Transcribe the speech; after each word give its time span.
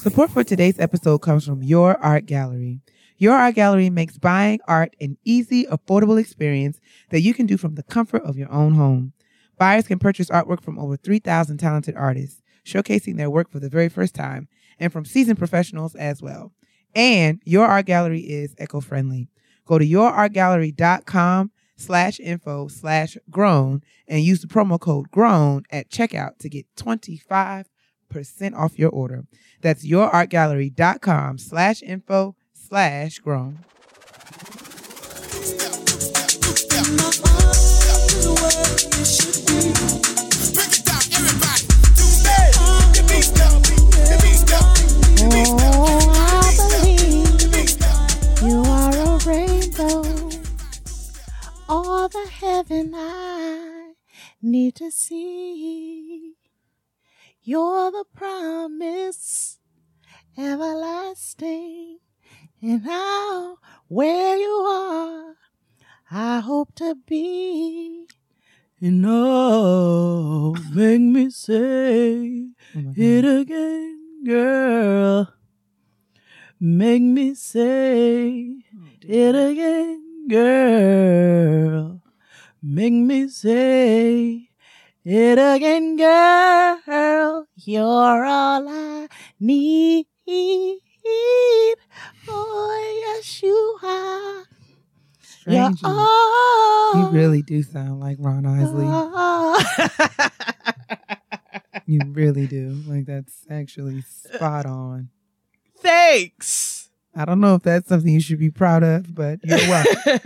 Support 0.00 0.30
for 0.30 0.42
today's 0.42 0.78
episode 0.78 1.18
comes 1.18 1.44
from 1.44 1.62
Your 1.62 2.02
Art 2.02 2.24
Gallery. 2.24 2.80
Your 3.18 3.34
Art 3.34 3.54
Gallery 3.54 3.90
makes 3.90 4.16
buying 4.16 4.58
art 4.66 4.96
an 4.98 5.18
easy, 5.26 5.66
affordable 5.66 6.18
experience 6.18 6.80
that 7.10 7.20
you 7.20 7.34
can 7.34 7.44
do 7.44 7.58
from 7.58 7.74
the 7.74 7.82
comfort 7.82 8.22
of 8.22 8.38
your 8.38 8.50
own 8.50 8.76
home. 8.76 9.12
Buyers 9.58 9.86
can 9.86 9.98
purchase 9.98 10.30
artwork 10.30 10.62
from 10.62 10.78
over 10.78 10.96
3,000 10.96 11.58
talented 11.58 11.96
artists, 11.96 12.40
showcasing 12.64 13.18
their 13.18 13.28
work 13.28 13.50
for 13.50 13.60
the 13.60 13.68
very 13.68 13.90
first 13.90 14.14
time, 14.14 14.48
and 14.78 14.90
from 14.90 15.04
seasoned 15.04 15.38
professionals 15.38 15.94
as 15.94 16.22
well. 16.22 16.54
And 16.94 17.42
Your 17.44 17.66
Art 17.66 17.84
Gallery 17.84 18.20
is 18.20 18.54
eco-friendly. 18.58 19.28
Go 19.66 19.78
to 19.78 19.84
yourartgallery.com 19.84 21.50
slash 21.76 22.18
info 22.20 22.68
slash 22.68 23.18
grown 23.28 23.82
and 24.08 24.22
use 24.22 24.40
the 24.40 24.48
promo 24.48 24.80
code 24.80 25.10
grown 25.10 25.64
at 25.70 25.90
checkout 25.90 26.38
to 26.38 26.48
get 26.48 26.64
25% 26.76 27.66
off 28.54 28.78
your 28.78 28.90
order. 28.90 29.24
That's 29.60 29.86
yourartgallery.com 29.86 31.38
slash 31.38 31.82
info 31.82 32.36
slash 32.52 33.18
grown. 33.18 33.64
I 46.12 46.54
believe 46.56 47.40
you 48.42 48.62
are 48.62 48.96
a 48.96 49.18
rainbow. 49.26 50.02
All 51.68 52.08
the 52.08 52.26
heaven 52.40 52.92
I 52.94 53.92
need 54.42 54.74
to 54.76 54.90
see. 54.90 56.39
You're 57.50 57.90
the 57.90 58.04
promise 58.14 59.58
everlasting. 60.38 61.98
And 62.62 62.84
now, 62.84 63.56
where 63.88 64.36
you 64.36 64.54
are, 64.68 65.34
I 66.12 66.38
hope 66.38 66.76
to 66.76 66.94
be. 66.94 68.06
And 68.80 69.04
oh, 69.04 70.54
make 70.72 71.00
me 71.00 71.30
say 71.30 72.50
Oh 72.76 72.92
it 72.96 73.24
again, 73.24 74.22
girl. 74.24 75.34
Make 76.60 77.02
me 77.02 77.34
say 77.34 78.62
it 79.02 79.34
again, 79.34 80.28
girl. 80.28 82.00
Make 82.62 82.92
me 82.92 83.26
say 83.26 84.49
it 85.04 85.38
again, 85.38 85.96
girl. 85.96 87.46
You're 87.56 88.24
all 88.24 88.68
I 88.68 89.08
need. 89.38 90.06
Oh, 92.28 93.16
yes, 93.16 93.42
you 93.42 93.78
are. 93.82 94.44
You're 95.46 95.72
all. 95.82 96.94
you 97.02 97.08
really 97.10 97.42
do 97.42 97.62
sound 97.62 98.00
like 98.00 98.18
Ron 98.20 98.46
Isley. 98.46 98.86
You 101.86 102.00
really 102.12 102.46
do. 102.46 102.80
Like 102.86 103.06
that's 103.06 103.44
actually 103.50 104.02
spot 104.02 104.64
on. 104.64 105.08
Thanks. 105.80 106.88
I 107.16 107.24
don't 107.24 107.40
know 107.40 107.56
if 107.56 107.64
that's 107.64 107.88
something 107.88 108.12
you 108.12 108.20
should 108.20 108.38
be 108.38 108.50
proud 108.50 108.84
of, 108.84 109.12
but 109.12 109.40
you're 109.42 109.58
welcome. 109.68 110.20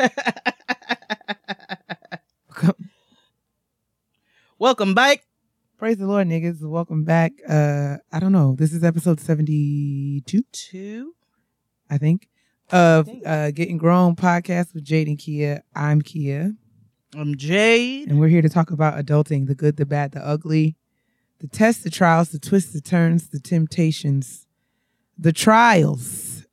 Welcome 4.65 4.95
back. 4.95 5.27
Praise 5.77 5.98
the 5.98 6.07
Lord, 6.07 6.27
niggas. 6.27 6.62
Welcome 6.62 7.05
back. 7.05 7.33
Uh 7.47 7.98
I 8.11 8.19
don't 8.19 8.33
know. 8.33 8.57
This 8.59 8.73
is 8.73 8.83
episode 8.83 9.20
72, 9.20 10.43
Two. 10.53 11.15
I 11.91 11.98
think, 11.98 12.31
of 12.73 13.05
think. 13.05 13.27
uh 13.27 13.51
Getting 13.51 13.77
Grown 13.77 14.17
podcast 14.17 14.73
with 14.73 14.83
Jade 14.83 15.07
and 15.07 15.19
Kia. 15.19 15.62
I'm 15.77 16.01
Kia, 16.01 16.55
I'm 17.14 17.36
Jade. 17.36 18.08
and 18.08 18.19
we're 18.19 18.29
here 18.29 18.41
to 18.41 18.48
talk 18.48 18.70
about 18.70 18.95
adulting, 18.95 19.48
the 19.48 19.55
good, 19.55 19.77
the 19.77 19.85
bad, 19.85 20.13
the 20.13 20.27
ugly, 20.27 20.77
the 21.41 21.47
tests, 21.47 21.83
the 21.83 21.91
trials, 21.91 22.30
the 22.30 22.39
twists, 22.39 22.73
the 22.73 22.80
turns, 22.80 23.29
the 23.29 23.41
temptations, 23.41 24.47
the 25.19 25.35
trials, 25.35 26.47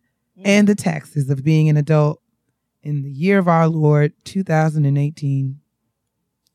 and 0.44 0.68
the 0.68 0.76
taxes 0.76 1.30
of 1.30 1.46
being 1.46 1.70
an 1.70 1.78
adult 1.78 2.22
in 2.84 3.04
the 3.04 3.10
year 3.10 3.40
of 3.40 3.48
our 3.48 3.70
Lord 3.70 4.12
2018. 4.26 5.61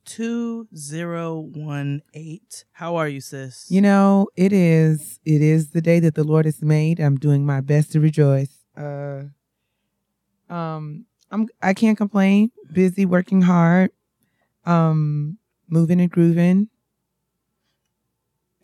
2018. 0.06 2.40
How 2.72 2.96
are 2.96 3.08
you, 3.08 3.20
sis? 3.20 3.66
You 3.70 3.80
know, 3.80 4.28
it 4.36 4.52
is 4.52 5.18
it 5.24 5.42
is 5.42 5.70
the 5.70 5.80
day 5.82 5.98
that 6.00 6.14
the 6.14 6.24
Lord 6.24 6.44
has 6.46 6.62
made. 6.62 7.00
I'm 7.00 7.16
doing 7.16 7.44
my 7.44 7.60
best 7.60 7.92
to 7.92 8.00
rejoice. 8.00 8.64
Uh 8.76 9.24
um 10.48 11.06
I'm 11.30 11.48
I 11.62 11.74
can't 11.74 11.98
complain. 11.98 12.50
Busy 12.72 13.04
working 13.04 13.42
hard. 13.42 13.90
Um 14.64 15.38
moving 15.68 16.00
and 16.00 16.10
grooving. 16.10 16.68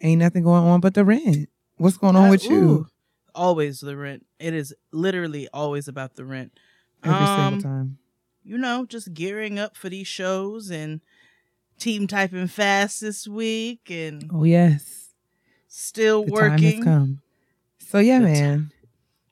Ain't 0.00 0.20
nothing 0.20 0.44
going 0.44 0.64
on 0.64 0.80
but 0.80 0.94
the 0.94 1.04
rent. 1.04 1.48
What's 1.76 1.96
going 1.96 2.16
on 2.16 2.26
Uh, 2.26 2.30
with 2.30 2.44
you? 2.44 2.86
Always 3.34 3.80
the 3.80 3.96
rent. 3.96 4.26
It 4.38 4.54
is 4.54 4.74
literally 4.92 5.48
always 5.52 5.88
about 5.88 6.14
the 6.16 6.24
rent. 6.24 6.52
Every 7.02 7.26
Um, 7.26 7.36
single 7.36 7.62
time. 7.62 7.98
You 8.44 8.58
know, 8.58 8.84
just 8.84 9.14
gearing 9.14 9.58
up 9.58 9.76
for 9.76 9.88
these 9.88 10.06
shows 10.08 10.70
and 10.70 11.00
team 11.78 12.06
typing 12.06 12.46
fast 12.46 13.00
this 13.00 13.26
week 13.26 13.90
and 13.90 14.30
Oh 14.32 14.44
yes. 14.44 15.10
still 15.68 16.24
The 16.24 16.32
working. 16.32 17.20
So 17.78 17.98
yeah, 17.98 18.18
The 18.18 18.24
man. 18.24 18.72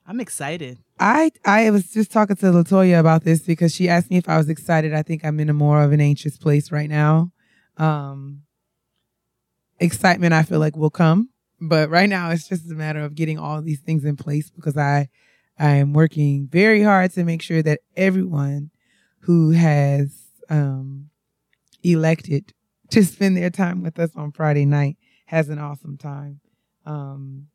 I'm 0.06 0.20
excited. 0.20 0.78
I 0.98 1.30
I 1.44 1.70
was 1.70 1.90
just 1.90 2.10
talking 2.10 2.36
to 2.36 2.46
Latoya 2.46 2.98
about 3.00 3.24
this 3.24 3.40
because 3.40 3.74
she 3.74 3.88
asked 3.88 4.10
me 4.10 4.16
if 4.18 4.28
I 4.28 4.36
was 4.36 4.48
excited. 4.48 4.92
I 4.92 5.02
think 5.02 5.24
I'm 5.24 5.40
in 5.40 5.48
a 5.48 5.54
more 5.54 5.82
of 5.82 5.92
an 5.92 6.00
anxious 6.00 6.36
place 6.36 6.70
right 6.72 6.90
now. 6.90 7.32
Um 7.76 8.42
excitement 9.78 10.34
I 10.34 10.42
feel 10.42 10.58
like 10.58 10.76
will 10.76 10.90
come, 10.90 11.30
but 11.60 11.88
right 11.90 12.08
now 12.08 12.30
it's 12.30 12.48
just 12.48 12.70
a 12.70 12.74
matter 12.74 13.00
of 13.00 13.14
getting 13.14 13.38
all 13.38 13.62
these 13.62 13.80
things 13.80 14.04
in 14.04 14.16
place 14.16 14.50
because 14.50 14.76
I 14.76 15.08
I 15.58 15.76
am 15.76 15.92
working 15.92 16.48
very 16.50 16.82
hard 16.82 17.12
to 17.12 17.24
make 17.24 17.42
sure 17.42 17.62
that 17.62 17.80
everyone 17.96 18.70
who 19.20 19.50
has 19.50 20.16
um 20.48 21.09
elected 21.82 22.52
to 22.90 23.04
spend 23.04 23.36
their 23.36 23.50
time 23.50 23.82
with 23.82 23.98
us 23.98 24.10
on 24.16 24.32
Friday 24.32 24.64
night 24.64 24.96
has 25.26 25.48
an 25.48 25.58
awesome 25.58 25.96
time. 25.96 26.40
Um 26.84 27.46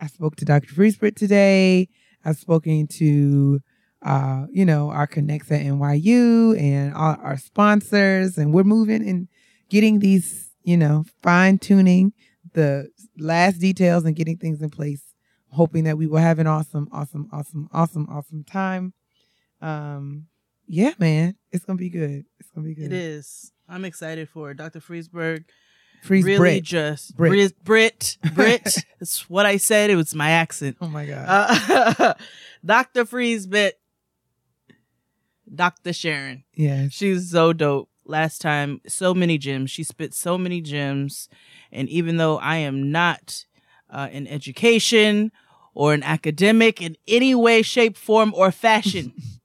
I 0.00 0.06
spoke 0.06 0.36
to 0.36 0.44
Dr. 0.44 0.72
Freesprit 0.74 1.16
today. 1.16 1.88
I've 2.24 2.36
spoken 2.36 2.86
to, 2.98 3.60
uh, 4.02 4.46
you 4.50 4.64
know, 4.64 4.90
our 4.90 5.06
connects 5.06 5.50
at 5.50 5.62
NYU 5.62 6.58
and 6.60 6.94
all 6.94 7.16
our 7.20 7.36
sponsors, 7.36 8.38
and 8.38 8.52
we're 8.52 8.64
moving 8.64 9.08
and 9.08 9.28
getting 9.68 9.98
these, 9.98 10.50
you 10.62 10.76
know, 10.76 11.04
fine 11.22 11.58
tuning 11.58 12.12
the 12.54 12.88
last 13.18 13.58
details 13.58 14.04
and 14.04 14.16
getting 14.16 14.36
things 14.36 14.62
in 14.62 14.70
place. 14.70 15.02
Hoping 15.50 15.84
that 15.84 15.96
we 15.96 16.06
will 16.06 16.18
have 16.18 16.38
an 16.38 16.46
awesome, 16.46 16.88
awesome, 16.92 17.28
awesome, 17.32 17.68
awesome, 17.72 18.06
awesome 18.10 18.44
time. 18.44 18.92
Um, 19.62 20.26
yeah, 20.68 20.92
man, 20.98 21.36
it's 21.50 21.64
gonna 21.64 21.78
be 21.78 21.90
good. 21.90 22.24
It's 22.38 22.50
gonna 22.50 22.66
be 22.66 22.74
good. 22.74 22.86
It 22.86 22.92
is. 22.92 23.52
I'm 23.68 23.84
excited 23.84 24.28
for 24.28 24.50
it. 24.50 24.56
Dr. 24.58 24.80
Friesberg 24.80 25.44
Freeze 26.02 26.24
really 26.24 26.38
Brit. 26.38 26.62
just 26.64 27.16
Brit. 27.16 27.30
Brit 27.32 27.64
Brit 27.64 28.18
Brit. 28.34 28.84
That's 29.00 29.28
what 29.28 29.46
I 29.46 29.56
said. 29.56 29.90
It 29.90 29.96
was 29.96 30.14
my 30.14 30.30
accent. 30.30 30.76
Oh 30.80 30.88
my 30.88 31.04
god. 31.06 31.26
Uh, 31.98 32.14
Dr. 32.64 33.04
Friesbit, 33.04 33.72
Dr. 35.54 35.92
Sharon. 35.92 36.44
yes. 36.54 36.92
She's 36.92 37.30
so 37.30 37.52
dope. 37.52 37.88
Last 38.04 38.40
time, 38.40 38.80
so 38.86 39.12
many 39.12 39.36
gems. 39.36 39.70
She 39.70 39.84
spit 39.84 40.14
so 40.14 40.38
many 40.38 40.62
gems. 40.62 41.28
And 41.70 41.90
even 41.90 42.16
though 42.16 42.38
I 42.38 42.56
am 42.56 42.90
not 42.90 43.44
uh, 43.90 44.08
in 44.10 44.26
education 44.26 45.30
or 45.74 45.92
an 45.92 46.02
academic 46.02 46.80
in 46.80 46.96
any 47.06 47.34
way, 47.34 47.60
shape, 47.60 47.98
form, 47.98 48.32
or 48.34 48.50
fashion, 48.50 49.12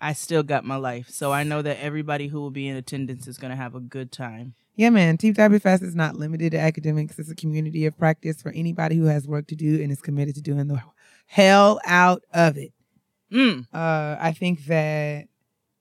I 0.00 0.14
still 0.14 0.42
got 0.42 0.64
my 0.64 0.76
life. 0.76 1.10
So 1.10 1.32
I 1.32 1.42
know 1.42 1.62
that 1.62 1.82
everybody 1.82 2.28
who 2.28 2.40
will 2.40 2.50
be 2.50 2.66
in 2.68 2.76
attendance 2.76 3.28
is 3.28 3.36
going 3.36 3.50
to 3.50 3.56
have 3.56 3.74
a 3.74 3.80
good 3.80 4.10
time. 4.10 4.54
Yeah, 4.76 4.90
man. 4.90 5.18
Team 5.18 5.34
Diamond 5.34 5.62
Fest 5.62 5.82
is 5.82 5.94
not 5.94 6.16
limited 6.16 6.52
to 6.52 6.58
academics. 6.58 7.18
It's 7.18 7.30
a 7.30 7.34
community 7.34 7.84
of 7.84 7.98
practice 7.98 8.40
for 8.40 8.50
anybody 8.52 8.96
who 8.96 9.04
has 9.06 9.26
work 9.26 9.46
to 9.48 9.54
do 9.54 9.82
and 9.82 9.92
is 9.92 10.00
committed 10.00 10.34
to 10.36 10.40
doing 10.40 10.68
the 10.68 10.82
hell 11.26 11.80
out 11.84 12.22
of 12.32 12.56
it. 12.56 12.72
Mm. 13.30 13.66
Uh, 13.72 14.16
I 14.18 14.32
think 14.32 14.64
that 14.66 15.26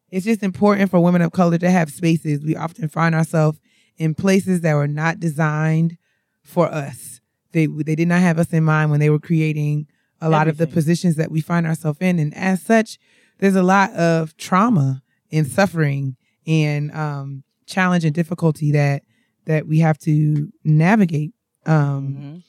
it's 0.09 0.25
just 0.25 0.43
important 0.43 0.91
for 0.91 0.99
women 0.99 1.21
of 1.21 1.31
color 1.31 1.57
to 1.57 1.69
have 1.69 1.89
spaces. 1.91 2.43
We 2.43 2.55
often 2.55 2.89
find 2.89 3.15
ourselves 3.15 3.59
in 3.97 4.15
places 4.15 4.61
that 4.61 4.73
were 4.73 4.87
not 4.87 5.19
designed 5.19 5.97
for 6.43 6.67
us. 6.67 7.21
They 7.51 7.65
they 7.67 7.95
did 7.95 8.07
not 8.07 8.21
have 8.21 8.39
us 8.39 8.51
in 8.53 8.63
mind 8.63 8.91
when 8.91 8.99
they 8.99 9.09
were 9.09 9.19
creating 9.19 9.87
a 10.21 10.29
lot 10.29 10.47
of 10.47 10.57
the 10.57 10.67
positions 10.67 11.15
that 11.15 11.31
we 11.31 11.41
find 11.41 11.65
ourselves 11.65 11.99
in, 12.01 12.19
and 12.19 12.33
as 12.35 12.61
such, 12.61 12.99
there's 13.39 13.55
a 13.55 13.63
lot 13.63 13.91
of 13.93 14.35
trauma 14.37 15.01
and 15.31 15.47
suffering 15.47 16.15
and 16.47 16.91
um, 16.93 17.43
challenge 17.65 18.05
and 18.05 18.13
difficulty 18.13 18.71
that 18.71 19.03
that 19.45 19.65
we 19.67 19.79
have 19.79 19.97
to 19.99 20.51
navigate. 20.63 21.33
Um, 21.65 22.07
Mhm. 22.07 22.43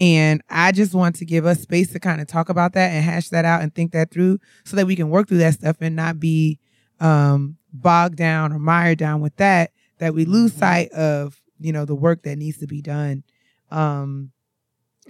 And 0.00 0.42
I 0.48 0.70
just 0.70 0.94
want 0.94 1.16
to 1.16 1.24
give 1.24 1.44
us 1.44 1.60
space 1.60 1.90
to 1.92 1.98
kind 1.98 2.20
of 2.20 2.28
talk 2.28 2.48
about 2.48 2.72
that 2.74 2.90
and 2.92 3.04
hash 3.04 3.30
that 3.30 3.44
out 3.44 3.62
and 3.62 3.74
think 3.74 3.90
that 3.92 4.12
through 4.12 4.38
so 4.64 4.76
that 4.76 4.86
we 4.86 4.94
can 4.94 5.10
work 5.10 5.26
through 5.28 5.38
that 5.38 5.54
stuff 5.54 5.76
and 5.80 5.96
not 5.96 6.20
be 6.20 6.58
um, 7.00 7.56
bogged 7.72 8.16
down 8.16 8.52
or 8.52 8.58
mired 8.60 8.98
down 8.98 9.20
with 9.20 9.34
that, 9.36 9.72
that 9.98 10.14
we 10.14 10.24
lose 10.24 10.52
Mhm. 10.52 10.58
sight 10.58 10.90
of, 10.92 11.40
you 11.60 11.72
know, 11.72 11.84
the 11.84 11.94
work 11.96 12.22
that 12.22 12.38
needs 12.38 12.58
to 12.58 12.66
be 12.68 12.80
done. 12.80 13.24
Um, 13.72 14.30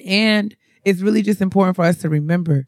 and 0.05 0.57
it's 0.85 1.01
really 1.03 1.23
just 1.23 1.41
important 1.41 1.77
for 1.77 1.85
us 1.85 1.99
to 1.99 2.09
remember 2.09 2.67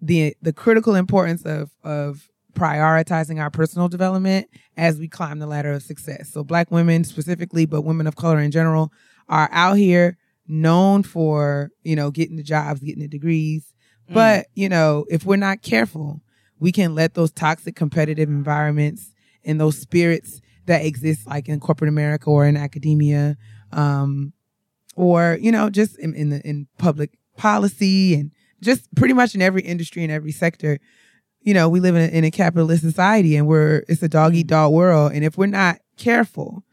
the 0.00 0.36
the 0.42 0.52
critical 0.52 0.94
importance 0.94 1.44
of 1.44 1.70
of 1.82 2.28
prioritizing 2.54 3.40
our 3.40 3.50
personal 3.50 3.88
development 3.88 4.48
as 4.76 4.98
we 4.98 5.08
climb 5.08 5.38
the 5.38 5.46
ladder 5.46 5.72
of 5.72 5.82
success. 5.82 6.30
So 6.32 6.42
black 6.42 6.70
women 6.70 7.04
specifically, 7.04 7.66
but 7.66 7.82
women 7.82 8.06
of 8.06 8.16
color 8.16 8.40
in 8.40 8.50
general 8.50 8.92
are 9.28 9.48
out 9.52 9.74
here 9.74 10.16
known 10.46 11.02
for, 11.02 11.70
you 11.82 11.94
know, 11.94 12.10
getting 12.10 12.36
the 12.36 12.42
jobs, 12.42 12.80
getting 12.80 13.02
the 13.02 13.08
degrees. 13.08 13.74
Mm. 14.10 14.14
But, 14.14 14.46
you 14.54 14.68
know, 14.68 15.04
if 15.08 15.24
we're 15.24 15.36
not 15.36 15.62
careful, 15.62 16.22
we 16.58 16.72
can 16.72 16.94
let 16.94 17.14
those 17.14 17.30
toxic 17.30 17.76
competitive 17.76 18.28
environments 18.28 19.12
and 19.44 19.60
those 19.60 19.78
spirits 19.78 20.40
that 20.66 20.84
exist 20.84 21.26
like 21.26 21.48
in 21.48 21.60
corporate 21.60 21.88
America 21.88 22.28
or 22.30 22.46
in 22.46 22.56
academia, 22.56 23.36
um, 23.72 24.32
or, 24.96 25.38
you 25.40 25.52
know, 25.52 25.70
just 25.70 25.98
in, 25.98 26.14
in 26.14 26.30
the 26.30 26.40
in 26.40 26.66
public 26.78 27.18
policy 27.36 28.14
and 28.14 28.32
just 28.60 28.92
pretty 28.94 29.14
much 29.14 29.34
in 29.34 29.42
every 29.42 29.62
industry 29.62 30.02
and 30.02 30.12
every 30.12 30.32
sector. 30.32 30.78
You 31.40 31.54
know, 31.54 31.68
we 31.68 31.80
live 31.80 31.94
in 31.96 32.02
a, 32.02 32.06
in 32.18 32.24
a 32.24 32.30
capitalist 32.30 32.82
society 32.82 33.36
and 33.36 33.46
we're 33.46 33.84
it's 33.88 34.02
a 34.02 34.08
dog 34.08 34.34
eat 34.34 34.48
dog 34.48 34.72
world. 34.72 35.12
And 35.12 35.24
if 35.24 35.38
we're 35.38 35.46
not 35.46 35.78
careful, 35.96 36.64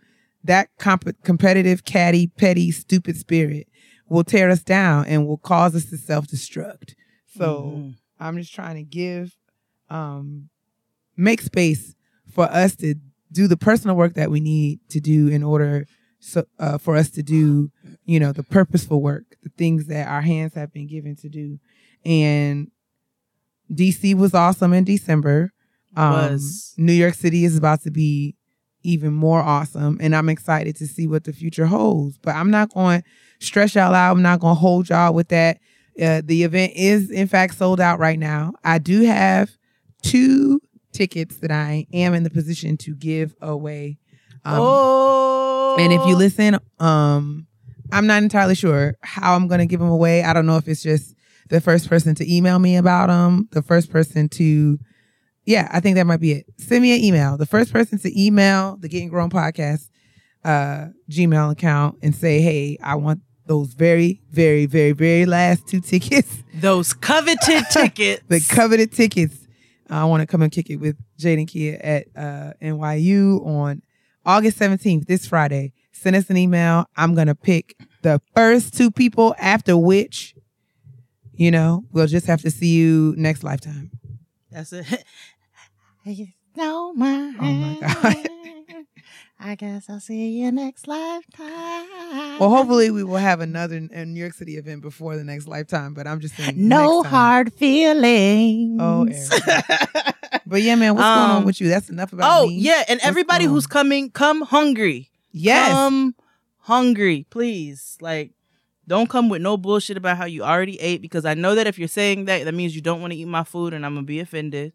that 0.43 0.69
comp- 0.79 1.21
competitive, 1.23 1.85
catty, 1.85 2.27
petty, 2.27 2.71
stupid 2.71 3.15
spirit 3.17 3.67
will 4.09 4.23
tear 4.23 4.49
us 4.49 4.63
down 4.63 5.05
and 5.05 5.27
will 5.27 5.37
cause 5.37 5.75
us 5.75 5.85
to 5.85 5.97
self 5.97 6.27
destruct. 6.27 6.93
So 7.37 7.73
Mhm. 7.75 7.95
I'm 8.19 8.37
just 8.37 8.53
trying 8.53 8.75
to 8.75 8.83
give, 8.83 9.35
um, 9.89 10.49
make 11.17 11.41
space 11.41 11.95
for 12.29 12.45
us 12.45 12.75
to 12.77 12.95
do 13.31 13.47
the 13.47 13.57
personal 13.57 13.95
work 13.95 14.13
that 14.15 14.31
we 14.31 14.39
need 14.39 14.79
to 14.89 14.99
do 14.99 15.27
in 15.27 15.43
order 15.43 15.85
so 16.19 16.45
uh, 16.59 16.77
for 16.77 16.95
us 16.95 17.09
to 17.11 17.21
do, 17.21 17.71
you 18.06 18.19
know, 18.19 18.31
the 18.31 18.44
purposeful 18.44 19.02
work, 19.02 19.24
the 19.44 19.50
things 19.57 19.88
that 19.88 20.07
our 20.07 20.22
hands 20.22 20.54
have 20.54 20.72
been 20.72 20.88
given 20.88 21.16
to 21.18 21.30
do. 21.30 21.60
And 22.06 22.72
DC 23.74 24.16
was 24.16 24.34
awesome 24.34 24.74
in 24.74 24.84
December. 24.84 25.52
Um, 25.96 26.13
Was. 26.13 26.74
New 26.78 26.94
York 26.94 27.13
City 27.13 27.46
is 27.46 27.57
about 27.57 27.81
to 27.84 27.92
be 27.92 28.36
even 28.84 29.13
more 29.13 29.40
awesome, 29.40 29.98
and 30.00 30.16
I'm 30.16 30.30
excited 30.30 30.75
to 30.75 30.88
see 30.88 31.07
what 31.07 31.24
the 31.24 31.34
future 31.34 31.66
holds. 31.66 32.19
But 32.19 32.36
I'm 32.36 32.52
not 32.52 32.74
going 32.74 33.02
to 33.02 33.46
stress 33.46 33.74
y'all 33.74 33.96
out. 33.96 34.12
I'm 34.12 34.22
not 34.22 34.40
going 34.40 34.56
to 34.56 34.60
hold 34.60 34.90
y'all 34.90 35.13
with 35.13 35.30
that. 35.30 35.57
Uh, 36.00 36.22
the 36.24 36.44
event 36.44 36.74
is 36.75 37.10
in 37.10 37.28
fact 37.28 37.56
sold 37.56 37.80
out 37.80 38.00
right 38.00 38.19
now. 38.19 38.54
I 38.63 38.78
do 38.78 39.04
have 39.04 39.50
two 40.04 40.62
tickets 40.92 41.38
that 41.38 41.52
I 41.52 41.88
am 41.94 42.13
in 42.13 42.24
the 42.24 42.30
position 42.30 42.78
to 42.78 42.94
give 42.96 43.34
away. 43.42 43.98
Um, 44.44 44.60
oh. 44.60 45.78
and 45.80 45.92
if 45.92 46.06
you 46.06 46.16
listen, 46.16 46.60
um, 46.80 47.48
I'm 47.91 48.07
not 48.07 48.23
entirely 48.23 48.55
sure 48.55 48.95
how 49.01 49.35
I'm 49.35 49.47
going 49.47 49.59
to 49.59 49.65
give 49.65 49.79
them 49.79 49.89
away. 49.89 50.23
I 50.23 50.33
don't 50.33 50.45
know 50.45 50.57
if 50.57 50.67
it's 50.67 50.83
just 50.83 51.15
the 51.49 51.61
first 51.61 51.89
person 51.89 52.15
to 52.15 52.33
email 52.33 52.59
me 52.59 52.75
about 52.75 53.07
them, 53.07 53.47
the 53.51 53.61
first 53.61 53.91
person 53.91 54.29
to, 54.29 54.79
yeah, 55.45 55.69
I 55.71 55.79
think 55.79 55.95
that 55.95 56.07
might 56.07 56.19
be 56.19 56.31
it. 56.33 56.45
Send 56.57 56.81
me 56.81 56.95
an 56.95 57.03
email. 57.03 57.37
The 57.37 57.45
first 57.45 57.71
person 57.71 57.99
to 57.99 58.21
email 58.21 58.77
the 58.79 58.87
Getting 58.89 59.09
Grown 59.09 59.29
podcast 59.29 59.89
uh, 60.43 60.87
Gmail 61.09 61.51
account 61.51 61.97
and 62.01 62.15
say, 62.15 62.41
hey, 62.41 62.77
I 62.81 62.95
want 62.95 63.21
those 63.47 63.73
very, 63.73 64.21
very, 64.31 64.65
very, 64.65 64.91
very 64.91 65.25
last 65.25 65.67
two 65.67 65.79
tickets, 65.79 66.43
those 66.55 66.93
coveted 66.93 67.63
tickets. 67.71 68.23
the 68.27 68.39
coveted 68.49 68.91
tickets. 68.91 69.37
I 69.87 70.05
want 70.05 70.21
to 70.21 70.27
come 70.27 70.41
and 70.41 70.51
kick 70.51 70.71
it 70.71 70.77
with 70.77 70.97
Jade 71.17 71.37
and 71.37 71.47
Kia 71.47 71.79
at 71.79 72.07
uh, 72.15 72.53
NYU 72.59 73.45
on 73.45 73.83
August 74.25 74.57
17th, 74.57 75.05
this 75.05 75.27
Friday. 75.27 75.73
Send 76.06 76.16
us 76.16 76.30
an 76.30 76.38
email. 76.38 76.86
I'm 76.96 77.16
going 77.16 77.25
to 77.25 77.34
pick 77.34 77.75
the 78.04 78.22
first 78.36 78.78
two 78.78 78.92
people, 78.92 79.34
after 79.40 79.75
which, 79.75 80.36
you 81.34 81.50
know, 81.50 81.84
we'll 81.92 82.06
just 82.06 82.28
have 82.28 82.42
to 82.44 82.52
see 82.52 82.68
you 82.75 83.16
next 83.18 83.44
lifetime. 83.44 83.90
That's 84.52 84.72
it. 84.72 84.86
Know 86.56 86.94
my 86.94 87.34
Oh 87.42 87.52
my 87.54 87.78
God. 87.81 88.86
I 89.40 89.56
guess 89.56 89.90
I'll 89.90 90.00
see 90.00 90.30
you 90.30 90.52
next 90.52 90.88
lifetime. 90.88 92.38
Well, 92.40 92.50
hopefully, 92.52 92.92
we 92.92 93.04
will 93.04 93.18
have 93.18 93.40
another 93.42 93.80
New 93.80 94.19
York 94.19 94.34
City 94.34 94.57
event 94.57 94.84
before 94.84 95.18
the 95.18 95.24
next 95.24 95.48
lifetime, 95.48 95.96
but 95.96 96.06
I'm 96.06 96.19
just 96.19 96.36
saying. 96.38 96.54
no 96.56 96.98
next 97.02 97.10
time. 97.10 97.12
hard 97.19 97.54
feelings. 97.54 98.80
Oh, 98.80 99.07
But 100.46 100.62
yeah, 100.62 100.75
man, 100.75 100.94
what's 100.94 101.04
going 101.07 101.31
on 101.31 101.38
Um, 101.38 101.46
with 101.46 101.60
you? 101.60 101.68
That's 101.68 101.90
enough 101.90 102.13
about 102.13 102.30
oh 102.44 102.46
me. 102.48 102.60
yeah, 102.60 102.84
and 102.88 102.98
What's 103.00 103.06
everybody 103.07 103.46
who's 103.46 103.66
coming, 103.66 104.12
come 104.12 104.42
hungry. 104.44 105.10
Yes. 105.37 105.71
Come 105.73 106.15
hungry, 106.59 107.27
please. 107.29 107.97
Like, 107.99 108.31
don't 108.87 109.09
come 109.09 109.27
with 109.27 109.41
no 109.41 109.57
bullshit 109.57 109.97
about 109.97 110.17
how 110.17 110.25
you 110.25 110.43
already 110.43 110.79
ate 110.79 111.01
because 111.01 111.25
I 111.25 111.33
know 111.33 111.55
that 111.55 111.67
if 111.67 111.77
you're 111.77 111.89
saying 111.89 112.25
that, 112.25 112.45
that 112.45 112.53
means 112.53 112.73
you 112.73 112.81
don't 112.81 113.01
want 113.01 113.11
to 113.11 113.19
eat 113.19 113.27
my 113.27 113.43
food, 113.43 113.73
and 113.73 113.85
I'm 113.85 113.95
gonna 113.95 114.05
be 114.05 114.21
offended. 114.21 114.71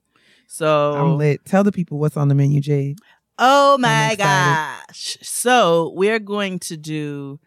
So 0.46 0.94
I'm 0.94 1.16
lit. 1.16 1.44
Tell 1.46 1.64
the 1.64 1.72
people 1.72 1.98
what's 1.98 2.16
on 2.16 2.28
the 2.28 2.34
menu, 2.34 2.60
Jade. 2.60 2.98
Oh 3.38 3.78
my 3.78 4.14
gosh. 4.18 5.16
So 5.22 5.92
we're 5.94 6.18
going 6.18 6.58
to 6.58 6.76
do 6.76 7.40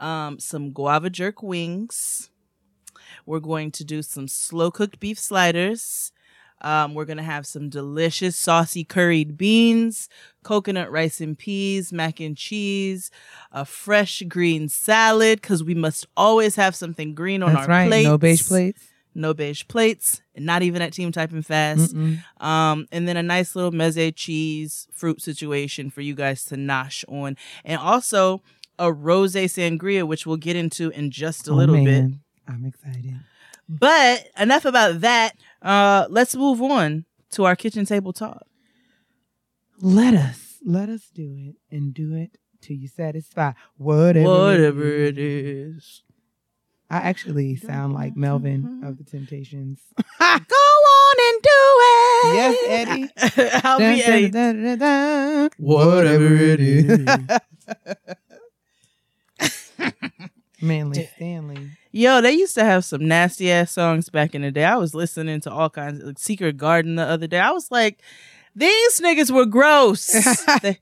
um, 0.00 0.40
some 0.40 0.72
guava 0.72 1.08
jerk 1.08 1.42
wings. 1.42 2.30
We're 3.26 3.40
going 3.40 3.70
to 3.72 3.84
do 3.84 4.02
some 4.02 4.26
slow 4.26 4.72
cooked 4.72 4.98
beef 4.98 5.20
sliders. 5.20 6.10
Um, 6.62 6.94
we're 6.94 7.04
going 7.04 7.18
to 7.18 7.22
have 7.22 7.46
some 7.46 7.68
delicious 7.68 8.36
saucy 8.36 8.82
curried 8.84 9.36
beans, 9.36 10.08
coconut 10.42 10.90
rice 10.90 11.20
and 11.20 11.36
peas, 11.36 11.92
mac 11.92 12.18
and 12.20 12.36
cheese, 12.36 13.10
a 13.52 13.64
fresh 13.64 14.22
green 14.28 14.68
salad, 14.68 15.40
because 15.42 15.62
we 15.62 15.74
must 15.74 16.06
always 16.16 16.56
have 16.56 16.74
something 16.74 17.14
green 17.14 17.42
on 17.42 17.52
That's 17.52 17.66
our 17.66 17.68
right. 17.68 17.88
plates. 17.88 18.06
No 18.08 18.18
beige 18.18 18.46
plates. 18.48 18.82
No 19.14 19.32
beige 19.32 19.64
plates, 19.66 20.20
and 20.34 20.44
not 20.44 20.62
even 20.62 20.82
at 20.82 20.92
Team 20.92 21.10
Typing 21.10 21.40
Fast. 21.42 21.94
Um, 22.38 22.86
and 22.92 23.08
then 23.08 23.16
a 23.16 23.22
nice 23.22 23.56
little 23.56 23.72
meze 23.72 24.14
cheese 24.14 24.86
fruit 24.92 25.22
situation 25.22 25.88
for 25.90 26.02
you 26.02 26.14
guys 26.14 26.44
to 26.44 26.56
nosh 26.56 27.02
on. 27.08 27.36
And 27.64 27.78
also 27.80 28.42
a 28.78 28.92
rose 28.92 29.32
sangria, 29.34 30.06
which 30.06 30.26
we'll 30.26 30.36
get 30.36 30.54
into 30.54 30.90
in 30.90 31.10
just 31.10 31.48
a 31.48 31.52
Oh, 31.52 31.54
little 31.54 31.82
bit. 31.82 32.04
I'm 32.46 32.66
excited. 32.66 33.20
But 33.68 34.28
enough 34.38 34.64
about 34.66 35.00
that. 35.00 35.32
Uh, 35.62 36.06
let's 36.10 36.34
move 36.36 36.60
on 36.62 37.04
to 37.30 37.44
our 37.44 37.56
kitchen 37.56 37.84
table 37.84 38.12
talk. 38.12 38.46
Let 39.80 40.14
us 40.14 40.58
let 40.64 40.88
us 40.88 41.10
do 41.14 41.34
it 41.36 41.56
and 41.74 41.92
do 41.92 42.14
it 42.14 42.38
till 42.60 42.76
you 42.76 42.88
satisfy 42.88 43.52
whatever. 43.76 44.28
Whatever 44.28 44.84
it 44.84 45.18
it 45.18 45.18
is. 45.18 46.02
I 46.88 46.98
actually 46.98 47.56
sound 47.56 47.94
like 47.94 48.16
Melvin 48.16 48.82
of 48.84 48.96
the 48.96 49.02
Temptations. 49.04 49.80
Go 50.18 50.24
on 50.24 51.16
and 51.28 51.42
do 51.42 51.48
it. 51.82 52.34
Yes, 52.36 52.56
Eddie. 52.68 53.60
I'll 53.64 53.78
be 53.78 53.84
Dun, 53.84 53.98
Eddie. 54.00 54.30
dun, 54.30 54.62
dun, 54.62 54.64
dun, 54.64 54.78
dun. 54.78 55.50
Whatever 55.58 56.34
it 56.36 56.60
is. 56.60 57.06
Manly 60.62 61.08
Stanley. 61.16 61.70
Yo, 61.96 62.20
they 62.20 62.32
used 62.32 62.54
to 62.54 62.62
have 62.62 62.84
some 62.84 63.08
nasty 63.08 63.50
ass 63.50 63.72
songs 63.72 64.10
back 64.10 64.34
in 64.34 64.42
the 64.42 64.50
day. 64.50 64.64
I 64.64 64.76
was 64.76 64.94
listening 64.94 65.40
to 65.40 65.50
all 65.50 65.70
kinds 65.70 66.00
of 66.02 66.08
like 66.08 66.18
Secret 66.18 66.58
Garden 66.58 66.96
the 66.96 67.02
other 67.04 67.26
day. 67.26 67.38
I 67.38 67.52
was 67.52 67.70
like, 67.70 68.02
these 68.54 69.00
niggas 69.00 69.30
were 69.30 69.46
gross. 69.46 70.08
they, 70.62 70.78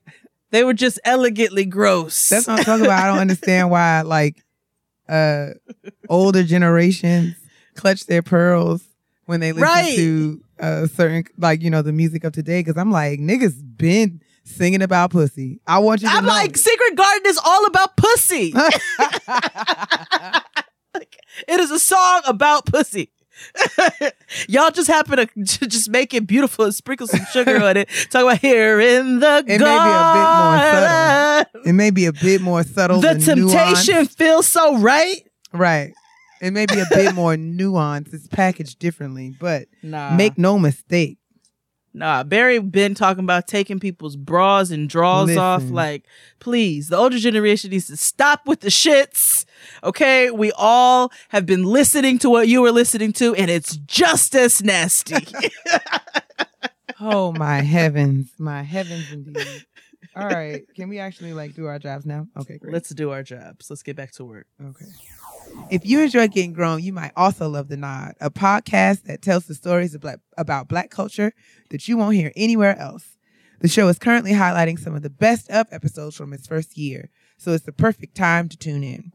they 0.51 0.65
were 0.65 0.73
just 0.73 0.99
elegantly 1.05 1.63
gross. 1.63 2.27
That's 2.27 2.47
what 2.47 2.59
I'm 2.59 2.65
talking 2.65 2.83
about. 2.85 3.01
I 3.01 3.07
don't 3.07 3.19
understand 3.19 3.69
why 3.69 4.01
like 4.01 4.43
uh 5.07 5.51
older 6.09 6.43
generations 6.43 7.37
clutch 7.75 8.07
their 8.07 8.21
pearls 8.21 8.83
when 9.25 9.39
they 9.39 9.53
listen 9.53 9.63
Right. 9.63 9.95
to 9.95 10.41
uh 10.59 10.87
certain 10.87 11.23
like 11.37 11.61
you 11.61 11.69
know 11.69 11.81
the 11.81 11.93
music 11.93 12.25
of 12.25 12.33
today 12.33 12.59
because 12.59 12.75
I'm 12.75 12.91
like 12.91 13.21
niggas 13.21 13.55
been 13.77 14.21
singing 14.43 14.81
about 14.81 15.11
pussy. 15.11 15.61
I 15.65 15.79
want 15.79 16.01
you 16.01 16.09
to 16.09 16.13
I'm 16.13 16.25
know. 16.25 16.29
like, 16.29 16.57
Secret 16.57 16.95
Garden 16.97 17.25
is 17.25 17.39
all 17.41 17.65
about 17.67 17.95
pussy. 17.95 18.53
Like, 20.99 21.17
it 21.47 21.59
is 21.59 21.71
a 21.71 21.79
song 21.79 22.21
about 22.25 22.65
pussy. 22.65 23.11
Y'all 24.47 24.71
just 24.71 24.87
happen 24.87 25.27
to 25.45 25.67
just 25.67 25.89
make 25.89 26.13
it 26.13 26.25
beautiful 26.25 26.65
and 26.65 26.73
sprinkle 26.73 27.07
some 27.07 27.25
sugar 27.33 27.61
on 27.61 27.75
it. 27.77 27.89
Talk 28.09 28.23
about 28.23 28.37
here 28.39 28.79
in 28.79 29.19
the 29.19 29.43
It 29.45 29.59
may 29.59 29.59
be 29.59 29.63
a 29.63 30.13
bit 30.13 30.29
more 30.31 30.57
subtle. 30.71 31.61
it 31.69 31.73
may 31.73 31.89
be 31.91 32.05
a 32.05 32.13
bit 32.13 32.41
more 32.41 32.63
subtle. 32.63 33.01
The 33.01 33.15
temptation 33.15 33.93
nuance. 33.95 34.15
feels 34.15 34.47
so 34.47 34.77
right. 34.77 35.21
right? 35.51 35.93
It 36.41 36.51
may 36.51 36.65
be 36.65 36.79
a 36.79 36.85
bit 36.89 37.13
more 37.15 37.35
nuanced. 37.35 38.13
It's 38.13 38.27
packaged 38.27 38.79
differently, 38.79 39.35
but 39.39 39.67
Nah, 39.83 40.15
make 40.15 40.37
no 40.37 40.57
mistake. 40.59 41.17
nah. 41.93 42.23
Barry 42.23 42.59
been 42.59 42.93
talking 42.95 43.23
about 43.23 43.47
taking 43.47 43.79
people's 43.79 44.15
bras 44.15 44.69
and 44.69 44.87
drawers 44.89 45.35
off. 45.37 45.63
Like, 45.63 46.05
please, 46.39 46.89
the 46.89 46.97
older 46.97 47.17
generation 47.19 47.71
needs 47.71 47.87
to 47.87 47.97
stop 47.97 48.47
with 48.47 48.61
the 48.61 48.69
shits. 48.69 49.44
Okay, 49.85 50.31
we 50.31 50.51
all 50.57 51.11
have 51.29 51.45
been 51.45 51.63
listening 51.63 52.17
to 52.19 52.29
what 52.29 52.47
you 52.47 52.61
were 52.61 52.71
listening 52.71 53.13
to, 53.13 53.35
and 53.35 53.51
it's 53.51 53.77
just 53.77 54.35
as 54.35 54.63
nasty. 54.63 55.15
Oh 57.01 57.33
my 57.33 57.61
heavens, 57.61 58.31
my 58.39 58.63
heavens 58.63 59.11
indeed. 59.11 59.65
All 60.15 60.27
right, 60.27 60.63
can 60.75 60.87
we 60.87 60.99
actually 60.99 61.33
like 61.33 61.53
do 61.53 61.65
our 61.65 61.77
jobs 61.77 62.05
now? 62.05 62.27
Okay, 62.37 62.57
great. 62.57 62.73
Let's 62.73 62.89
do 62.91 63.11
our 63.11 63.21
jobs. 63.21 63.69
Let's 63.69 63.83
get 63.83 63.97
back 63.97 64.13
to 64.13 64.23
work. 64.23 64.47
Okay. 64.63 64.85
If 65.69 65.85
you 65.85 65.99
enjoy 65.99 66.29
Getting 66.29 66.53
Grown, 66.53 66.81
you 66.81 66.93
might 66.93 67.11
also 67.17 67.49
love 67.49 67.67
The 67.67 67.75
Nod, 67.75 68.13
a 68.21 68.31
podcast 68.31 69.03
that 69.03 69.21
tells 69.21 69.45
the 69.45 69.55
stories 69.55 69.93
of 69.93 70.01
black, 70.01 70.19
about 70.37 70.69
Black 70.69 70.89
culture 70.89 71.33
that 71.69 71.87
you 71.87 71.97
won't 71.97 72.15
hear 72.15 72.31
anywhere 72.37 72.79
else. 72.79 73.17
The 73.59 73.67
show 73.67 73.89
is 73.89 73.99
currently 73.99 74.31
highlighting 74.31 74.79
some 74.79 74.95
of 74.95 75.01
the 75.01 75.09
best 75.09 75.49
of 75.49 75.67
episodes 75.71 76.15
from 76.15 76.31
its 76.31 76.47
first 76.47 76.77
year, 76.77 77.09
so 77.37 77.51
it's 77.51 77.65
the 77.65 77.73
perfect 77.73 78.15
time 78.15 78.47
to 78.49 78.57
tune 78.57 78.83
in. 78.85 79.11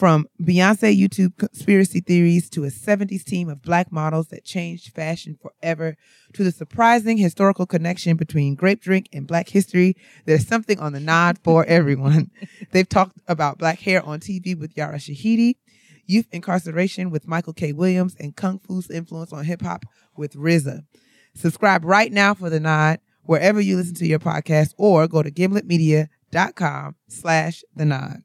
From 0.00 0.26
Beyonce 0.42 0.98
YouTube 0.98 1.36
conspiracy 1.36 2.00
theories 2.00 2.48
to 2.50 2.64
a 2.64 2.68
70s 2.68 3.22
team 3.22 3.50
of 3.50 3.60
black 3.60 3.92
models 3.92 4.28
that 4.28 4.46
changed 4.46 4.94
fashion 4.94 5.36
forever 5.38 5.94
to 6.32 6.42
the 6.42 6.50
surprising 6.50 7.18
historical 7.18 7.66
connection 7.66 8.16
between 8.16 8.54
grape 8.54 8.80
drink 8.80 9.10
and 9.12 9.26
black 9.26 9.50
history, 9.50 9.94
there's 10.24 10.46
something 10.46 10.80
on 10.80 10.94
the 10.94 11.00
nod 11.00 11.38
for 11.44 11.64
everyone. 11.68 12.30
They've 12.70 12.88
talked 12.88 13.18
about 13.28 13.58
black 13.58 13.78
hair 13.80 14.02
on 14.02 14.20
TV 14.20 14.58
with 14.58 14.74
Yara 14.74 14.96
Shahidi, 14.96 15.56
youth 16.06 16.28
incarceration 16.32 17.10
with 17.10 17.28
Michael 17.28 17.52
K. 17.52 17.74
Williams, 17.74 18.16
and 18.18 18.34
Kung 18.34 18.58
Fu's 18.58 18.90
influence 18.90 19.34
on 19.34 19.44
hip 19.44 19.60
hop 19.60 19.84
with 20.16 20.32
RZA. 20.32 20.80
Subscribe 21.34 21.84
right 21.84 22.10
now 22.10 22.32
for 22.32 22.48
the 22.48 22.58
nod 22.58 23.00
wherever 23.24 23.60
you 23.60 23.76
listen 23.76 23.96
to 23.96 24.06
your 24.06 24.18
podcast 24.18 24.72
or 24.78 25.06
go 25.06 25.22
to 25.22 25.30
gimletmedia.com 25.30 26.96
slash 27.06 27.62
the 27.76 27.84
nod. 27.84 28.22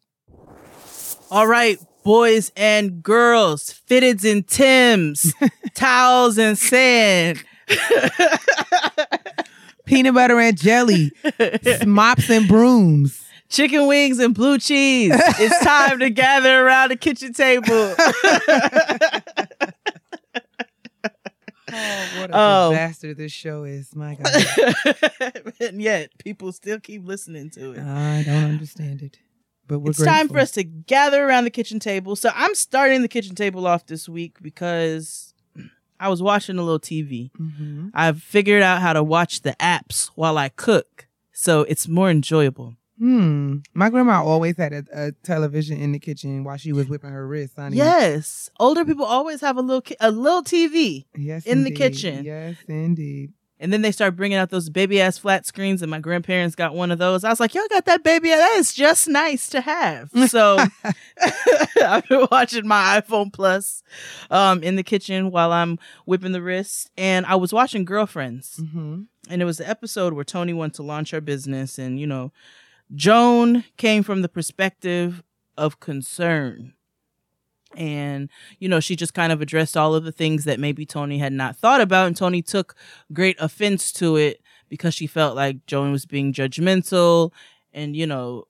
All 1.36 1.48
right, 1.48 1.78
boys 2.06 2.50
and 2.56 3.04
girls, 3.04 3.82
fitteds 3.90 4.24
and 4.32 4.48
Tims, 4.48 5.34
towels 5.74 6.38
and 6.38 6.58
sand. 6.58 7.44
Peanut 9.86 10.14
butter 10.14 10.40
and 10.40 10.58
jelly, 10.58 11.12
mops 11.86 12.30
and 12.30 12.48
brooms. 12.48 13.22
chicken 13.50 13.86
wings 13.86 14.18
and 14.20 14.34
blue 14.34 14.58
cheese. 14.60 15.12
It's 15.14 15.60
time 15.66 16.00
to 16.00 16.10
gather 16.10 16.66
around 16.66 16.92
the 16.92 16.96
kitchen 16.96 17.34
table. 17.34 17.96
Oh, 21.78 22.08
what 22.22 22.30
a 22.30 22.34
Oh. 22.34 22.70
disaster 22.70 23.14
this 23.14 23.34
show 23.34 23.64
is. 23.66 23.94
My 23.96 24.16
God. 24.16 25.54
and 25.60 25.82
yet, 25.82 26.12
people 26.20 26.54
still 26.54 26.80
keep 26.80 27.06
listening 27.06 27.50
to 27.50 27.72
it. 27.74 27.80
I 27.80 28.24
don't 28.26 28.46
understand 28.52 29.02
it. 29.02 29.18
But 29.68 29.80
we're 29.80 29.92
it's 29.92 30.04
time 30.04 30.28
for 30.30 30.38
us 30.40 30.52
to 30.52 30.64
gather 30.64 31.26
around 31.26 31.44
the 31.46 31.50
kitchen 31.50 31.80
table. 31.80 32.16
So 32.16 32.30
I'm 32.36 32.54
starting 32.56 33.02
the 33.02 33.08
kitchen 33.08 33.36
table 33.36 33.66
off 33.68 33.86
this 33.88 34.08
week 34.08 34.38
because 34.42 35.34
I 36.00 36.10
was 36.10 36.22
watching 36.22 36.58
a 36.58 36.62
little 36.64 36.80
TV. 36.80 37.32
Mhm. 37.40 37.92
I've 37.94 38.22
figured 38.22 38.62
out 38.62 38.82
how 38.82 38.94
to 38.94 39.04
watch 39.04 39.42
the 39.42 39.54
apps 39.60 40.08
while 40.16 40.38
I 40.38 40.50
cook, 40.50 41.08
so 41.32 41.62
it's 41.64 41.88
more 41.88 42.10
enjoyable. 42.12 42.76
Hmm. 43.00 43.58
My 43.74 43.90
grandma 43.90 44.24
always 44.24 44.56
had 44.56 44.72
a, 44.72 44.84
a 44.94 45.12
television 45.24 45.78
in 45.82 45.92
the 45.92 46.00
kitchen 46.00 46.46
while 46.46 46.56
she 46.56 46.72
was 46.72 46.88
whipping 46.88 47.10
her 47.10 47.28
wrist, 47.28 47.56
honey. 47.58 47.76
Yes, 47.76 48.50
older 48.58 48.86
people 48.86 49.04
always 49.06 49.42
have 49.42 49.58
a 49.58 49.62
little 49.62 49.82
ki- 49.82 49.98
a 50.00 50.12
little 50.12 50.44
TV, 50.44 51.06
Yes. 51.14 51.46
in 51.46 51.64
the 51.66 51.72
kitchen. 51.72 52.24
Yes, 52.24 52.56
indeed. 52.70 53.34
And 53.60 53.72
then 53.72 53.82
they 53.82 53.92
start 53.94 54.18
bringing 54.18 54.38
out 54.38 54.50
those 54.50 54.70
baby 54.70 55.00
ass 55.00 55.18
flat 55.18 55.46
screens. 55.46 55.82
And 55.82 55.90
my 55.90 56.00
grandparents 56.00 56.56
got 56.56 56.76
one 56.76 56.92
of 56.92 56.98
those. 57.00 57.24
I 57.24 57.30
was 57.30 57.40
like, 57.40 57.56
y'all 57.56 57.64
got 57.70 57.86
that 57.86 58.04
baby? 58.04 58.30
That 58.30 58.56
is 58.58 58.74
just 58.74 59.08
nice 59.08 59.48
to 59.50 59.62
have. 59.62 60.10
So 60.28 60.58
I've 61.82 62.08
been 62.08 62.28
watching 62.32 62.68
my 62.68 63.00
iPhone 63.02 63.32
Plus 63.32 63.82
um, 64.30 64.62
in 64.64 64.76
the 64.76 64.84
kitchen 64.84 65.32
while 65.32 65.52
I'm 65.52 65.80
whipping 66.06 66.32
the 66.34 66.42
wrist, 66.42 66.90
and 66.98 67.26
I 67.26 67.36
was 67.36 67.54
watching 67.54 67.86
Girlfriends. 67.86 68.58
hmm 68.72 69.04
and 69.28 69.42
it 69.42 69.46
was 69.46 69.58
the 69.58 69.68
episode 69.68 70.14
where 70.14 70.24
Toni 70.24 70.54
wanted 70.54 70.76
to 70.76 70.84
launch 70.84 71.10
her 71.10 71.20
business, 71.20 71.80
and 71.80 72.00
you 72.00 72.06
know, 72.06 72.32
Joan 72.94 73.64
came 73.76 74.04
from 74.04 74.22
the 74.22 74.30
perspective 74.30 75.24
of 75.58 75.80
concern. 75.80 76.75
And, 77.76 78.30
you 78.60 78.68
know, 78.70 78.80
she 78.80 78.96
just 78.96 79.14
kind 79.14 79.32
of 79.32 79.42
addressed 79.42 79.76
all 79.78 79.96
of 79.96 80.04
the 80.04 80.12
things 80.12 80.44
that 80.46 80.60
maybe 80.60 80.86
Toni 80.86 81.18
had 81.18 81.34
not 81.34 81.56
thought 81.56 81.82
about. 81.82 82.08
And 82.08 82.16
Toni 82.18 82.42
took 82.42 82.76
great 83.14 83.38
offense 83.40 83.92
to 83.94 84.16
it 84.16 84.42
because 84.70 84.94
she 84.94 85.08
felt 85.08 85.36
like 85.36 85.66
Joan 85.66 85.92
was 85.92 86.06
being 86.06 86.34
judgmental. 86.34 87.32
And, 87.74 87.96
you 87.96 88.08
know, 88.08 88.48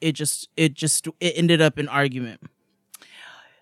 it 0.00 0.12
just, 0.12 0.48
it 0.56 0.74
just, 0.74 1.06
it 1.20 1.34
ended 1.36 1.60
up 1.60 1.78
in 1.78 1.88
argument. 1.88 2.40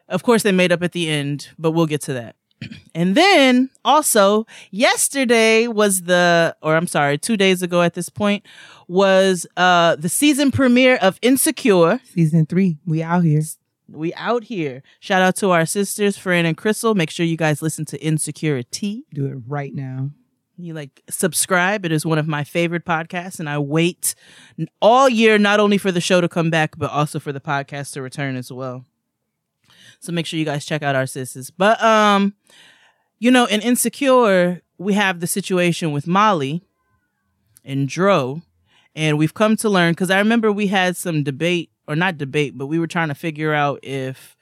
Of 0.09 0.23
course, 0.23 0.43
they 0.43 0.53
made 0.53 0.73
up 0.73 0.83
at 0.83 0.93
the 0.93 1.09
end, 1.09 1.51
but 1.59 1.71
we'll 1.71 1.87
get 1.87 2.03
to 2.03 2.13
that. 2.15 2.37
And 2.93 3.15
then 3.15 3.71
also 3.85 4.47
yesterday 4.73 5.69
was 5.69 6.03
the, 6.03 6.57
or 6.61 6.75
I'm 6.75 6.89
sorry, 6.89 7.19
two 7.19 7.37
days 7.37 7.63
ago 7.63 7.83
at 7.83 7.95
this 7.95 8.09
point 8.09 8.45
was 8.89 9.47
uh 9.57 9.95
the 9.95 10.09
season 10.09 10.51
premiere 10.51 10.97
of 10.97 11.19
Insecure. 11.23 12.01
Season 12.05 12.47
three. 12.47 12.79
We 12.85 13.03
out 13.03 13.23
here. 13.23 13.43
We 13.93 14.15
out 14.15 14.45
here. 14.45 14.83
Shout 15.01 15.23
out 15.23 15.37
to 15.37 15.51
our 15.51 15.67
sisters, 15.67 16.17
Fran 16.17 16.47
and 16.47 16.57
Crissle. 16.57 16.95
Make 16.95 17.11
sure 17.11 17.27
you 17.27 17.37
guys 17.37 17.63
listen 17.63 17.85
to 17.87 17.99
Insecuritea. 17.99 19.03
Do 19.13 19.27
it 19.27 19.39
right 19.47 19.75
now. 19.75 20.11
You 20.57 20.75
like 20.75 21.03
subscribe. 21.09 21.85
It 21.85 21.93
is 21.93 22.05
one 22.05 22.19
of 22.19 22.29
my 22.29 22.45
favorite 22.45 22.85
podcasts, 22.85 23.41
and 23.41 23.49
I 23.49 23.59
wait 23.59 24.15
all 24.81 25.09
year 25.09 25.39
not 25.39 25.59
only 25.59 25.79
for 25.79 25.91
the 25.91 26.01
show 26.01 26.21
to 26.21 26.29
come 26.29 26.51
back, 26.51 26.77
but 26.77 26.91
also 26.91 27.19
for 27.19 27.33
the 27.33 27.41
podcast 27.41 27.93
to 27.95 28.03
return 28.03 28.37
as 28.37 28.53
well. 28.53 28.85
So 30.01 30.13
make 30.13 30.27
sure 30.27 30.39
you 30.39 30.45
guys 30.45 30.65
check 30.65 30.83
out 30.83 30.95
our 30.95 31.07
sisters. 31.07 31.51
But 31.51 31.83
um, 31.83 32.35
you 33.19 33.31
know, 33.31 33.47
in 33.47 33.61
Insecure, 33.61 34.63
we 34.79 34.95
have 34.95 35.21
the 35.21 35.27
situation 35.27 35.93
with 35.93 36.07
Molly 36.07 36.63
and 37.65 37.89
Dro, 37.89 38.43
and 38.95 39.19
we've 39.19 39.35
come 39.35 39.57
to 39.57 39.69
learn 39.69 39.93
because 39.93 40.11
I 40.11 40.19
remember 40.19 40.53
we 40.53 40.67
had 40.69 40.97
some 40.97 41.23
debate, 41.23 41.71
or 41.91 41.97
not 41.97 42.17
debate, 42.17 42.57
but 42.57 42.67
we 42.69 42.79
were 42.79 42.87
trying 42.87 43.09
to 43.09 43.15
figure 43.15 43.53
out 43.53 43.81
if 43.83 44.37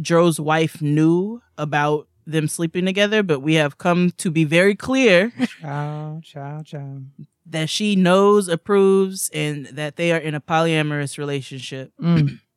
Joe's 0.00 0.38
wife 0.38 0.80
knew 0.80 1.42
about 1.58 2.06
them 2.26 2.46
sleeping 2.48 2.86
together, 2.86 3.22
but 3.22 3.40
we 3.40 3.54
have 3.54 3.76
come 3.76 4.12
to 4.18 4.30
be 4.30 4.44
very 4.44 4.74
clear 4.74 5.32
Ciao, 5.60 6.20
ciao, 6.22 6.62
ciao. 6.62 7.00
that 7.44 7.68
she 7.68 7.96
knows, 7.96 8.48
approves, 8.48 9.28
and 9.34 9.66
that 9.66 9.96
they 9.96 10.12
are 10.12 10.18
in 10.18 10.34
a 10.34 10.40
polyamorous 10.40 11.18
relationship. 11.18 11.92
Mm. 12.00 12.38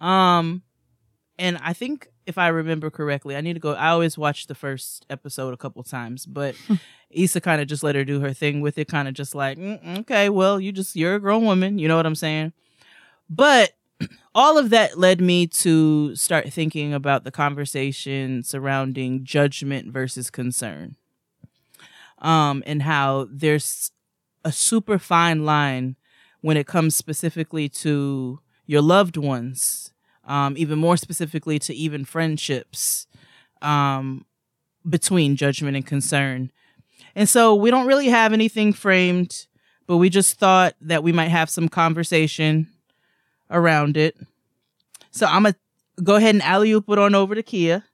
Um, 0.00 0.62
and 1.38 1.58
I 1.62 1.72
think 1.74 2.08
if 2.26 2.36
I 2.36 2.48
remember 2.48 2.90
correctly, 2.90 3.36
I 3.36 3.40
need 3.40 3.52
to 3.54 3.60
go. 3.60 3.72
I 3.74 3.90
always 3.90 4.18
watch 4.18 4.48
the 4.48 4.54
first 4.56 5.06
episode 5.08 5.54
a 5.54 5.56
couple 5.56 5.80
times, 5.84 6.26
but 6.26 6.56
Issa 7.10 7.40
kind 7.40 7.60
of 7.60 7.68
just 7.68 7.84
let 7.84 7.94
her 7.94 8.04
do 8.04 8.18
her 8.18 8.32
thing 8.32 8.60
with 8.60 8.78
it, 8.78 8.88
kind 8.88 9.06
of 9.06 9.14
just 9.14 9.32
like, 9.32 9.58
"Mm, 9.58 10.00
okay, 10.00 10.28
well, 10.28 10.58
you 10.58 10.72
just 10.72 10.96
you're 10.96 11.14
a 11.14 11.20
grown 11.20 11.44
woman, 11.44 11.78
you 11.78 11.86
know 11.86 11.96
what 11.96 12.04
I'm 12.06 12.16
saying? 12.16 12.52
But 13.34 13.72
all 14.34 14.58
of 14.58 14.68
that 14.70 14.98
led 14.98 15.20
me 15.22 15.46
to 15.46 16.14
start 16.14 16.52
thinking 16.52 16.92
about 16.92 17.24
the 17.24 17.30
conversation 17.30 18.42
surrounding 18.42 19.24
judgment 19.24 19.90
versus 19.90 20.30
concern, 20.30 20.96
um, 22.18 22.62
and 22.66 22.82
how 22.82 23.26
there's 23.30 23.90
a 24.44 24.52
super 24.52 24.98
fine 24.98 25.46
line 25.46 25.96
when 26.42 26.58
it 26.58 26.66
comes 26.66 26.94
specifically 26.94 27.70
to 27.70 28.40
your 28.66 28.82
loved 28.82 29.16
ones, 29.16 29.94
um, 30.26 30.54
even 30.58 30.78
more 30.78 30.98
specifically 30.98 31.58
to 31.58 31.74
even 31.74 32.04
friendships, 32.04 33.06
um, 33.62 34.26
between 34.86 35.36
judgment 35.36 35.74
and 35.74 35.86
concern. 35.86 36.52
And 37.14 37.30
so 37.30 37.54
we 37.54 37.70
don't 37.70 37.86
really 37.86 38.08
have 38.08 38.34
anything 38.34 38.74
framed, 38.74 39.46
but 39.86 39.96
we 39.96 40.10
just 40.10 40.38
thought 40.38 40.74
that 40.82 41.02
we 41.02 41.12
might 41.12 41.28
have 41.28 41.48
some 41.48 41.70
conversation 41.70 42.68
around 43.52 43.96
it. 43.96 44.16
So 45.10 45.26
I'm 45.26 45.42
gonna 45.44 45.54
go 46.02 46.16
ahead 46.16 46.34
and 46.34 46.42
alley 46.42 46.72
oop 46.72 46.88
it 46.88 46.98
on 46.98 47.14
over 47.14 47.34
to 47.34 47.42
Kia. 47.42 47.84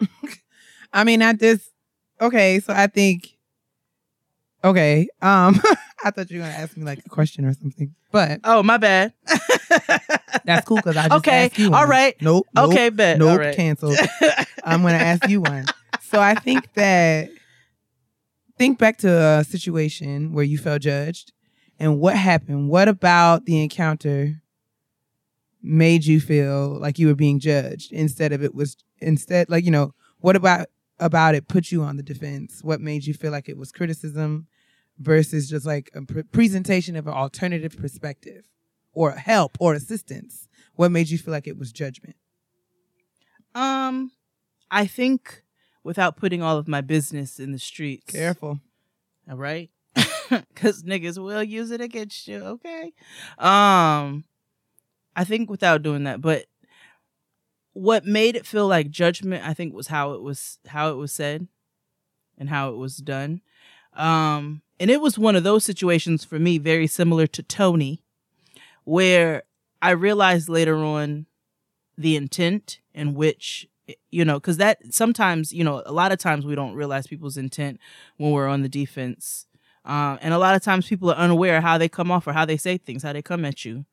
I 0.92 1.04
mean, 1.04 1.22
I 1.22 1.32
just 1.32 1.70
okay. 2.20 2.60
So 2.60 2.72
I 2.72 2.86
think 2.86 3.36
okay. 4.62 5.08
Um, 5.22 5.60
I 6.04 6.10
thought 6.10 6.30
you 6.30 6.38
were 6.40 6.44
gonna 6.46 6.56
ask 6.56 6.76
me 6.76 6.84
like 6.84 7.00
a 7.04 7.08
question 7.08 7.44
or 7.44 7.54
something, 7.54 7.94
but 8.12 8.40
Oh, 8.44 8.62
my 8.62 8.76
bad. 8.76 9.12
that's 10.44 10.64
cool 10.66 10.76
because 10.76 10.96
I 10.96 11.04
just 11.04 11.14
Okay, 11.18 11.46
asked 11.46 11.58
you. 11.58 11.66
all 11.72 11.80
one. 11.80 11.88
right. 11.88 12.14
Nope. 12.20 12.46
nope 12.54 12.70
okay, 12.70 12.90
bet. 12.90 13.18
Nope. 13.18 13.38
Right. 13.38 13.56
Canceled. 13.56 13.98
I'm 14.64 14.82
gonna 14.82 14.98
ask 14.98 15.26
you 15.28 15.40
one. 15.40 15.64
So 16.00 16.20
I 16.20 16.34
think 16.34 16.72
that 16.74 17.30
think 18.58 18.78
back 18.78 18.98
to 18.98 19.10
a 19.10 19.44
situation 19.44 20.32
where 20.32 20.44
you 20.44 20.56
felt 20.58 20.82
judged 20.82 21.32
and 21.78 21.98
what 21.98 22.16
happened. 22.16 22.68
What 22.68 22.88
about 22.88 23.44
the 23.44 23.62
encounter 23.62 24.40
made 25.66 26.04
you 26.04 26.20
feel 26.20 26.78
like 26.80 26.98
you 26.98 27.06
were 27.06 27.14
being 27.14 27.40
judged 27.40 27.92
instead 27.92 28.32
of 28.32 28.42
it 28.42 28.54
was 28.54 28.76
instead 28.98 29.48
like 29.50 29.64
you 29.64 29.70
know 29.70 29.92
what 30.18 30.36
about 30.36 30.68
about 30.98 31.34
it 31.34 31.48
put 31.48 31.70
you 31.70 31.82
on 31.82 31.96
the 31.96 32.02
defense? 32.02 32.60
What 32.62 32.80
made 32.80 33.04
you 33.04 33.14
feel 33.14 33.32
like 33.32 33.48
it 33.48 33.58
was 33.58 33.72
criticism 33.72 34.46
versus 34.98 35.50
just 35.50 35.66
like 35.66 35.90
a 35.94 36.02
pre- 36.02 36.22
presentation 36.22 36.96
of 36.96 37.06
an 37.06 37.12
alternative 37.12 37.76
perspective 37.76 38.48
or 38.92 39.12
help 39.12 39.58
or 39.60 39.74
assistance? 39.74 40.48
what 40.76 40.92
made 40.92 41.08
you 41.08 41.18
feel 41.18 41.32
like 41.32 41.46
it 41.46 41.58
was 41.58 41.72
judgment? 41.72 42.16
Um, 43.54 44.12
I 44.70 44.86
think 44.86 45.42
without 45.82 46.16
putting 46.16 46.42
all 46.42 46.58
of 46.58 46.68
my 46.68 46.82
business 46.82 47.40
in 47.40 47.52
the 47.52 47.58
streets. 47.58 48.12
Careful. 48.12 48.60
All 49.28 49.36
right. 49.36 49.70
Cause 50.54 50.82
niggas 50.82 51.18
will 51.18 51.42
use 51.42 51.70
it 51.70 51.80
against 51.80 52.28
you. 52.28 52.38
Okay. 52.38 52.92
Um, 53.38 54.24
I 55.16 55.24
think 55.24 55.50
without 55.50 55.82
doing 55.82 56.04
that, 56.04 56.20
but 56.20 56.46
what 57.72 58.04
made 58.04 58.36
it 58.36 58.46
feel 58.46 58.68
like 58.68 58.90
judgment, 58.90 59.44
I 59.44 59.52
think 59.52 59.74
was 59.74 59.88
how 59.88 60.12
it 60.12 60.22
was, 60.22 60.58
how 60.68 60.90
it 60.90 60.96
was 60.96 61.12
said 61.12 61.48
and 62.38 62.48
how 62.48 62.70
it 62.70 62.76
was 62.76 62.98
done. 62.98 63.40
Um, 63.94 64.62
and 64.78 64.90
it 64.90 65.00
was 65.00 65.18
one 65.18 65.36
of 65.36 65.42
those 65.42 65.64
situations 65.64 66.24
for 66.24 66.38
me, 66.38 66.58
very 66.58 66.86
similar 66.86 67.26
to 67.28 67.42
Toni, 67.42 68.02
where 68.84 69.42
I 69.82 69.90
realized 69.90 70.48
later 70.48 70.76
on 70.76 71.26
the 71.98 72.16
intent 72.16 72.80
in 72.94 73.14
which 73.14 73.68
you 74.10 74.24
know 74.24 74.34
because 74.34 74.56
that 74.56 74.78
sometimes 74.92 75.52
you 75.52 75.64
know 75.64 75.82
a 75.86 75.92
lot 75.92 76.12
of 76.12 76.18
times 76.18 76.44
we 76.44 76.54
don't 76.54 76.74
realize 76.74 77.06
people's 77.06 77.36
intent 77.36 77.78
when 78.16 78.32
we're 78.32 78.48
on 78.48 78.62
the 78.62 78.68
defense 78.68 79.46
um, 79.84 80.18
and 80.20 80.34
a 80.34 80.38
lot 80.38 80.56
of 80.56 80.62
times 80.62 80.86
people 80.88 81.10
are 81.10 81.16
unaware 81.16 81.60
how 81.60 81.78
they 81.78 81.88
come 81.88 82.10
off 82.10 82.26
or 82.26 82.32
how 82.32 82.44
they 82.44 82.56
say 82.56 82.76
things 82.76 83.02
how 83.02 83.12
they 83.12 83.22
come 83.22 83.44
at 83.44 83.64
you 83.64 83.84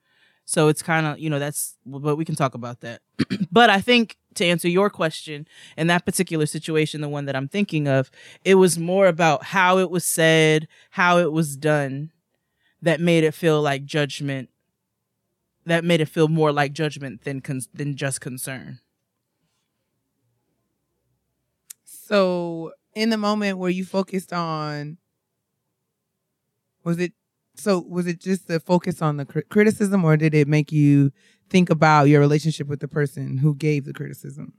so 0.46 0.68
it's 0.68 0.82
kind 0.82 1.06
of 1.06 1.20
you 1.20 1.30
know 1.30 1.40
that's 1.40 1.78
but 1.86 2.16
we 2.18 2.26
can 2.26 2.36
talk 2.36 2.54
about 2.54 2.82
that 2.82 3.02
but 3.52 3.70
i 3.70 3.80
think 3.80 4.18
to 4.36 4.46
answer 4.46 4.68
your 4.68 4.90
question 4.90 5.48
in 5.78 5.88
that 5.88 6.06
particular 6.06 6.46
situation 6.46 7.02
the 7.02 7.10
one 7.10 7.26
that 7.26 7.36
i'm 7.36 7.48
thinking 7.48 7.88
of 7.88 8.10
it 8.44 8.56
was 8.56 8.78
more 8.78 9.08
about 9.08 9.44
how 9.46 9.78
it 9.78 9.90
was 9.90 10.06
said 10.06 10.68
how 10.92 11.18
it 11.18 11.32
was 11.32 11.56
done 11.56 12.12
that 12.82 13.00
made 13.00 13.24
it 13.24 13.34
feel 13.34 13.62
like 13.62 13.86
judgment 13.86 14.50
that 15.66 15.84
made 15.84 16.02
it 16.02 16.10
feel 16.10 16.28
more 16.28 16.52
like 16.52 16.74
judgment 16.74 17.24
than 17.24 17.42
con- 17.42 17.62
than 17.74 17.96
just 17.96 18.22
concern. 18.22 18.80
So, 21.86 22.74
in 22.94 23.10
the 23.10 23.18
moment 23.18 23.58
where 23.58 23.70
you 23.70 23.86
focused 23.86 24.34
on, 24.34 24.98
was 26.84 27.00
it 27.00 27.14
so? 27.56 27.80
Was 27.88 28.08
it 28.08 28.20
just 28.20 28.48
the 28.48 28.60
focus 28.60 29.02
on 29.02 29.18
the 29.18 29.26
cri- 29.26 29.44
criticism, 29.44 30.04
or 30.04 30.18
did 30.18 30.34
it 30.34 30.48
make 30.48 30.72
you 30.72 31.12
think 31.50 31.70
about 31.70 32.06
your 32.06 32.20
relationship 32.20 32.68
with 32.68 32.80
the 32.80 32.88
person 32.88 33.38
who 33.38 33.56
gave 33.56 33.86
the 33.86 33.94
criticism? 33.94 34.54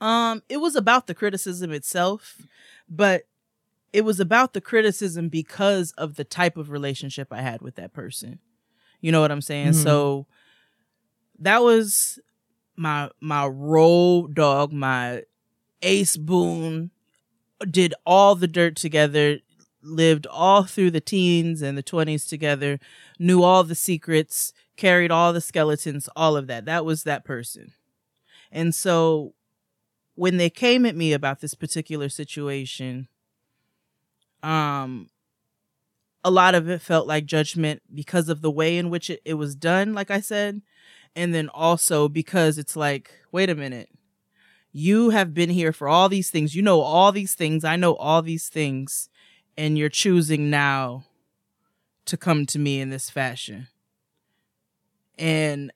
Um, 0.00 0.42
it 0.48 0.58
was 0.58 0.76
about 0.76 1.06
the 1.06 1.14
criticism 1.14 1.72
itself, 1.72 2.42
but 2.88 3.22
it 3.92 4.04
was 4.04 4.20
about 4.20 4.52
the 4.52 4.60
criticism 4.60 5.28
because 5.28 5.92
of 5.92 6.16
the 6.16 6.24
type 6.24 6.56
of 6.56 6.70
relationship 6.70 7.28
I 7.32 7.40
had 7.40 7.62
with 7.62 7.76
that 7.76 7.92
person. 7.94 8.40
You 9.00 9.12
know 9.12 9.20
what 9.20 9.32
I'm 9.32 9.40
saying? 9.40 9.68
Mm-hmm. 9.68 9.82
So 9.82 10.26
that 11.38 11.62
was 11.62 12.18
my 12.76 13.10
my 13.20 13.46
road 13.46 14.34
dog, 14.34 14.72
my 14.72 15.22
ace 15.82 16.16
boon, 16.16 16.90
did 17.70 17.94
all 18.04 18.34
the 18.34 18.48
dirt 18.48 18.76
together, 18.76 19.38
lived 19.86 20.26
all 20.26 20.64
through 20.64 20.90
the 20.90 21.00
teens 21.00 21.62
and 21.62 21.78
the 21.78 21.82
20s 21.82 22.28
together, 22.28 22.78
knew 23.18 23.42
all 23.42 23.64
the 23.64 23.74
secrets, 23.74 24.52
carried 24.76 25.10
all 25.10 25.32
the 25.32 25.40
skeletons, 25.40 26.08
all 26.16 26.36
of 26.36 26.46
that. 26.48 26.64
That 26.64 26.84
was 26.84 27.04
that 27.04 27.24
person. 27.24 27.72
And 28.50 28.74
so 28.74 29.34
when 30.14 30.36
they 30.36 30.50
came 30.50 30.84
at 30.86 30.96
me 30.96 31.12
about 31.12 31.40
this 31.40 31.54
particular 31.54 32.08
situation, 32.08 33.08
um, 34.42 35.10
a 36.24 36.30
lot 36.30 36.54
of 36.54 36.68
it 36.68 36.82
felt 36.82 37.06
like 37.06 37.26
judgment 37.26 37.82
because 37.94 38.28
of 38.28 38.42
the 38.42 38.50
way 38.50 38.76
in 38.78 38.90
which 38.90 39.10
it, 39.10 39.20
it 39.24 39.34
was 39.34 39.54
done, 39.54 39.94
like 39.94 40.10
I 40.10 40.20
said. 40.20 40.62
And 41.14 41.34
then 41.34 41.48
also 41.48 42.08
because 42.08 42.58
it's 42.58 42.76
like, 42.76 43.10
wait 43.32 43.48
a 43.48 43.54
minute, 43.54 43.88
you 44.72 45.10
have 45.10 45.32
been 45.32 45.50
here 45.50 45.72
for 45.72 45.88
all 45.88 46.08
these 46.08 46.28
things. 46.28 46.54
You 46.54 46.62
know 46.62 46.80
all 46.80 47.12
these 47.12 47.34
things. 47.34 47.64
I 47.64 47.76
know 47.76 47.94
all 47.94 48.22
these 48.22 48.48
things. 48.48 49.08
And 49.56 49.78
you're 49.78 49.88
choosing 49.88 50.50
now 50.50 51.04
to 52.06 52.16
come 52.16 52.46
to 52.46 52.58
me 52.58 52.80
in 52.80 52.90
this 52.90 53.10
fashion. 53.10 53.68
And 55.18 55.72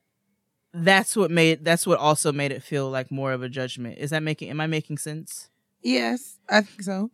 that's 0.73 1.17
what 1.17 1.31
made 1.31 1.65
that's 1.65 1.87
what 1.87 1.99
also 1.99 2.33
made 2.33 2.53
it 2.53 2.63
feel 2.63 2.89
like 2.91 3.11
more 3.11 3.33
of 3.33 3.43
a 3.43 3.49
judgment. 3.49 3.99
Is 3.99 4.11
that 4.11 4.23
making 4.23 4.51
am 4.51 4.61
I 4.61 4.67
making 4.67 4.99
sense? 4.99 5.49
Yes, 5.83 6.39
I 6.49 6.61
think 6.61 6.83
so. 6.83 7.11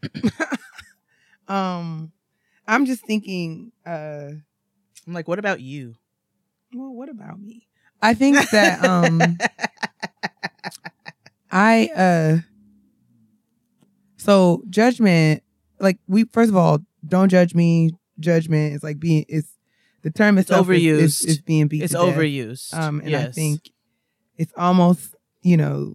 um 1.49 2.13
I'm 2.67 2.87
just 2.87 3.07
thinking. 3.07 3.73
uh 3.87 4.31
I'm 5.07 5.13
like, 5.13 5.29
what 5.29 5.39
about 5.39 5.61
you? 5.61 5.95
Well, 6.75 6.93
what 6.93 7.09
about 7.09 7.41
me? 7.41 7.69
I 8.03 8.15
think 8.15 8.51
that 8.51 8.83
um 8.83 9.39
I 11.51 11.89
uh 11.97 12.39
so 14.17 14.63
judgment 14.69 15.43
like 15.79 15.99
we 16.07 16.25
first 16.25 16.51
of 16.51 16.57
all 16.57 16.81
don't 17.07 17.29
judge 17.29 17.55
me 17.55 17.91
judgment 18.19 18.75
is 18.75 18.83
like 18.83 18.99
being 18.99 19.25
it's 19.29 19.49
the 20.03 20.11
term 20.11 20.39
it's 20.39 20.51
overused 20.51 20.99
is, 20.99 21.21
is, 21.21 21.25
is 21.25 21.41
being 21.41 21.69
beat 21.69 21.83
it's 21.83 21.95
overused 21.95 22.73
um 22.75 23.01
and 23.01 23.11
yes. 23.11 23.29
I 23.29 23.33
think 23.33 23.71
it's 24.37 24.53
almost 24.57 25.15
you 25.43 25.57
know 25.57 25.95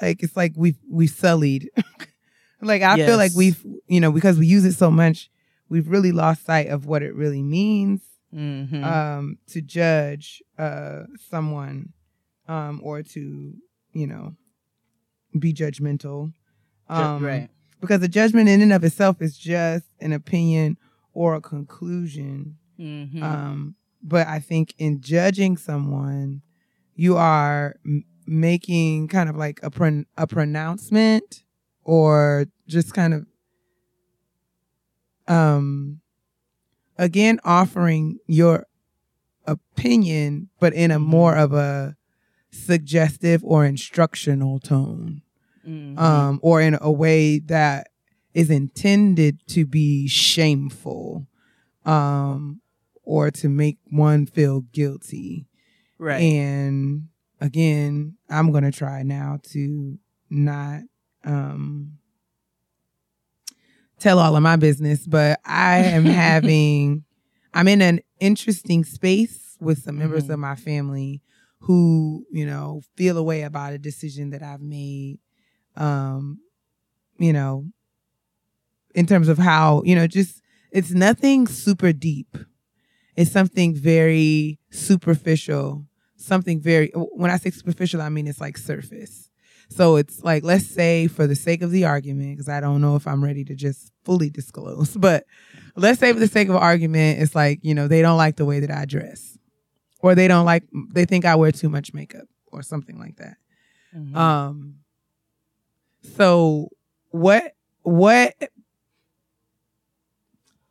like 0.00 0.22
it's 0.22 0.36
like 0.36 0.52
we've 0.56 0.78
we've 0.90 1.10
sullied 1.10 1.70
like 2.60 2.82
I 2.82 2.96
yes. 2.96 3.08
feel 3.08 3.16
like 3.16 3.32
we've 3.36 3.64
you 3.86 4.00
know 4.00 4.12
because 4.12 4.38
we 4.38 4.46
use 4.46 4.64
it 4.64 4.74
so 4.74 4.90
much 4.90 5.30
we've 5.68 5.88
really 5.88 6.12
lost 6.12 6.44
sight 6.44 6.68
of 6.68 6.86
what 6.86 7.02
it 7.02 7.14
really 7.14 7.42
means 7.42 8.00
mm-hmm. 8.34 8.84
um, 8.84 9.38
to 9.48 9.60
judge 9.60 10.42
uh, 10.58 11.04
someone 11.30 11.92
um, 12.46 12.80
or 12.82 13.02
to, 13.02 13.54
you 13.92 14.06
know, 14.06 14.34
be 15.38 15.52
judgmental. 15.52 16.32
Um, 16.88 17.24
right. 17.24 17.48
Because 17.80 18.00
the 18.00 18.08
judgment 18.08 18.48
in 18.48 18.60
and 18.60 18.72
of 18.72 18.82
itself 18.82 19.22
is 19.22 19.38
just 19.38 19.84
an 20.00 20.12
opinion 20.12 20.76
or 21.12 21.34
a 21.34 21.40
conclusion. 21.40 22.56
Mm-hmm. 22.78 23.22
Um, 23.22 23.74
but 24.02 24.26
I 24.26 24.40
think 24.40 24.74
in 24.78 25.00
judging 25.00 25.56
someone, 25.56 26.42
you 26.94 27.16
are 27.16 27.76
m- 27.84 28.04
making 28.26 29.08
kind 29.08 29.28
of 29.28 29.36
like 29.36 29.60
a 29.62 29.70
pro- 29.70 30.04
a 30.16 30.26
pronouncement 30.26 31.44
or 31.84 32.46
just 32.66 32.92
kind 32.92 33.14
of 33.14 33.26
um 35.26 36.00
again 36.98 37.40
offering 37.44 38.18
your 38.26 38.66
opinion 39.46 40.50
but 40.60 40.74
in 40.74 40.90
a 40.90 40.96
mm-hmm. 40.96 41.04
more 41.04 41.36
of 41.36 41.54
a 41.54 41.96
suggestive 42.50 43.42
or 43.44 43.64
instructional 43.64 44.58
tone 44.58 45.22
mm-hmm. 45.66 45.98
um 45.98 46.38
or 46.42 46.60
in 46.60 46.76
a 46.80 46.90
way 46.90 47.38
that 47.38 47.88
is 48.34 48.50
intended 48.50 49.40
to 49.48 49.66
be 49.66 50.06
shameful 50.08 51.26
um 51.84 52.60
or 53.04 53.30
to 53.30 53.48
make 53.48 53.78
one 53.90 54.26
feel 54.26 54.60
guilty 54.72 55.46
right 55.98 56.20
and 56.20 57.08
again 57.40 58.16
i'm 58.30 58.50
going 58.50 58.64
to 58.64 58.72
try 58.72 59.02
now 59.02 59.38
to 59.42 59.98
not 60.30 60.80
um 61.24 61.98
tell 63.98 64.18
all 64.18 64.36
of 64.36 64.42
my 64.42 64.56
business, 64.56 65.06
but 65.06 65.40
I 65.44 65.78
am 65.78 66.04
having, 66.04 67.04
I'm 67.52 67.68
in 67.68 67.82
an 67.82 68.00
interesting 68.20 68.84
space 68.84 69.56
with 69.60 69.82
some 69.82 69.98
members 69.98 70.24
mm-hmm. 70.24 70.32
of 70.32 70.38
my 70.38 70.54
family 70.54 71.22
who, 71.60 72.24
you 72.30 72.46
know, 72.46 72.82
feel 72.96 73.18
a 73.18 73.22
way 73.22 73.42
about 73.42 73.72
a 73.72 73.78
decision 73.78 74.30
that 74.30 74.42
I've 74.42 74.60
made. 74.60 75.18
Um, 75.78 76.40
you 77.18 77.32
know, 77.32 77.66
in 78.94 79.06
terms 79.06 79.28
of 79.28 79.38
how, 79.38 79.82
you 79.84 79.94
know, 79.94 80.06
just 80.06 80.42
it's 80.70 80.90
nothing 80.90 81.46
super 81.46 81.92
deep. 81.92 82.36
It's 83.16 83.30
something 83.32 83.74
very 83.74 84.58
superficial, 84.70 85.86
something 86.16 86.60
very, 86.60 86.90
when 86.94 87.30
I 87.30 87.36
say 87.36 87.50
superficial, 87.50 88.00
I 88.00 88.08
mean 88.08 88.26
it's 88.26 88.40
like 88.40 88.56
surface. 88.56 89.30
So 89.70 89.96
it's 89.96 90.22
like, 90.22 90.44
let's 90.44 90.66
say 90.66 91.08
for 91.08 91.26
the 91.26 91.34
sake 91.34 91.62
of 91.62 91.70
the 91.70 91.84
argument, 91.84 92.36
because 92.36 92.48
I 92.48 92.60
don't 92.60 92.80
know 92.80 92.96
if 92.96 93.06
I'm 93.06 93.22
ready 93.22 93.44
to 93.44 93.54
just 93.54 93.92
fully 94.04 94.30
disclose, 94.30 94.96
but 94.96 95.24
let's 95.76 96.00
say 96.00 96.12
for 96.12 96.20
the 96.20 96.28
sake 96.28 96.48
of 96.48 96.56
argument, 96.56 97.20
it's 97.20 97.34
like, 97.34 97.60
you 97.62 97.74
know, 97.74 97.88
they 97.88 98.02
don't 98.02 98.16
like 98.16 98.36
the 98.36 98.44
way 98.44 98.60
that 98.60 98.70
I 98.70 98.84
dress 98.84 99.36
or 100.00 100.14
they 100.14 100.28
don't 100.28 100.46
like, 100.46 100.64
they 100.92 101.04
think 101.04 101.24
I 101.24 101.34
wear 101.34 101.52
too 101.52 101.68
much 101.68 101.92
makeup 101.92 102.26
or 102.52 102.62
something 102.62 102.98
like 102.98 103.16
that. 103.16 103.36
Mm-hmm. 103.94 104.16
Um, 104.16 104.77
so 106.02 106.68
what, 107.10 107.54
what 107.82 108.34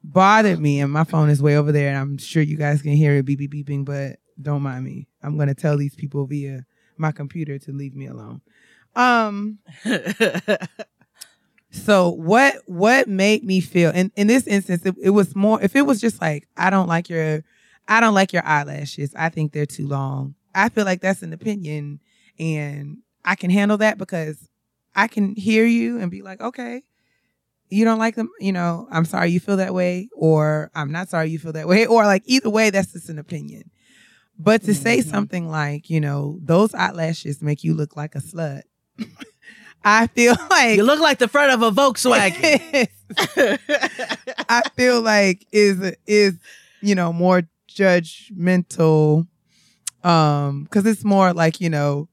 bothered 0.04 0.60
me, 0.60 0.80
and 0.80 0.92
my 0.92 1.04
phone 1.04 1.30
is 1.30 1.42
way 1.42 1.58
over 1.58 1.72
there, 1.72 1.90
and 1.90 1.98
I'm 1.98 2.18
sure 2.18 2.42
you 2.42 2.58
guys 2.58 2.82
can 2.82 2.94
hear 2.94 3.16
it 3.16 3.26
beep, 3.26 3.40
beep, 3.40 3.52
beeping, 3.54 3.86
but 3.86 4.20
don't 4.42 4.62
mind 4.62 4.86
me. 4.86 5.08
I'm 5.22 5.36
going 5.36 5.50
to 5.50 5.56
tell 5.56 5.78
these 5.78 5.96
people 5.96 6.26
via 6.26 6.66
my 6.98 7.12
computer 7.12 7.60
to 7.60 7.72
leave 7.72 7.96
me 7.96 8.08
alone. 8.08 8.42
Um. 8.96 9.60
so 11.70 12.10
what 12.12 12.56
what 12.66 13.08
made 13.08 13.44
me 13.44 13.60
feel 13.60 13.92
in 13.92 14.12
in 14.16 14.28
this 14.28 14.48
instance 14.48 14.86
it, 14.86 14.96
it 15.02 15.10
was 15.10 15.36
more 15.36 15.62
if 15.62 15.76
it 15.76 15.86
was 15.86 16.00
just 16.00 16.22
like 16.22 16.48
I 16.56 16.70
don't 16.70 16.88
like 16.88 17.10
your 17.10 17.44
I 17.88 18.00
don't 18.00 18.14
like 18.14 18.34
your 18.34 18.46
eyelashes. 18.46 19.14
I 19.16 19.30
think 19.30 19.54
they're 19.54 19.66
too 19.66 19.88
long. 19.88 20.36
I 20.54 20.70
feel 20.70 20.86
like 20.86 21.02
that's 21.02 21.22
an 21.22 21.34
opinion 21.34 22.00
and 22.40 22.98
I 23.24 23.36
can 23.36 23.50
handle 23.50 23.78
that 23.78 23.98
because 23.98 24.50
I 24.98 25.08
can 25.08 25.36
hear 25.36 25.66
you 25.66 26.00
and 26.00 26.12
be 26.12 26.24
like, 26.24 26.42
okay, 26.42 26.84
you 27.70 27.86
don't 27.86 28.00
like 28.00 28.16
them, 28.16 28.30
you 28.40 28.52
know, 28.52 28.88
I'm 28.92 29.06
sorry 29.06 29.32
you 29.32 29.40
feel 29.40 29.58
that 29.58 29.74
way, 29.74 30.10
or 30.16 30.72
I'm 30.76 30.92
not 30.92 31.10
sorry 31.10 31.30
you 31.30 31.40
feel 31.40 31.54
that 31.54 31.68
way, 31.68 31.86
or 31.94 32.06
like 32.06 32.24
either 32.26 32.50
way, 32.50 32.70
that's 32.72 32.94
just 32.94 33.10
an 33.10 33.20
opinion. 33.20 33.72
But 34.40 34.64
to 34.64 34.76
say 34.76 35.00
Mhm. 35.00 35.06
something 35.06 35.50
like, 35.50 35.90
you 35.90 36.02
know, 36.02 36.40
those 36.44 36.74
eyelashes 36.76 37.42
make 37.42 37.64
you 37.64 37.74
look 37.74 37.96
like 37.96 38.16
a 38.16 38.20
slut, 38.20 38.64
I 39.86 40.08
feel 40.08 40.36
like 40.50 40.78
You 40.78 40.84
look 40.84 41.00
like 41.00 41.20
the 41.20 41.28
front 41.28 41.52
of 41.54 41.62
a 41.62 41.72
Volkswagen. 41.72 42.88
I 44.50 44.64
feel 44.76 45.02
like 45.02 45.46
is 45.52 45.94
is 46.08 46.36
you 46.82 46.96
know 46.96 47.14
more 47.14 47.44
judgmental 47.70 49.28
um 50.04 50.64
because 50.64 50.86
it's 50.86 51.04
more 51.04 51.34
like 51.34 51.60
you 51.62 51.70
know 51.70 52.08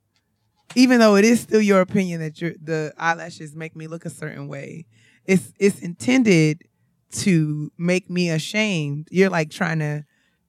even 0.75 0.99
though 0.99 1.17
it 1.17 1.25
is 1.25 1.41
still 1.41 1.61
your 1.61 1.81
opinion 1.81 2.21
that 2.21 2.41
your 2.41 2.53
the 2.63 2.93
eyelashes 2.99 3.55
make 3.55 3.77
me 3.77 3.87
look 3.87 4.05
a 4.05 4.11
certain 4.11 4.49
way 4.49 4.87
it's 5.25 5.53
it's 5.59 5.81
intended 5.81 6.63
to 7.11 7.71
make 7.79 8.11
me 8.11 8.31
ashamed 8.31 9.09
you're 9.11 9.31
like 9.31 9.51
trying 9.51 9.79
to 9.79 10.05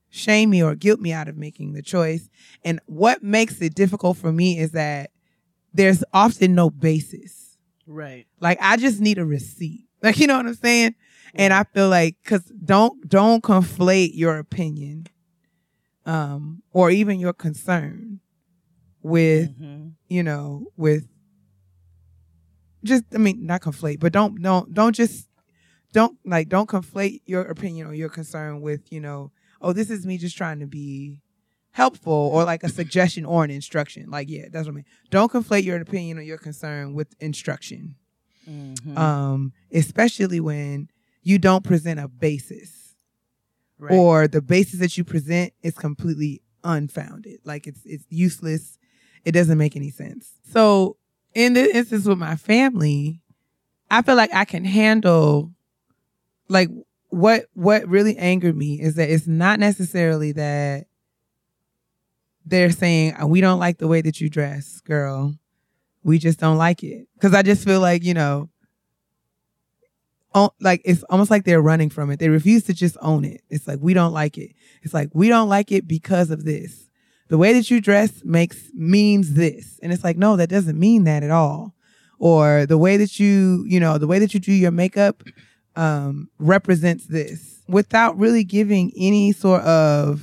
shame 0.09 0.49
me 0.49 0.63
or 0.63 0.75
guilt 0.75 0.99
me 0.99 1.11
out 1.11 1.27
of 1.27 1.37
making 1.37 1.73
the 1.73 1.81
choice 1.81 2.29
and 2.63 2.79
what 2.85 3.21
makes 3.21 3.61
it 3.61 3.75
difficult 3.75 4.17
for 4.17 4.31
me 4.31 4.57
is 4.57 4.71
that 4.71 5.11
there's 5.73 6.03
often 6.13 6.55
no 6.55 6.69
basis 6.69 7.57
right. 7.85 8.25
like 8.39 8.57
I 8.61 8.77
just 8.77 8.99
need 9.01 9.17
a 9.17 9.25
receipt. 9.25 9.81
Like 10.03 10.19
you 10.19 10.27
know 10.27 10.37
what 10.37 10.45
I'm 10.45 10.53
saying? 10.53 10.93
And 11.33 11.51
I 11.51 11.63
feel 11.63 11.89
like 11.89 12.17
cuz 12.23 12.41
don't 12.63 13.09
don't 13.09 13.41
conflate 13.41 14.11
your 14.13 14.37
opinion 14.37 15.07
um 16.05 16.61
or 16.71 16.91
even 16.91 17.19
your 17.19 17.33
concern 17.33 18.19
with, 19.05 19.57
Mhm. 19.59 19.93
you 20.09 20.23
know, 20.23 20.65
with 20.77 21.07
just 22.83 23.03
I 23.13 23.17
mean 23.17 23.45
not 23.45 23.61
conflate, 23.61 23.99
but 23.99 24.11
don't 24.11 24.41
don't 24.41 24.73
don't 24.73 24.95
just 24.95 25.27
don't 25.93 26.17
like 26.25 26.49
don't 26.49 26.69
conflate 26.69 27.21
your 27.25 27.41
opinion 27.43 27.87
or 27.87 27.93
your 27.93 28.09
concern 28.09 28.61
with, 28.61 28.91
you 28.91 28.99
know, 28.99 29.31
oh 29.61 29.73
this 29.73 29.89
is 29.89 30.05
me 30.05 30.17
just 30.17 30.35
trying 30.37 30.59
to 30.59 30.67
be 30.67 31.21
helpful 31.71 32.13
or 32.33 32.43
like 32.45 32.63
a 32.63 32.69
suggestion 32.69 33.25
or 33.25 33.43
an 33.43 33.51
instruction. 33.51 34.09
Like 34.09 34.29
yeah, 34.29 34.45
that's 34.51 34.65
what 34.65 34.73
I 34.73 34.75
mean. 34.75 34.85
Don't 35.09 35.31
conflate 35.31 35.63
your 35.63 35.77
opinion 35.79 36.17
or 36.17 36.21
your 36.21 36.37
concern 36.37 36.93
with 36.93 37.13
instruction 37.19 37.95
Mhm. 38.47 38.95
um, 38.95 39.53
especially 39.71 40.39
when 40.39 40.87
you 41.23 41.39
don't 41.39 41.63
present 41.63 41.99
a 41.99 42.07
basis 42.07 42.95
right. 43.79 43.91
or 43.91 44.27
the 44.27 44.41
basis 44.41 44.79
that 44.79 44.95
you 44.99 45.03
present 45.03 45.51
is 45.63 45.73
completely 45.73 46.43
unfounded. 46.63 47.39
Like 47.43 47.65
it's 47.65 47.81
it's 47.85 48.05
useless. 48.09 48.77
It 49.25 49.31
doesn't 49.33 49.57
make 49.57 49.75
any 49.75 49.89
sense. 49.89 50.31
So 50.51 50.97
in 51.33 51.53
this 51.53 51.75
instance 51.75 52.05
with 52.05 52.17
my 52.17 52.35
family, 52.35 53.21
I 53.91 54.01
feel 54.01 54.15
like 54.15 54.33
I 54.33 54.45
can 54.45 54.63
handle 54.63 55.51
like 56.47 56.69
what 57.09 57.45
what 57.53 57.87
really 57.87 58.17
angered 58.17 58.55
me 58.55 58.79
is 58.79 58.95
that 58.95 59.09
it's 59.09 59.27
not 59.27 59.59
necessarily 59.59 60.31
that 60.33 60.87
they're 62.45 62.71
saying 62.71 63.15
uh, 63.19 63.25
we 63.25 63.41
don't 63.41 63.59
like 63.59 63.79
the 63.79 63.87
way 63.87 64.01
that 64.01 64.21
you 64.21 64.29
dress, 64.29 64.79
girl. 64.81 65.35
We 66.03 66.19
just 66.19 66.39
don't 66.39 66.57
like 66.57 66.83
it. 66.83 67.07
Cause 67.19 67.33
I 67.33 67.41
just 67.41 67.63
feel 67.63 67.79
like, 67.79 68.03
you 68.03 68.13
know, 68.13 68.49
like 70.59 70.81
it's 70.83 71.03
almost 71.03 71.31
like 71.31 71.45
they're 71.45 71.61
running 71.61 71.89
from 71.89 72.11
it. 72.11 72.19
They 72.19 72.29
refuse 72.29 72.63
to 72.63 72.73
just 72.73 72.97
own 73.01 73.25
it. 73.25 73.41
It's 73.49 73.67
like 73.67 73.79
we 73.81 73.93
don't 73.93 74.13
like 74.13 74.37
it. 74.37 74.51
It's 74.83 74.93
like 74.93 75.09
we 75.13 75.29
don't 75.29 75.49
like 75.49 75.71
it 75.71 75.87
because 75.87 76.29
of 76.29 76.43
this. 76.43 76.89
The 77.27 77.37
way 77.37 77.53
that 77.53 77.71
you 77.71 77.81
dress 77.81 78.21
makes 78.23 78.69
means 78.73 79.33
this. 79.33 79.79
And 79.81 79.91
it's 79.91 80.03
like, 80.03 80.17
no, 80.17 80.35
that 80.37 80.49
doesn't 80.49 80.79
mean 80.79 81.05
that 81.05 81.23
at 81.23 81.31
all. 81.31 81.73
Or 82.19 82.65
the 82.65 82.77
way 82.77 82.97
that 82.97 83.19
you, 83.19 83.65
you 83.67 83.79
know, 83.79 83.97
the 83.97 84.07
way 84.07 84.19
that 84.19 84.33
you 84.33 84.39
do 84.39 84.53
your 84.53 84.71
makeup 84.71 85.23
um 85.77 86.29
represents 86.39 87.07
this 87.07 87.61
without 87.67 88.17
really 88.17 88.45
giving 88.45 88.93
any 88.95 89.33
sort 89.33 89.61
of 89.63 90.21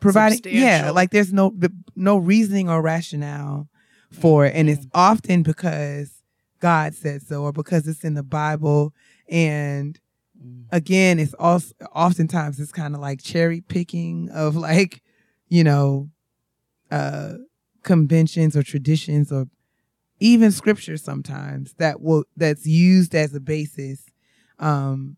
providing 0.00 0.40
yeah, 0.44 0.90
like 0.90 1.10
there's 1.10 1.32
no 1.32 1.54
no 1.96 2.16
reasoning 2.18 2.68
or 2.68 2.82
rationale 2.82 3.68
for 4.10 4.44
it. 4.46 4.54
And 4.54 4.68
it's 4.68 4.86
often 4.92 5.42
because 5.42 6.22
God 6.60 6.94
said 6.94 7.22
so 7.22 7.42
or 7.44 7.52
because 7.52 7.86
it's 7.88 8.04
in 8.04 8.14
the 8.14 8.22
Bible. 8.22 8.92
And 9.28 9.98
Mm. 10.40 10.66
again, 10.70 11.18
it's 11.18 11.34
also 11.34 11.74
oftentimes 11.92 12.60
it's 12.60 12.70
kind 12.70 12.94
of 12.94 13.00
like 13.00 13.20
cherry 13.20 13.60
picking 13.60 14.28
of 14.30 14.54
like, 14.54 15.02
you 15.48 15.64
know, 15.64 16.08
uh 16.90 17.34
conventions 17.82 18.56
or 18.56 18.62
traditions 18.62 19.30
or 19.32 19.46
even 20.20 20.50
scripture 20.50 20.96
sometimes 20.96 21.74
that 21.74 22.00
will 22.00 22.24
that's 22.36 22.66
used 22.66 23.14
as 23.14 23.34
a 23.34 23.40
basis. 23.40 24.04
Um 24.58 25.16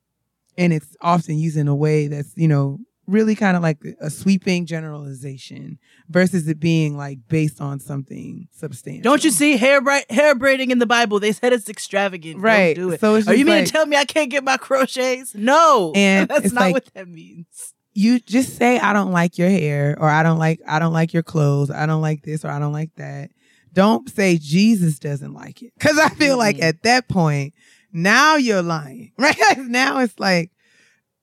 and 0.58 0.72
it's 0.72 0.96
often 1.00 1.38
used 1.38 1.56
in 1.56 1.68
a 1.68 1.74
way 1.74 2.06
that's, 2.08 2.32
you 2.36 2.46
know, 2.48 2.78
really 3.06 3.34
kind 3.34 3.56
of 3.56 3.62
like 3.62 3.78
a 4.00 4.10
sweeping 4.10 4.66
generalization 4.66 5.78
versus 6.08 6.46
it 6.46 6.60
being 6.60 6.96
like 6.96 7.18
based 7.28 7.60
on 7.60 7.80
something 7.80 8.46
substantial. 8.52 9.02
Don't 9.02 9.24
you 9.24 9.30
see 9.30 9.56
hair 9.56 9.80
bra- 9.80 10.00
hair 10.10 10.34
braiding 10.34 10.70
in 10.70 10.78
the 10.78 10.86
Bible? 10.86 11.18
They 11.18 11.32
said 11.32 11.52
it's 11.52 11.68
extravagant. 11.68 12.34
Don't 12.36 12.42
Right. 12.42 12.76
do 12.76 12.90
it. 12.90 13.00
So 13.00 13.14
it's 13.16 13.26
Are 13.26 13.34
you 13.34 13.44
just 13.44 13.56
mean 13.56 13.64
to 13.64 13.72
tell 13.72 13.86
me 13.86 13.96
I 13.96 14.04
can't 14.04 14.30
get 14.30 14.44
my 14.44 14.58
crochets? 14.58 15.34
No. 15.34 15.92
And 15.96 16.28
that's 16.28 16.52
not 16.52 16.60
like- 16.60 16.74
what 16.74 16.84
that 16.94 17.08
means. 17.08 17.74
You 17.92 18.20
just 18.20 18.56
say 18.56 18.78
I 18.78 18.92
don't 18.92 19.10
like 19.12 19.36
your 19.38 19.50
hair 19.50 19.96
or 20.00 20.08
I 20.08 20.22
don't 20.22 20.38
like 20.38 20.60
I 20.66 20.78
don't 20.78 20.92
like 20.92 21.12
your 21.12 21.22
clothes, 21.22 21.70
I 21.70 21.86
don't 21.86 22.02
like 22.02 22.22
this 22.22 22.44
or 22.44 22.48
I 22.48 22.58
don't 22.58 22.72
like 22.72 22.94
that. 22.96 23.30
Don't 23.72 24.08
say 24.10 24.36
Jesus 24.38 24.98
doesn't 24.98 25.32
like 25.34 25.62
it. 25.62 25.72
Cuz 25.80 25.98
I 25.98 26.08
feel 26.10 26.36
like 26.38 26.56
Mhm. 26.56 26.62
at 26.62 26.82
that 26.82 27.08
point 27.08 27.54
now 27.92 28.36
you're 28.36 28.62
lying. 28.62 29.12
Right? 29.18 29.36
now 29.58 29.98
it's 30.00 30.18
like 30.18 30.50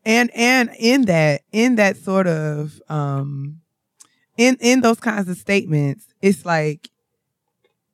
and 0.06 0.30
and 0.36 0.70
in 0.78 1.04
that 1.06 1.42
in 1.52 1.76
that 1.76 1.98
sort 1.98 2.28
of 2.28 2.82
um 2.90 3.62
in 4.38 4.58
in 4.62 4.82
those 4.82 5.00
kinds 5.00 5.28
of 5.30 5.38
statements 5.38 6.06
it's 6.22 6.46
like 6.46 6.90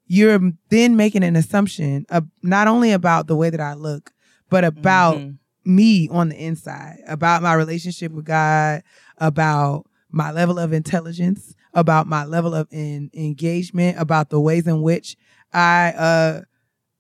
you're 0.05 0.39
then 0.69 0.95
making 0.95 1.23
an 1.23 1.36
assumption 1.36 2.05
of 2.09 2.25
not 2.41 2.67
only 2.67 2.91
about 2.91 3.27
the 3.27 3.36
way 3.36 3.49
that 3.49 3.62
I 3.62 3.73
look 3.73 4.12
but 4.49 4.63
about 4.63 5.19
Mhm. 5.21 5.38
Me 5.65 6.10
on 6.10 6.30
the 6.30 6.36
inside 6.36 6.99
about 7.08 7.41
my 7.41 7.54
relationship 7.54 8.12
with 8.12 8.26
God, 8.26 8.84
about 9.17 9.86
my 10.12 10.32
level 10.32 10.60
of 10.60 10.73
intelligence, 10.73 11.56
about 11.73 12.08
my 12.08 12.26
level 12.26 12.54
of 12.54 12.67
in, 12.71 13.10
engagement, 13.13 13.99
about 13.99 14.30
the 14.30 14.39
ways 14.39 14.67
in 14.67 14.82
which 14.82 15.15
I 15.54 15.93
uh 15.97 16.41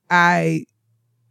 I 0.09 0.65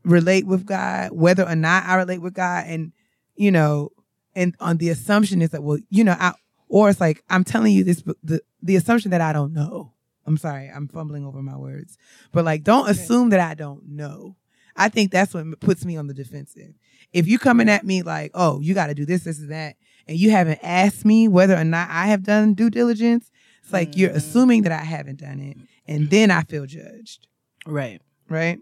relate 0.04 0.46
with 0.46 0.66
God, 0.66 1.12
whether 1.12 1.48
or 1.48 1.56
not 1.56 1.84
I 1.84 1.96
relate 1.96 2.20
with 2.20 2.34
God, 2.34 2.64
and 2.66 2.92
you 3.36 3.50
know, 3.50 3.90
and 4.34 4.54
on 4.60 4.78
the 4.78 4.88
assumption 4.90 5.42
is 5.42 5.50
that 5.50 5.62
well, 5.62 5.78
you 5.90 6.04
know, 6.04 6.16
I 6.18 6.32
or 6.68 6.88
it's 6.90 7.00
like 7.00 7.22
I'm 7.28 7.44
telling 7.44 7.72
you 7.72 7.84
this, 7.84 8.02
the 8.22 8.40
the 8.62 8.76
assumption 8.76 9.10
that 9.10 9.20
I 9.20 9.32
don't 9.32 9.52
know. 9.52 9.92
I'm 10.24 10.36
sorry, 10.36 10.68
I'm 10.68 10.86
fumbling 10.86 11.26
over 11.26 11.42
my 11.42 11.56
words, 11.56 11.98
but 12.30 12.44
like, 12.44 12.62
don't 12.62 12.88
assume 12.88 13.30
that 13.30 13.40
I 13.40 13.54
don't 13.54 13.88
know. 13.88 14.36
I 14.76 14.88
think 14.88 15.10
that's 15.10 15.34
what 15.34 15.60
puts 15.60 15.84
me 15.84 15.96
on 15.96 16.06
the 16.06 16.14
defensive. 16.14 16.74
If 17.12 17.26
you 17.28 17.38
coming 17.38 17.68
at 17.68 17.84
me 17.84 18.02
like, 18.02 18.30
oh, 18.34 18.60
you 18.60 18.74
got 18.74 18.86
to 18.88 18.94
do 18.94 19.04
this, 19.04 19.24
this, 19.24 19.38
and 19.38 19.50
that, 19.50 19.76
and 20.08 20.18
you 20.18 20.30
haven't 20.30 20.60
asked 20.62 21.04
me 21.04 21.28
whether 21.28 21.56
or 21.56 21.64
not 21.64 21.88
I 21.90 22.06
have 22.06 22.22
done 22.22 22.54
due 22.54 22.70
diligence, 22.70 23.30
it's 23.62 23.72
like 23.72 23.96
you're 23.96 24.10
Mhm. 24.10 24.16
assuming 24.16 24.62
that 24.62 24.72
I 24.72 24.82
haven't 24.84 25.20
done 25.20 25.40
it, 25.40 25.56
and 25.86 26.10
then 26.10 26.30
I 26.30 26.42
feel 26.42 26.66
judged, 26.66 27.26
Right. 27.66 28.00
right? 28.28 28.58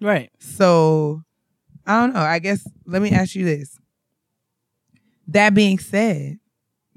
Right. 0.00 0.30
So 0.38 1.22
I 1.86 2.00
don't 2.00 2.14
know. 2.14 2.20
I 2.20 2.38
guess 2.38 2.66
let 2.86 3.02
me 3.02 3.10
ask 3.10 3.34
you 3.34 3.44
this. 3.44 3.78
That 5.28 5.54
being 5.54 5.78
said, 5.78 6.38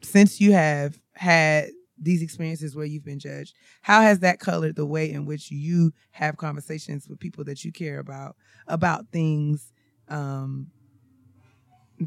since 0.01 0.41
you 0.41 0.53
have 0.53 0.99
had 1.13 1.69
these 1.97 2.21
experiences 2.21 2.75
where 2.75 2.85
you've 2.85 3.05
been 3.05 3.19
judged, 3.19 3.53
how 3.81 4.01
has 4.01 4.19
that 4.19 4.39
colored 4.39 4.75
the 4.75 4.85
way 4.85 5.09
in 5.11 5.25
which 5.25 5.51
you 5.51 5.93
have 6.11 6.37
conversations 6.37 7.07
with 7.07 7.19
people 7.19 7.43
that 7.45 7.63
you 7.63 7.71
care 7.71 7.99
about 7.99 8.35
about 8.67 9.07
things 9.11 9.71
um, 10.09 10.67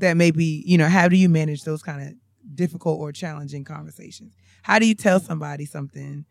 that 0.00 0.16
maybe, 0.16 0.62
you 0.66 0.78
know, 0.78 0.88
how 0.88 1.08
do 1.08 1.16
you 1.16 1.28
manage 1.28 1.64
those 1.64 1.82
kind 1.82 2.02
of 2.02 2.14
difficult 2.54 3.00
or 3.00 3.12
challenging 3.12 3.64
conversations? 3.64 4.34
How 4.62 4.78
do 4.78 4.86
you 4.86 4.94
tell 4.94 5.20
somebody 5.20 5.64
something 5.64 6.24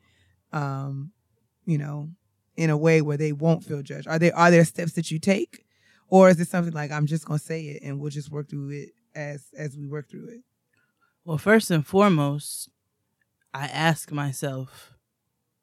um, 0.56 1.12
you 1.65 1.78
know, 1.78 2.10
in 2.56 2.69
a 2.69 2.78
way 2.78 3.01
where 3.01 3.17
they 3.17 3.34
won't 3.34 3.63
feel 3.63 3.84
judged? 3.84 4.08
Are 4.08 4.17
there 4.17 4.36
are 4.36 4.49
there 4.49 4.65
steps 4.65 4.93
that 4.93 5.12
you 5.12 5.19
take, 5.19 5.65
or 6.08 6.30
is 6.30 6.39
it 6.39 6.47
something 6.47 6.73
like 6.73 6.91
I'm 6.91 7.06
just 7.06 7.25
gonna 7.25 7.39
say 7.39 7.62
it 7.63 7.84
and 7.84 7.99
we'll 7.99 8.12
just 8.12 8.32
work 8.32 8.49
through 8.49 8.69
it 8.69 8.89
as 9.13 9.45
as 9.58 9.78
we 9.78 9.86
work 9.86 10.10
through 10.10 10.30
it? 10.30 10.41
Well, 11.25 11.38
first 11.38 11.69
and 11.71 11.86
foremost, 11.86 12.69
I 13.54 13.65
ask 13.65 14.12
myself, 14.12 14.93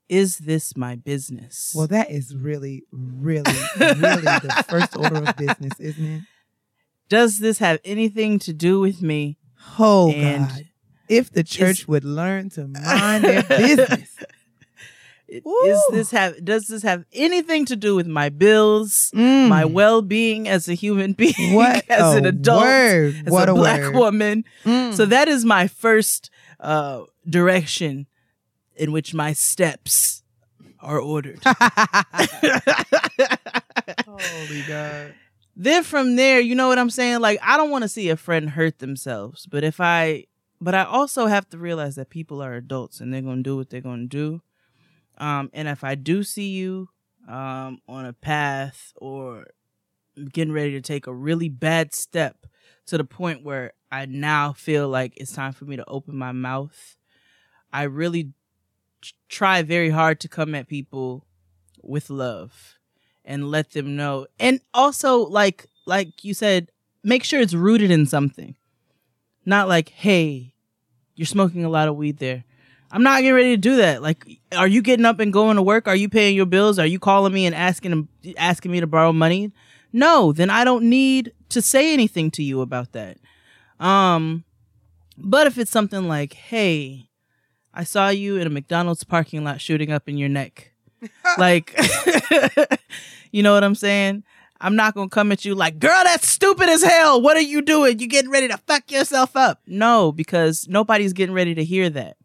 is 0.08 0.38
this 0.38 0.76
my 0.76 0.96
business? 0.96 1.72
Well, 1.74 1.86
that 1.86 2.10
is 2.10 2.36
really, 2.36 2.84
really, 2.90 3.52
really 3.78 4.22
the 4.22 4.64
first 4.68 4.96
order 4.96 5.24
of 5.24 5.36
business, 5.36 5.78
isn't 5.78 6.04
it? 6.04 6.22
Does 7.12 7.40
this 7.40 7.58
have 7.58 7.78
anything 7.84 8.38
to 8.38 8.54
do 8.54 8.80
with 8.80 9.02
me? 9.02 9.36
Oh 9.78 10.10
and 10.12 10.48
God, 10.48 10.64
if 11.10 11.30
the 11.30 11.44
church 11.44 11.86
would 11.86 12.04
learn 12.04 12.48
to 12.50 12.66
mind 12.66 13.22
their 13.22 13.42
business. 13.42 14.16
Is 15.28 15.82
this 15.90 16.10
have 16.12 16.42
does 16.42 16.68
this 16.68 16.82
have 16.82 17.04
anything 17.12 17.66
to 17.66 17.76
do 17.76 17.94
with 17.94 18.06
my 18.06 18.30
bills, 18.30 19.10
Mm. 19.14 19.48
my 19.48 19.66
well-being 19.66 20.48
as 20.48 20.68
a 20.70 20.74
human 20.74 21.12
being, 21.22 21.52
what 21.52 21.84
as 21.90 22.14
an 22.14 22.24
adult, 22.24 22.62
word. 22.62 23.14
as 23.26 23.30
what 23.30 23.50
a, 23.50 23.52
a, 23.52 23.56
black 23.56 23.92
woman? 23.92 24.44
Mm. 24.64 24.94
So 24.94 25.04
that 25.04 25.28
is 25.28 25.44
my 25.44 25.68
first 25.68 26.30
uh, 26.60 27.02
direction 27.28 28.06
in 28.74 28.90
which 28.90 29.12
my 29.12 29.34
steps 29.34 30.22
are 30.80 30.98
ordered. 30.98 31.40
Holy 34.06 34.62
God. 34.66 35.14
Then 35.64 35.84
from 35.84 36.16
there, 36.16 36.40
you 36.40 36.54
know 36.54 36.68
what 36.68 36.78
I'm 36.78 36.90
saying? 36.90 37.20
Like 37.20 37.38
I 37.42 37.56
don't 37.56 37.70
want 37.70 37.82
to 37.82 37.88
see 37.88 38.08
a 38.08 38.16
friend 38.16 38.50
hurt 38.50 38.78
themselves, 38.78 39.46
but 39.46 39.64
if 39.64 39.80
I 39.80 40.24
but 40.60 40.74
I 40.74 40.84
also 40.84 41.26
have 41.26 41.48
to 41.50 41.58
realize 41.58 41.96
that 41.96 42.10
people 42.10 42.42
are 42.42 42.54
adults 42.54 43.00
and 43.00 43.12
they're 43.12 43.22
going 43.22 43.38
to 43.38 43.42
do 43.42 43.56
what 43.56 43.70
they're 43.70 43.80
going 43.80 44.08
to 44.08 44.16
do. 44.16 44.42
Um 45.18 45.50
and 45.52 45.68
if 45.68 45.84
I 45.84 45.94
do 45.94 46.22
see 46.22 46.50
you 46.50 46.88
um 47.28 47.78
on 47.88 48.04
a 48.06 48.12
path 48.12 48.92
or 48.96 49.46
getting 50.32 50.52
ready 50.52 50.72
to 50.72 50.80
take 50.80 51.06
a 51.06 51.14
really 51.14 51.48
bad 51.48 51.94
step 51.94 52.46
to 52.86 52.98
the 52.98 53.04
point 53.04 53.44
where 53.44 53.72
I 53.90 54.06
now 54.06 54.52
feel 54.52 54.88
like 54.88 55.14
it's 55.16 55.32
time 55.32 55.52
for 55.52 55.64
me 55.64 55.76
to 55.76 55.88
open 55.88 56.16
my 56.16 56.32
mouth, 56.32 56.96
I 57.72 57.84
really 57.84 58.32
try 59.28 59.62
very 59.62 59.90
hard 59.90 60.20
to 60.20 60.28
come 60.28 60.54
at 60.54 60.66
people 60.66 61.26
with 61.82 62.10
love 62.10 62.71
and 63.24 63.50
let 63.50 63.70
them 63.70 63.96
know. 63.96 64.26
And 64.38 64.60
also 64.74 65.18
like 65.26 65.66
like 65.86 66.24
you 66.24 66.34
said 66.34 66.70
make 67.02 67.24
sure 67.24 67.40
it's 67.40 67.54
rooted 67.54 67.90
in 67.90 68.06
something. 68.06 68.54
Not 69.44 69.68
like 69.68 69.90
hey 69.90 70.54
you're 71.14 71.26
smoking 71.26 71.64
a 71.64 71.68
lot 71.68 71.88
of 71.88 71.96
weed 71.96 72.18
there. 72.18 72.44
I'm 72.90 73.02
not 73.02 73.20
getting 73.20 73.34
ready 73.34 73.54
to 73.54 73.60
do 73.60 73.76
that. 73.76 74.02
Like 74.02 74.26
are 74.56 74.68
you 74.68 74.82
getting 74.82 75.06
up 75.06 75.20
and 75.20 75.32
going 75.32 75.56
to 75.56 75.62
work? 75.62 75.88
Are 75.88 75.96
you 75.96 76.08
paying 76.08 76.36
your 76.36 76.46
bills? 76.46 76.78
Are 76.78 76.86
you 76.86 76.98
calling 76.98 77.32
me 77.32 77.46
and 77.46 77.54
asking 77.54 78.08
asking 78.36 78.70
me 78.70 78.80
to 78.80 78.86
borrow 78.86 79.12
money? 79.12 79.52
No 79.92 80.32
then 80.32 80.50
i 80.50 80.64
don't 80.64 80.88
need 80.88 81.32
to 81.50 81.60
say 81.60 81.92
anything 81.92 82.30
to 82.32 82.42
you 82.42 82.60
about 82.60 82.92
that. 82.92 83.18
Um 83.78 84.44
but 85.18 85.46
if 85.46 85.58
it's 85.58 85.70
something 85.70 86.08
like 86.08 86.32
hey 86.32 87.08
i 87.74 87.84
saw 87.84 88.08
you 88.08 88.36
in 88.36 88.46
a 88.46 88.50
mcdonald's 88.50 89.04
parking 89.04 89.44
lot 89.44 89.60
shooting 89.60 89.92
up 89.92 90.08
in 90.08 90.16
your 90.16 90.28
neck 90.28 90.71
like 91.38 91.74
you 93.32 93.42
know 93.42 93.52
what 93.54 93.64
i'm 93.64 93.74
saying? 93.74 94.22
I'm 94.64 94.76
not 94.76 94.94
gonna 94.94 95.08
come 95.08 95.32
at 95.32 95.44
you 95.44 95.56
like 95.56 95.80
girl 95.80 96.00
that's 96.04 96.28
stupid 96.28 96.68
as 96.68 96.84
hell. 96.84 97.20
What 97.20 97.36
are 97.36 97.40
you 97.40 97.62
doing? 97.62 97.98
You 97.98 98.06
getting 98.06 98.30
ready 98.30 98.46
to 98.46 98.56
fuck 98.58 98.90
yourself 98.92 99.34
up. 99.36 99.60
No 99.66 100.12
because 100.12 100.68
nobody's 100.68 101.12
getting 101.12 101.34
ready 101.34 101.54
to 101.56 101.64
hear 101.64 101.90
that. 101.90 102.16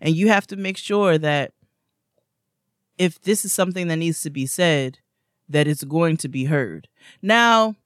And 0.00 0.14
you 0.14 0.28
have 0.28 0.46
to 0.48 0.56
make 0.56 0.76
sure 0.76 1.16
that 1.16 1.52
if 2.98 3.20
this 3.22 3.46
is 3.46 3.52
something 3.54 3.88
that 3.88 3.96
needs 3.96 4.20
to 4.22 4.30
be 4.30 4.44
said 4.46 4.98
that 5.48 5.66
it's 5.66 5.82
going 5.84 6.18
to 6.18 6.28
be 6.28 6.44
heard. 6.44 6.86
Now 7.22 7.76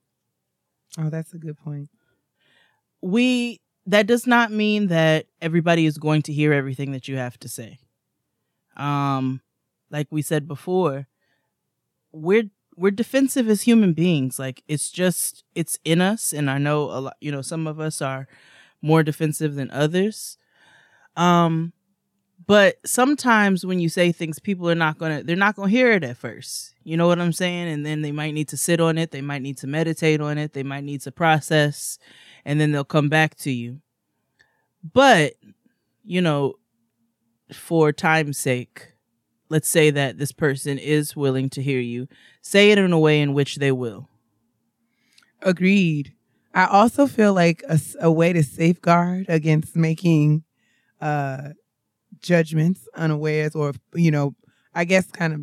Oh, 0.97 1.09
that's 1.09 1.33
a 1.33 1.37
good 1.37 1.57
point. 1.57 1.89
we 3.01 3.61
that 3.85 4.07
does 4.07 4.25
not 4.27 4.51
mean 4.51 4.87
that 4.87 5.27
everybody 5.41 5.85
is 5.85 5.97
going 5.97 6.21
to 6.23 6.33
hear 6.33 6.51
everything 6.51 6.91
that 6.91 7.07
you 7.07 7.15
have 7.17 7.37
to 7.39 7.47
say. 7.47 7.79
Um 8.75 9.39
like 9.89 10.07
we 10.09 10.21
said 10.21 10.47
before 10.47 11.07
we're 12.15 12.49
we're 12.77 12.91
defensive 12.91 13.47
as 13.49 13.61
human 13.63 13.93
beings. 13.93 14.39
Like 14.39 14.63
it's 14.67 14.89
just 14.89 15.43
it's 15.53 15.79
in 15.85 16.01
us 16.01 16.33
and 16.33 16.49
i 16.49 16.57
know 16.57 16.83
a 16.83 16.99
lot 16.99 17.17
you 17.21 17.31
know 17.31 17.41
some 17.41 17.67
of 17.67 17.79
us 17.79 18.01
are 18.01 18.27
more 18.81 19.03
defensive 19.03 19.55
than 19.55 19.71
others. 19.71 20.37
Um 21.15 21.73
but 22.47 22.75
sometimes 22.85 23.65
when 23.65 23.79
you 23.79 23.89
say 23.89 24.11
things 24.11 24.39
people 24.39 24.69
are 24.69 24.75
not 24.75 24.97
gonna 24.97 25.23
they're 25.23 25.35
not 25.35 25.55
gonna 25.55 25.69
hear 25.69 25.91
it 25.91 26.03
at 26.03 26.17
first. 26.17 26.73
You 26.83 26.97
know 26.97 27.07
what 27.07 27.19
i'm 27.19 27.33
saying? 27.33 27.67
And 27.67 27.85
then 27.85 28.01
they 28.01 28.11
might 28.11 28.33
need 28.33 28.49
to 28.49 28.57
sit 28.57 28.79
on 28.79 28.97
it. 28.97 29.11
They 29.11 29.21
might 29.21 29.41
need 29.41 29.57
to 29.59 29.67
meditate 29.67 30.21
on 30.21 30.37
it. 30.37 30.53
They 30.53 30.63
might 30.63 30.83
need 30.83 31.01
to 31.01 31.11
process 31.11 31.97
and 32.43 32.59
then 32.59 32.71
they'll 32.71 32.83
come 32.83 33.09
back 33.09 33.35
to 33.37 33.51
you. 33.51 33.81
But 34.93 35.33
you 36.03 36.21
know 36.21 36.55
for 37.51 37.91
time's 37.91 38.37
sake 38.37 38.94
let's 39.49 39.69
say 39.69 39.89
that 39.91 40.17
this 40.17 40.31
person 40.31 40.77
is 40.77 41.15
willing 41.15 41.49
to 41.49 41.61
hear 41.61 41.79
you 41.79 42.07
say 42.41 42.71
it 42.71 42.77
in 42.77 42.91
a 42.93 42.99
way 42.99 43.21
in 43.21 43.33
which 43.33 43.55
they 43.57 43.71
will 43.71 44.09
Agreed. 45.41 46.13
I 46.53 46.65
also 46.65 47.05
feel 47.05 47.33
like 47.33 47.61
a 47.99 48.11
way 48.11 48.33
to 48.33 48.41
safeguard 48.41 49.25
against 49.27 49.75
making 49.75 50.43
uh, 51.01 51.49
judgments 52.21 52.87
unawares 52.95 53.53
or, 53.55 53.73
you 53.93 54.09
know, 54.09 54.35
I 54.73 54.85
guess 54.85 55.11
kind 55.11 55.33
of 55.33 55.41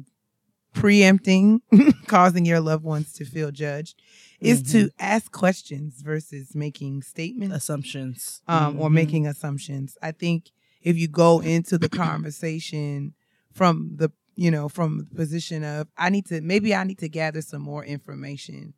preempting, 0.74 1.60
causing 2.06 2.46
your 2.46 2.60
loved 2.60 2.82
ones 2.82 3.12
to 3.14 3.24
feel 3.24 3.50
judged, 3.50 4.00
is 4.40 4.62
to 4.62 4.90
ask 4.98 5.30
questions 5.30 6.00
versus 6.02 6.54
making 6.54 7.02
statements 7.02 7.54
assumptions 7.54 8.40
um, 8.48 8.80
or 8.80 8.88
Mhm. 8.88 8.94
making 8.94 9.26
assumptions. 9.26 9.96
I 10.02 10.12
think 10.12 10.50
if 10.82 10.96
you 10.96 11.06
go 11.08 11.40
into 11.40 11.76
the 11.78 11.88
conversation 11.90 13.14
from 13.52 13.92
the 13.96 14.10
you 14.34 14.50
know 14.50 14.68
from 14.68 14.98
the 15.10 15.14
position 15.14 15.62
of 15.64 15.88
I 15.96 16.08
need 16.10 16.26
to 16.26 16.40
maybe 16.40 16.74
I 16.74 16.84
need 16.84 16.98
to 16.98 17.08
gather 17.08 17.42
some 17.42 17.62
more 17.62 17.84
information 17.84 18.74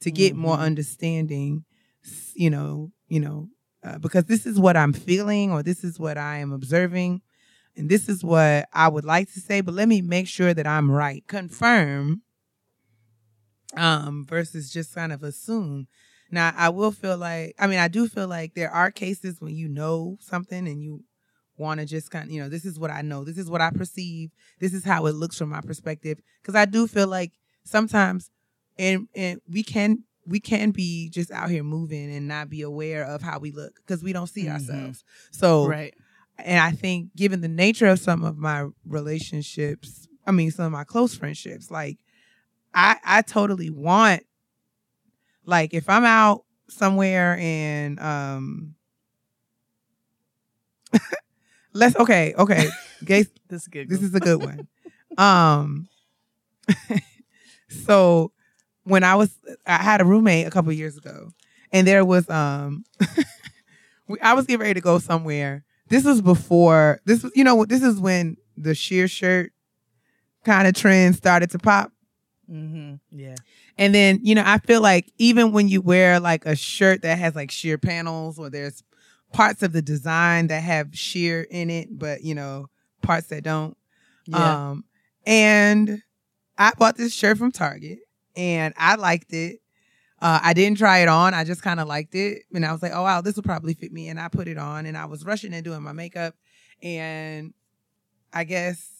to 0.00 0.10
get 0.10 0.36
more 0.36 0.56
Mhm. 0.56 0.60
understanding, 0.62 1.64
you 2.34 2.50
know, 2.50 2.92
you 3.08 3.18
know, 3.20 3.48
uh, 3.82 3.98
because 3.98 4.24
this 4.24 4.46
is 4.46 4.58
what 4.58 4.76
I'm 4.76 4.92
feeling 4.92 5.50
or 5.50 5.62
this 5.62 5.82
is 5.82 5.98
what 5.98 6.16
I 6.16 6.38
am 6.38 6.52
observing. 6.52 7.22
And 7.76 7.88
this 7.88 8.08
is 8.08 8.22
what 8.24 8.68
I 8.72 8.88
would 8.88 9.04
like 9.04 9.32
to 9.32 9.40
say, 9.40 9.60
but 9.60 9.74
let 9.74 9.88
me 9.88 10.00
make 10.02 10.26
sure 10.28 10.52
that 10.54 10.66
I'm 10.66 10.90
right. 10.90 11.24
Confirm 11.26 12.22
um 13.76 14.24
versus 14.28 14.70
just 14.72 14.94
kind 14.94 15.12
of 15.12 15.22
assume. 15.22 15.86
Now, 16.30 16.52
I 16.56 16.68
will 16.68 16.90
feel 16.92 17.16
like 17.16 17.54
I 17.58 17.66
mean, 17.66 17.78
I 17.78 17.88
do 17.88 18.08
feel 18.08 18.28
like 18.28 18.54
there 18.54 18.70
are 18.70 18.90
cases 18.90 19.40
when 19.40 19.54
you 19.54 19.68
know 19.68 20.16
something 20.20 20.66
and 20.68 20.82
you 20.82 21.04
want 21.58 21.80
to 21.80 21.86
just 21.86 22.10
kind 22.10 22.24
of, 22.26 22.30
you 22.30 22.40
know, 22.42 22.48
this 22.48 22.64
is 22.64 22.78
what 22.78 22.90
I 22.90 23.02
know. 23.02 23.24
This 23.24 23.38
is 23.38 23.50
what 23.50 23.60
I 23.60 23.70
perceive. 23.70 24.30
This 24.60 24.72
is 24.72 24.84
how 24.84 25.06
it 25.06 25.14
looks 25.14 25.36
from 25.38 25.50
my 25.50 25.60
perspective 25.60 26.18
cuz 26.42 26.54
I 26.54 26.64
do 26.64 26.86
feel 26.86 27.06
like 27.08 27.32
sometimes 27.64 28.30
and 28.78 29.08
and 29.14 29.40
we 29.48 29.62
can 29.62 30.04
we 30.26 30.40
can 30.40 30.70
be 30.72 31.08
just 31.10 31.30
out 31.30 31.50
here 31.50 31.62
moving 31.64 32.14
and 32.14 32.28
not 32.28 32.50
be 32.50 32.60
aware 32.62 33.04
of 33.04 33.22
how 33.22 33.38
we 33.38 33.50
look 33.50 33.76
because 33.76 34.02
we 34.02 34.12
don't 34.12 34.26
see 34.28 34.44
Mhm. 34.44 34.52
ourselves. 34.52 35.04
So 35.30 35.66
right 35.66 35.94
and 36.38 36.60
I 36.60 36.70
think 36.70 37.14
given 37.16 37.40
the 37.40 37.48
nature 37.48 37.86
of 37.86 37.98
some 37.98 38.22
of 38.24 38.36
my 38.38 38.68
relationships, 38.86 40.06
I 40.26 40.30
mean 40.30 40.50
some 40.50 40.66
of 40.66 40.72
my 40.72 40.84
close 40.84 41.14
friendships, 41.14 41.70
like 41.70 41.98
I 42.74 42.96
I 43.04 43.22
totally 43.22 43.70
want 43.70 44.22
like 45.44 45.72
if 45.74 45.88
I'm 45.88 46.04
out 46.04 46.44
somewhere 46.68 47.36
and 47.40 47.98
um 47.98 48.74
let's 51.78 51.96
okay, 51.96 52.34
okay. 52.38 52.68
Gay 53.04 53.24
this 53.48 53.62
is 53.62 53.68
good 53.68 53.88
this 53.88 54.02
is 54.02 54.14
a 54.14 54.20
good 54.20 54.42
one. 54.42 54.68
Um 55.16 55.88
so 57.86 58.32
when 58.84 59.04
I 59.04 59.14
was 59.16 59.34
I 59.66 59.76
had 59.82 60.00
a 60.00 60.04
roommate 60.04 60.46
a 60.46 60.50
couple 60.50 60.72
years 60.72 60.96
ago 60.96 61.30
and 61.72 61.86
there 61.86 62.04
was 62.04 62.28
um 62.30 62.84
I 64.22 64.34
was 64.34 64.46
getting 64.46 64.60
ready 64.60 64.74
to 64.74 64.80
go 64.80 64.98
somewhere. 64.98 65.64
This 65.88 66.04
was 66.04 66.20
before 66.20 67.00
this 67.04 67.22
was 67.22 67.32
you 67.34 67.44
know 67.44 67.54
what 67.54 67.68
this 67.68 67.82
is 67.82 68.00
when 68.00 68.36
the 68.56 68.74
sheer 68.74 69.08
shirt 69.08 69.52
kind 70.44 70.66
of 70.66 70.74
trend 70.74 71.14
started 71.16 71.50
to 71.50 71.58
pop. 71.58 71.92
mm-hmm. 72.50 72.94
yeah 73.10 73.34
And 73.76 73.94
then, 73.94 74.20
you 74.22 74.34
know, 74.34 74.42
I 74.44 74.58
feel 74.58 74.80
like 74.80 75.12
even 75.18 75.52
when 75.52 75.68
you 75.68 75.80
wear 75.80 76.18
like 76.20 76.46
a 76.46 76.56
shirt 76.56 77.02
that 77.02 77.18
has 77.18 77.34
like 77.36 77.50
sheer 77.50 77.78
panels 77.78 78.38
or 78.38 78.50
there's 78.50 78.82
parts 79.32 79.62
of 79.62 79.72
the 79.72 79.82
design 79.82 80.48
that 80.48 80.62
have 80.62 80.96
sheer 80.96 81.42
in 81.42 81.70
it, 81.70 81.98
but 81.98 82.22
you 82.22 82.34
know, 82.34 82.66
parts 83.02 83.28
that 83.28 83.44
don't. 83.44 83.76
yeah 84.26 84.70
Um, 84.70 84.84
and 85.26 86.02
I 86.56 86.72
bought 86.78 86.96
this 86.96 87.14
shirt 87.14 87.38
from 87.38 87.52
Target 87.52 87.98
and 88.36 88.74
I 88.76 88.96
liked 88.96 89.32
it. 89.32 89.60
Uh, 90.20 90.40
I 90.42 90.52
didn't 90.52 90.78
try 90.78 90.98
it 90.98 91.08
on. 91.08 91.32
I 91.32 91.44
just 91.44 91.62
kind 91.62 91.78
of 91.78 91.86
liked 91.86 92.14
it. 92.14 92.42
And 92.52 92.66
I 92.66 92.72
was 92.72 92.82
like, 92.82 92.92
oh, 92.92 93.02
wow, 93.02 93.20
this 93.20 93.36
will 93.36 93.44
probably 93.44 93.74
fit 93.74 93.92
me. 93.92 94.08
And 94.08 94.18
I 94.18 94.28
put 94.28 94.48
it 94.48 94.58
on 94.58 94.86
and 94.86 94.96
I 94.96 95.04
was 95.04 95.24
rushing 95.24 95.54
and 95.54 95.62
doing 95.64 95.82
my 95.82 95.92
makeup. 95.92 96.34
And 96.82 97.54
I 98.32 98.44
guess 98.44 98.90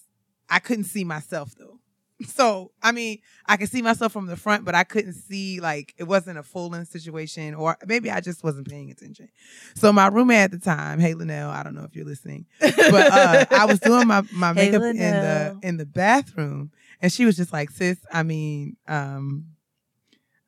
I 0.48 0.60
couldn't 0.60 0.84
see 0.84 1.04
myself 1.04 1.54
though. 1.58 1.80
So, 2.26 2.72
I 2.82 2.90
mean, 2.90 3.18
I 3.46 3.56
could 3.56 3.68
see 3.68 3.80
myself 3.80 4.12
from 4.12 4.26
the 4.26 4.36
front, 4.36 4.64
but 4.64 4.74
I 4.74 4.82
couldn't 4.82 5.12
see 5.12 5.60
like 5.60 5.94
it 5.98 6.04
wasn't 6.04 6.38
a 6.38 6.42
full 6.42 6.74
in 6.74 6.84
situation, 6.84 7.54
or 7.54 7.76
maybe 7.86 8.10
I 8.10 8.20
just 8.20 8.42
wasn't 8.42 8.68
paying 8.68 8.90
attention. 8.90 9.28
So, 9.74 9.92
my 9.92 10.08
roommate 10.08 10.38
at 10.38 10.50
the 10.50 10.58
time, 10.58 10.98
hey 10.98 11.14
Linnell, 11.14 11.50
I 11.50 11.62
don't 11.62 11.74
know 11.74 11.84
if 11.84 11.94
you're 11.94 12.04
listening, 12.04 12.46
but 12.60 13.12
uh, 13.12 13.46
I 13.50 13.66
was 13.66 13.78
doing 13.78 14.08
my, 14.08 14.22
my 14.32 14.52
Hey, 14.54 14.70
makeup 14.70 14.82
in 14.82 14.96
the 14.96 15.58
in 15.62 15.76
the 15.76 15.86
bathroom, 15.86 16.72
and 17.00 17.12
she 17.12 17.24
was 17.24 17.36
just 17.36 17.52
like, 17.52 17.70
"Sis, 17.70 17.98
I 18.12 18.24
mean, 18.24 18.76
um, 18.88 19.46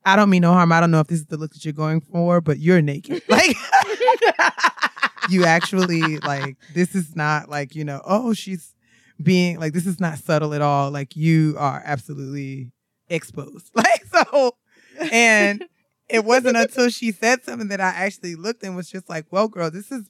I 0.05 0.17
don't 0.17 0.31
mean 0.31 0.43
no 0.43 0.53
harm. 0.53 0.73
I 0.73 0.81
don't 0.81 0.91
know 0.91 1.01
if 1.01 1.07
this 1.07 1.21
is 1.21 1.27
the 1.27 1.37
look 1.37 1.53
that 1.53 1.65
you're 1.65 1.73
going 1.73 2.01
for, 2.01 2.41
but 2.41 2.59
you're 2.59 2.83
naked." 2.83 3.23
Like, 3.29 3.57
you 5.29 5.45
actually 5.45 6.19
like 6.19 6.57
this 6.75 6.97
is 6.97 7.15
not 7.15 7.49
like 7.49 7.75
you 7.77 7.85
know 7.85 8.01
oh 8.05 8.33
she's 8.33 8.75
being 9.23 9.59
like 9.59 9.73
this 9.73 9.87
is 9.87 10.01
not 10.01 10.19
subtle 10.19 10.55
at 10.55 10.63
all. 10.63 10.91
Like 10.91 11.17
you 11.17 11.55
are 11.59 11.83
absolutely 11.85 12.73
exposed. 13.09 13.71
Like 13.75 14.05
so 14.07 14.57
and 15.13 15.65
it 16.09 16.25
wasn't 16.25 16.57
until 16.57 16.91
she 16.91 17.13
said 17.13 17.43
something 17.45 17.69
that 17.69 17.81
i 17.81 17.89
actually 17.89 18.35
looked 18.35 18.63
and 18.63 18.75
was 18.75 18.91
just 18.91 19.09
like 19.09 19.25
well 19.31 19.49
girl 19.49 19.71
this 19.71 19.91
is 19.93 20.05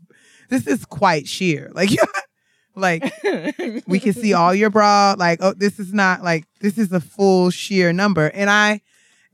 this 0.48 0.66
is 0.66 0.84
quite 0.84 1.28
sheer. 1.28 1.70
Like 1.74 1.90
like 2.76 3.84
we 3.86 3.98
can 3.98 4.12
see 4.12 4.32
all 4.32 4.54
your 4.54 4.70
bra. 4.70 5.14
Like 5.18 5.40
oh 5.42 5.54
this 5.54 5.78
is 5.78 5.92
not 5.92 6.22
like 6.22 6.46
this 6.60 6.78
is 6.78 6.92
a 6.92 7.00
full 7.00 7.50
sheer 7.50 7.92
number. 7.92 8.30
And 8.32 8.48
i 8.48 8.80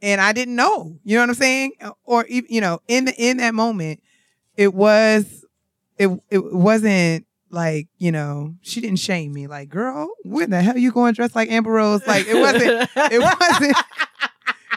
and 0.02 0.20
i 0.20 0.32
didn't 0.32 0.56
know. 0.56 0.98
You 1.04 1.16
know 1.16 1.22
what 1.22 1.30
i'm 1.30 1.34
saying? 1.34 1.72
Or 2.04 2.26
you 2.28 2.60
know 2.60 2.80
in 2.88 3.04
the 3.06 3.14
in 3.14 3.36
that 3.38 3.54
moment 3.54 4.02
it 4.56 4.74
was 4.74 5.44
it 5.98 6.08
it 6.30 6.54
wasn't 6.54 7.25
like 7.50 7.88
you 7.98 8.10
know 8.12 8.54
she 8.62 8.80
didn't 8.80 8.98
shame 8.98 9.32
me. 9.32 9.46
Like 9.46 9.68
girl 9.68 10.08
where 10.24 10.46
the 10.46 10.60
hell 10.60 10.76
you 10.76 10.92
going 10.92 11.14
dressed 11.14 11.36
like 11.36 11.50
amber 11.50 11.70
rose? 11.70 12.06
Like 12.06 12.26
it 12.26 12.34
wasn't 12.34 12.90
it 13.12 13.20
wasn't 13.20 13.76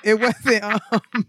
it 0.03 0.19
wasn't 0.19 0.63
um 0.63 1.25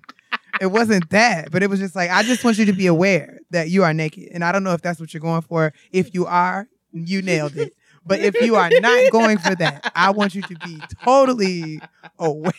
it 0.61 0.66
wasn't 0.66 1.11
that. 1.11 1.50
But 1.50 1.62
it 1.62 1.70
was 1.70 1.81
just 1.81 1.96
like 1.96 2.11
i 2.11 2.22
just 2.22 2.44
want 2.44 2.59
you 2.59 2.66
to 2.66 2.72
be 2.72 2.87
aware 2.87 3.38
that 3.50 3.70
you 3.70 3.83
are 3.85 3.94
naked. 3.94 4.29
And 4.33 4.44
i 4.44 4.53
don't 4.53 4.64
know 4.64 4.72
if 4.72 4.83
that's 4.83 5.00
what 5.00 5.12
you're 5.14 5.20
going 5.20 5.42
for. 5.42 5.72
If 5.92 6.14
you 6.14 6.26
are 6.26 6.68
you 6.92 7.22
nailed 7.22 7.57
it. 7.57 7.74
But 8.05 8.20
if 8.20 8.40
you 8.40 8.57
are 8.57 8.70
not 8.70 9.11
going 9.12 9.38
for 9.38 9.55
that 9.57 9.92
i 9.94 10.11
want 10.11 10.35
you 10.35 10.42
to 10.42 10.55
be 10.64 10.81
totally 11.05 11.81
aware. 12.18 12.53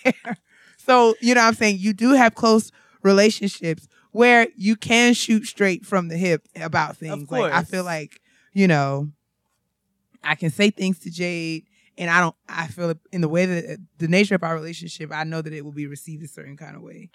So 0.78 1.15
you 1.22 1.36
know 1.36 1.41
what 1.41 1.48
i'm 1.48 1.54
saying? 1.56 1.78
You 1.80 1.94
do 1.94 2.12
have 2.13 2.36
close 2.36 2.72
relationships 3.04 3.88
where 4.12 4.48
you 4.56 4.76
can 4.76 5.13
shoot 5.13 5.46
straight 5.46 5.86
from 5.86 6.08
the 6.10 6.17
hip 6.17 6.48
about 6.56 6.98
things. 6.98 7.30
Like 7.32 7.54
i 7.54 7.63
feel 7.63 7.84
like 7.84 8.21
you 8.54 8.68
know 8.68 9.10
i 10.24 10.36
can 10.36 10.50
say 10.50 10.70
things 10.70 11.00
to 11.00 11.10
jade 11.10 11.66
and 11.98 12.10
i 12.10 12.20
don't 12.20 12.36
i 12.50 12.68
feel 12.68 12.94
in 13.12 13.22
the 13.22 13.30
way 13.30 13.46
that 13.46 13.78
the 13.98 14.08
nature 14.08 14.36
of 14.36 14.44
our 14.44 14.54
relationship 14.54 15.12
i 15.14 15.24
know 15.24 15.42
that 15.42 15.54
it 15.54 15.64
will 15.66 15.72
be 15.72 15.88
received 15.88 16.24
a 16.24 16.28
certain 16.28 16.58
kind 16.58 16.76
of 16.76 16.82
way 16.82 17.10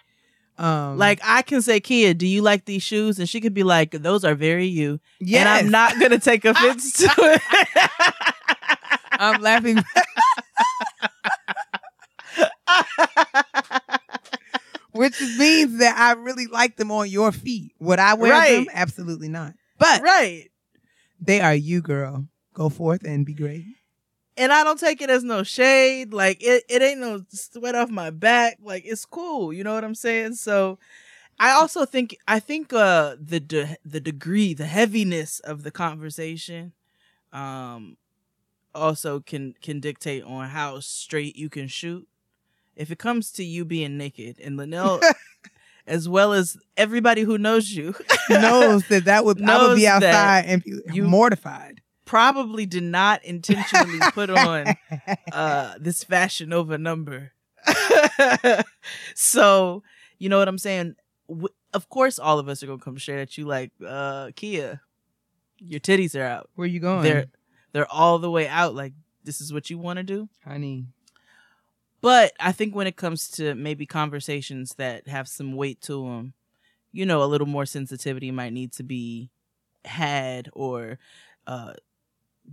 um 0.58 0.96
like 0.96 1.20
I 1.22 1.42
can 1.42 1.60
say, 1.60 1.80
Kia, 1.80 2.14
do 2.14 2.26
you 2.26 2.40
like 2.40 2.64
these 2.64 2.82
shoes? 2.82 3.18
And 3.18 3.28
she 3.28 3.42
could 3.42 3.52
be 3.52 3.62
like, 3.62 3.90
those 3.90 4.24
are 4.24 4.34
very 4.34 4.64
you. 4.66 5.00
yes, 5.20 5.40
And 5.40 5.48
I'm 5.66 5.70
not 5.70 6.00
gonna 6.00 6.18
take 6.18 6.44
offense 6.46 6.94
to 6.94 7.10
it. 7.18 7.42
i'm 9.18 9.42
laughing 9.42 9.76
which 14.92 15.20
means 15.20 15.78
that 15.78 15.96
i 15.98 16.12
really 16.12 16.46
like 16.46 16.76
them 16.76 16.90
on 16.90 17.08
your 17.10 17.32
feet 17.32 17.72
would 17.78 17.98
i 17.98 18.14
wear 18.14 18.32
them 18.32 18.40
Right. 18.40 18.66
absolutely 18.72 19.28
not 19.28 19.54
but 19.78 20.00
right. 20.02 20.48
They 21.20 21.40
are 21.40 21.54
you 21.54 21.80
girl 21.80 22.26
go 22.54 22.68
forth 22.68 23.04
and 23.04 23.26
be 23.26 23.34
great 23.34 23.64
And 24.36 24.52
I 24.52 24.64
don't 24.64 24.78
take 24.78 25.00
it 25.02 25.10
as 25.10 25.24
no 25.24 25.42
shade. 25.42 26.12
Like 26.12 26.42
it, 26.42 26.64
it 26.68 26.82
ain't 26.82 27.00
no 27.00 27.22
sweat 27.30 27.74
off 27.74 27.90
my 27.90 28.10
back. 28.10 28.58
Like 28.62 28.84
it's 28.86 29.04
cool. 29.04 29.52
You 29.52 29.64
know 29.64 29.74
what 29.74 29.84
I'm 29.84 29.94
saying? 29.94 30.34
So 30.34 30.78
I 31.38 31.50
also 31.52 31.84
think 31.84 32.16
I 32.28 32.38
think 32.40 32.72
uh 32.72 33.16
the 33.20 33.40
de- 33.40 33.76
the 33.84 34.00
degree, 34.00 34.54
the 34.54 34.66
heaviness 34.66 35.40
of 35.40 35.62
the 35.62 35.70
conversation 35.70 36.72
um 37.32 37.96
also 38.74 39.20
can 39.20 39.54
can 39.62 39.80
dictate 39.80 40.22
on 40.24 40.48
how 40.50 40.80
straight 40.80 41.36
you 41.36 41.48
can 41.48 41.68
shoot. 41.68 42.06
If 42.76 42.90
it 42.90 42.98
comes 42.98 43.30
to 43.32 43.44
you 43.44 43.64
being 43.64 43.96
naked 43.98 44.40
and 44.40 44.56
Linnell 44.56 45.06
as 45.86 46.08
well 46.08 46.32
as 46.32 46.56
everybody 46.76 47.22
who 47.22 47.38
knows 47.38 47.70
you. 47.70 47.94
Knows 48.30 48.86
that 48.88 49.04
that 49.04 49.24
would 49.24 49.40
I 49.42 49.66
would 49.68 49.76
be 49.76 49.86
outside 49.86 50.44
and 50.46 50.62
be 50.64 50.80
you- 50.92 51.04
mortified. 51.04 51.80
probably 52.04 52.66
did 52.66 52.82
not 52.82 53.24
intentionally 53.24 53.98
put 54.12 54.30
on 54.30 54.74
uh 55.32 55.74
this 55.80 56.02
fashion 56.04 56.52
over 56.52 56.76
number. 56.78 57.32
So 59.14 59.82
you 60.18 60.28
know 60.28 60.38
what 60.38 60.48
i'm 60.48 60.58
saying? 60.58 60.94
W- 61.28 61.48
of 61.74 61.88
course 61.88 62.18
all 62.18 62.38
of 62.38 62.48
us 62.48 62.62
are 62.62 62.66
gonna 62.66 62.78
come 62.78 62.98
straight 62.98 63.20
at 63.20 63.36
you 63.38 63.44
like 63.44 63.70
uh 63.86 64.30
kia 64.36 64.80
your 65.58 65.80
titties 65.80 66.14
are 66.18 66.24
out. 66.24 66.50
Where 66.54 66.66
you 66.66 66.80
going, 66.80 67.02
they're 67.02 67.26
they're 67.72 67.90
all 67.92 68.18
the 68.18 68.30
way 68.30 68.46
out 68.48 68.74
like 68.74 68.92
this 69.24 69.40
is 69.40 69.52
what 69.52 69.70
you 69.70 69.78
want 69.78 69.96
to 69.98 70.02
do? 70.02 70.28
Honey? 70.44 70.86
But 72.06 72.32
i 72.38 72.52
think 72.52 72.72
when 72.72 72.86
it 72.86 72.96
comes 72.96 73.28
to 73.28 73.54
maybe 73.56 73.84
conversations 73.84 74.74
that 74.76 75.08
have 75.08 75.26
some 75.26 75.56
weight 75.56 75.80
to 75.80 76.04
them 76.04 76.34
you 76.92 77.04
know 77.04 77.20
a 77.20 77.26
little 77.32 77.48
more 77.48 77.66
sensitivity 77.66 78.30
might 78.30 78.52
need 78.52 78.72
to 78.72 78.84
be 78.84 79.28
had 79.84 80.48
or 80.52 80.98
uh 81.48 81.72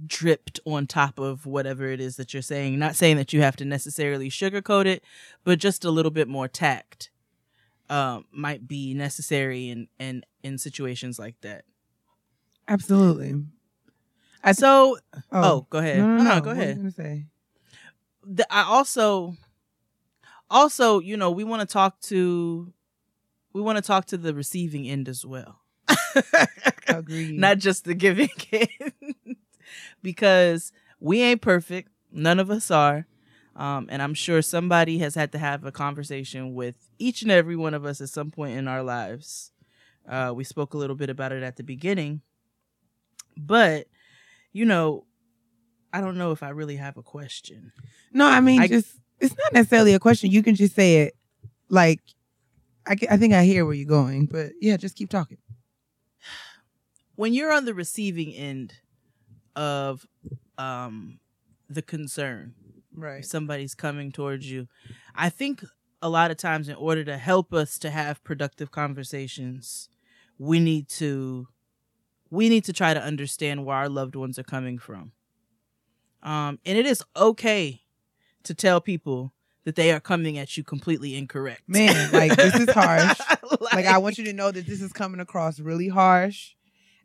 dripped 0.08 0.60
on 0.66 0.88
top 0.88 1.20
of 1.20 1.46
whatever 1.46 1.86
it 1.86 2.02
is 2.02 2.16
that 2.16 2.34
you're 2.34 2.42
saying 2.42 2.80
not 2.80 2.96
saying 2.96 3.16
that 3.18 3.32
you 3.32 3.42
have 3.42 3.56
to 3.56 3.64
necessarily 3.66 4.28
sugarcoat 4.28 4.88
it 4.88 5.04
but 5.44 5.60
just 5.60 5.86
a 5.86 5.92
little 5.92 6.10
bit 6.12 6.28
more 6.28 6.48
tact 6.48 7.12
um 7.92 8.26
might 8.32 8.68
be 8.68 8.96
necessary 8.96 9.70
in 9.70 9.88
in 10.00 10.24
in 10.42 10.58
situations 10.58 11.20
like 11.20 11.40
that 11.42 11.64
Absolutely. 12.68 13.44
I 14.44 14.54
so 14.54 14.98
oh, 15.32 15.68
go 15.70 15.78
ahead 15.80 16.00
No, 16.00 16.18
no, 16.18 16.24
No, 16.24 16.36
no. 16.36 16.42
go 16.42 16.50
ahead 16.52 16.82
I 16.86 16.90
say? 16.90 17.26
the, 18.26 18.46
I 18.50 18.64
also 18.64 19.36
also 20.50 21.00
you 21.00 21.18
know 21.18 21.32
we 21.32 21.44
want 21.44 21.68
to 21.68 21.72
talk 21.72 22.00
to 22.02 22.72
we 23.54 23.62
want 23.62 23.78
to 23.78 23.82
talk 23.82 24.06
to 24.08 24.18
the 24.18 24.34
receiving 24.34 24.88
end 24.88 25.08
as 25.10 25.26
well. 25.26 25.60
Agreed. 26.88 27.40
not 27.40 27.58
just 27.60 27.86
the 27.86 27.94
giving 27.94 28.30
end. 28.52 29.36
Because 30.02 30.72
we 31.00 31.22
ain't 31.22 31.42
perfect. 31.42 31.90
None 32.12 32.40
of 32.40 32.50
us 32.52 32.70
are. 32.72 33.08
Um, 33.56 33.88
and 33.92 34.02
i'm 34.02 34.16
sure 34.16 34.42
somebody 34.42 34.98
has 34.98 35.14
had 35.14 35.32
to 35.34 35.38
have 35.38 35.64
a 35.64 35.72
conversation 35.72 36.56
with 36.56 36.90
each 36.98 37.22
and 37.22 37.30
every 37.30 37.56
one 37.56 37.76
of 37.76 37.86
us 37.86 38.02
at 38.02 38.10
some 38.10 38.32
point 38.32 38.58
in 38.58 38.68
our 38.68 38.82
lives. 38.82 39.52
Uh, 40.10 40.34
we 40.36 40.44
spoke 40.44 40.74
a 40.74 40.78
little 40.78 40.96
bit 40.96 41.12
about 41.12 41.32
it 41.32 41.44
at 41.44 41.56
the 41.58 41.64
beginning. 41.64 42.22
But 43.38 43.88
you 44.52 44.66
know 44.66 45.06
i 45.92 46.02
don't 46.02 46.18
know 46.18 46.32
if 46.32 46.42
i 46.44 46.50
really 46.50 46.78
have 46.78 46.98
a 46.98 47.04
question. 47.04 47.72
No, 48.12 48.26
I 48.28 48.40
mean 48.40 48.62
I- 48.62 48.68
just 48.68 48.96
it's 49.20 49.36
not 49.38 49.54
necessarily 49.54 49.94
a 49.94 50.00
question. 50.00 50.32
You 50.32 50.44
can 50.44 50.56
just 50.56 50.76
say 50.76 51.02
it 51.04 51.16
like 51.70 52.00
I, 52.88 52.96
I 53.12 53.18
think 53.18 53.34
I 53.34 53.46
hear 53.46 53.66
where 53.66 53.74
you're 53.74 53.88
going, 53.88 54.26
but 54.26 54.52
yeah, 54.62 54.78
just 54.78 54.96
keep 54.96 55.10
talking. 55.10 55.38
when 57.16 57.34
you're 57.34 57.52
on 57.54 57.66
the 57.66 57.74
receiving 57.74 58.34
end 58.34 58.76
of 59.56 60.06
um 60.58 61.20
the 61.70 61.82
concern 61.82 62.54
Right. 62.96 63.20
if 63.20 63.26
somebody's 63.26 63.74
coming 63.76 64.12
towards 64.12 64.50
you 64.52 64.68
i 65.16 65.30
think 65.30 65.64
a 66.02 66.10
lot 66.10 66.32
of 66.32 66.38
times 66.38 66.68
in 66.70 66.76
order 66.76 67.04
to 67.06 67.18
help 67.18 67.54
us 67.54 67.80
to 67.80 67.90
have 67.90 68.24
productive 68.24 68.72
conversations 68.72 69.90
we 70.38 70.60
need 70.60 70.90
to 70.90 71.48
we 72.30 72.50
need 72.50 72.64
to 72.66 72.74
try 72.74 72.94
to 72.94 73.02
understand 73.02 73.66
where 73.66 73.78
our 73.78 73.90
loved 73.90 74.16
ones 74.16 74.38
are 74.38 74.44
coming 74.44 74.78
from 74.78 75.12
um 76.24 76.60
and 76.66 76.78
it 76.78 76.86
is 76.86 77.04
okay 77.16 77.82
to 78.44 78.54
tell 78.54 78.82
people 78.82 79.34
that 79.66 79.76
they 79.76 79.92
are 79.92 80.00
coming 80.00 80.38
at 80.38 80.58
you 80.58 80.64
completely 80.64 81.16
incorrect 81.16 81.62
Man, 81.68 82.12
like, 82.12 82.36
this 82.36 82.56
is 82.56 82.70
harsh. 82.70 83.20
like 83.62 83.86
I 83.86 83.98
want 83.98 84.18
you 84.18 84.26
to 84.26 84.34
know 84.34 84.52
that 84.52 84.66
this 84.66 84.82
is 84.82 84.92
coming 84.92 85.20
across 85.22 85.60
really 85.60 85.88
harsh. 85.88 86.52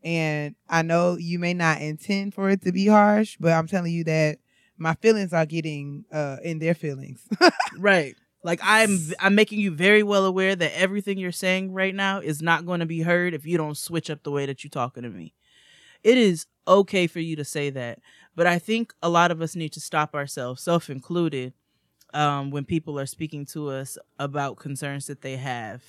And 0.03 0.55
I 0.69 0.83
know 0.83 1.17
you 1.17 1.39
may 1.39 1.55
not 1.55 1.81
intend 1.81 2.35
for 2.35 2.51
it 2.51 2.63
to 2.63 2.73
be 2.73 2.87
harsh, 2.87 3.37
but 3.41 3.53
I'm 3.53 3.67
telling 3.67 3.93
you 3.93 4.05
that 4.05 4.39
my 4.77 4.95
feelings 4.95 5.33
are 5.33 5.47
getting 5.47 6.05
uh 6.13 6.37
in 6.43 6.59
their 6.59 6.75
feelings. 6.75 7.27
Right. 7.79 8.17
Like 8.43 8.61
I'm 8.63 8.99
I'm 9.21 9.35
making 9.35 9.61
you 9.61 9.71
very 9.71 10.03
well 10.03 10.25
aware 10.25 10.57
that 10.57 10.77
everything 10.79 11.19
you're 11.19 11.33
saying 11.33 11.73
right 11.73 11.95
now 11.95 12.21
is 12.21 12.41
not 12.43 12.67
going 12.67 12.81
to 12.81 12.87
be 12.87 13.03
heard 13.03 13.35
if 13.35 13.47
you 13.47 13.57
don't 13.57 13.77
switch 13.77 14.11
up 14.11 14.23
the 14.23 14.31
way 14.31 14.47
that 14.47 14.65
you're 14.65 14.71
talking 14.71 15.03
to 15.03 15.11
me. 15.11 15.35
It 16.03 16.17
is 16.19 16.47
okay 16.67 17.07
for 17.07 17.21
you 17.21 17.37
to 17.37 17.45
say 17.45 17.71
that, 17.71 17.99
but 18.39 18.47
I 18.47 18.61
think 18.61 18.95
a 19.03 19.09
lot 19.09 19.33
of 19.33 19.43
us 19.43 19.57
need 19.57 19.73
to 19.73 19.81
stop 19.81 20.15
ourselves, 20.15 20.63
self 20.63 20.89
included, 20.89 21.55
um, 22.15 22.53
when 22.53 22.65
people 22.65 22.97
are 22.97 23.05
speaking 23.05 23.45
to 23.47 23.69
us 23.69 23.99
about 24.17 24.59
concerns 24.59 25.09
that 25.09 25.23
they 25.23 25.39
have. 25.39 25.83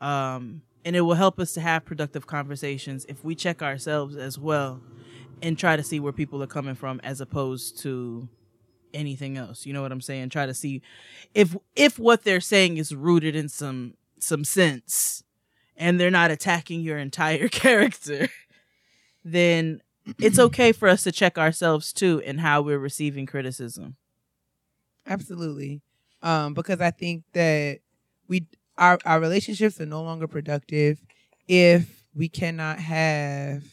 Um, 0.00 0.62
and 0.84 0.96
it 0.96 1.02
will 1.02 1.14
help 1.14 1.38
us 1.38 1.52
to 1.52 1.60
have 1.60 1.84
productive 1.84 2.26
conversations 2.26 3.06
if 3.08 3.22
we 3.22 3.36
check 3.36 3.62
ourselves 3.62 4.16
as 4.16 4.36
well 4.36 4.80
and 5.40 5.56
try 5.56 5.76
to 5.76 5.84
see 5.84 6.00
where 6.00 6.12
people 6.12 6.42
are 6.42 6.48
coming 6.48 6.74
from 6.74 7.00
as 7.04 7.20
opposed 7.20 7.78
to 7.82 8.28
anything 8.92 9.36
else. 9.36 9.64
You 9.64 9.72
know 9.72 9.82
what 9.82 9.92
I'm 9.92 10.00
saying? 10.00 10.30
Try 10.30 10.46
to 10.46 10.54
see 10.54 10.82
if 11.32 11.56
if 11.76 11.96
what 11.96 12.24
they're 12.24 12.40
saying 12.40 12.78
is 12.78 12.92
rooted 12.92 13.36
in 13.36 13.48
some 13.48 13.94
some 14.18 14.42
sense 14.42 15.22
and 15.76 16.00
they're 16.00 16.10
not 16.10 16.32
attacking 16.32 16.80
your 16.80 16.98
entire 16.98 17.46
character, 17.62 18.28
then 19.24 19.80
it's 20.18 20.38
okay 20.38 20.72
for 20.72 20.88
us 20.88 21.02
to 21.04 21.12
check 21.12 21.38
ourselves 21.38 21.92
too 21.92 22.20
in 22.20 22.38
how 22.38 22.62
we're 22.62 22.78
receiving 22.78 23.26
criticism. 23.26 23.96
Absolutely. 25.06 25.80
Um, 26.22 26.54
because 26.54 26.80
I 26.80 26.90
think 26.90 27.24
that 27.32 27.80
we 28.28 28.46
our 28.76 28.98
our 29.04 29.20
relationships 29.20 29.80
are 29.80 29.86
no 29.86 30.02
longer 30.02 30.26
productive 30.26 31.00
if 31.46 32.04
we 32.14 32.28
cannot 32.28 32.78
have 32.78 33.64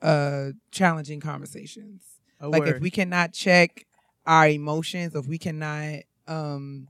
uh 0.00 0.50
challenging 0.70 1.20
conversations. 1.20 2.04
A 2.40 2.48
like 2.48 2.66
if 2.66 2.80
we 2.80 2.90
cannot 2.90 3.32
check 3.32 3.86
our 4.26 4.48
emotions, 4.48 5.14
if 5.14 5.26
we 5.26 5.38
cannot 5.38 6.00
um 6.26 6.88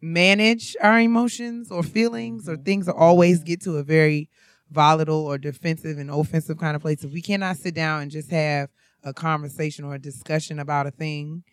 manage 0.00 0.76
our 0.82 1.00
emotions 1.00 1.70
or 1.70 1.82
feelings 1.82 2.48
or 2.48 2.56
things 2.56 2.86
that 2.86 2.94
always 2.94 3.42
get 3.42 3.62
to 3.62 3.76
a 3.78 3.82
very 3.82 4.28
volatile 4.74 5.26
or 5.26 5.38
defensive 5.38 5.98
and 5.98 6.10
offensive 6.10 6.58
kind 6.58 6.76
of 6.76 6.82
place, 6.82 7.04
if 7.04 7.12
we 7.12 7.22
cannot 7.22 7.56
sit 7.56 7.74
down 7.74 8.02
and 8.02 8.10
just 8.10 8.30
have 8.30 8.68
a 9.04 9.14
conversation 9.14 9.84
or 9.84 9.94
a 9.94 9.98
discussion 10.00 10.58
about 10.58 10.86
a 10.86 10.90
thing 10.90 11.44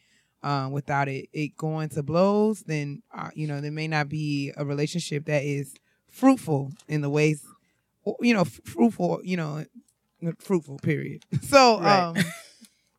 um, 0.43 0.72
without 0.72 1.07
it, 1.07 1.30
it 1.34 1.55
going 1.57 1.89
to 1.89 2.03
blows, 2.03 2.61
then 2.63 3.01
uh, 3.15 3.30
you 3.36 3.47
know 3.47 3.61
there 3.61 3.72
may 3.72 3.88
not 3.88 4.09
be 4.09 4.51
a 4.57 4.65
relationship 4.65 5.26
that 5.26 5.43
is 5.43 5.76
fruitful 6.09 6.72
in 6.88 7.01
the 7.01 7.09
ways, 7.09 7.45
you 8.22 8.34
know, 8.34 8.41
f- 8.41 8.59
fruitful, 8.65 9.22
you 9.24 9.38
know, 9.38 9.63
fruitful. 10.39 10.78
Period. 10.80 11.24
So, 11.43 11.82
Right. 11.82 12.07
um, 12.07 12.15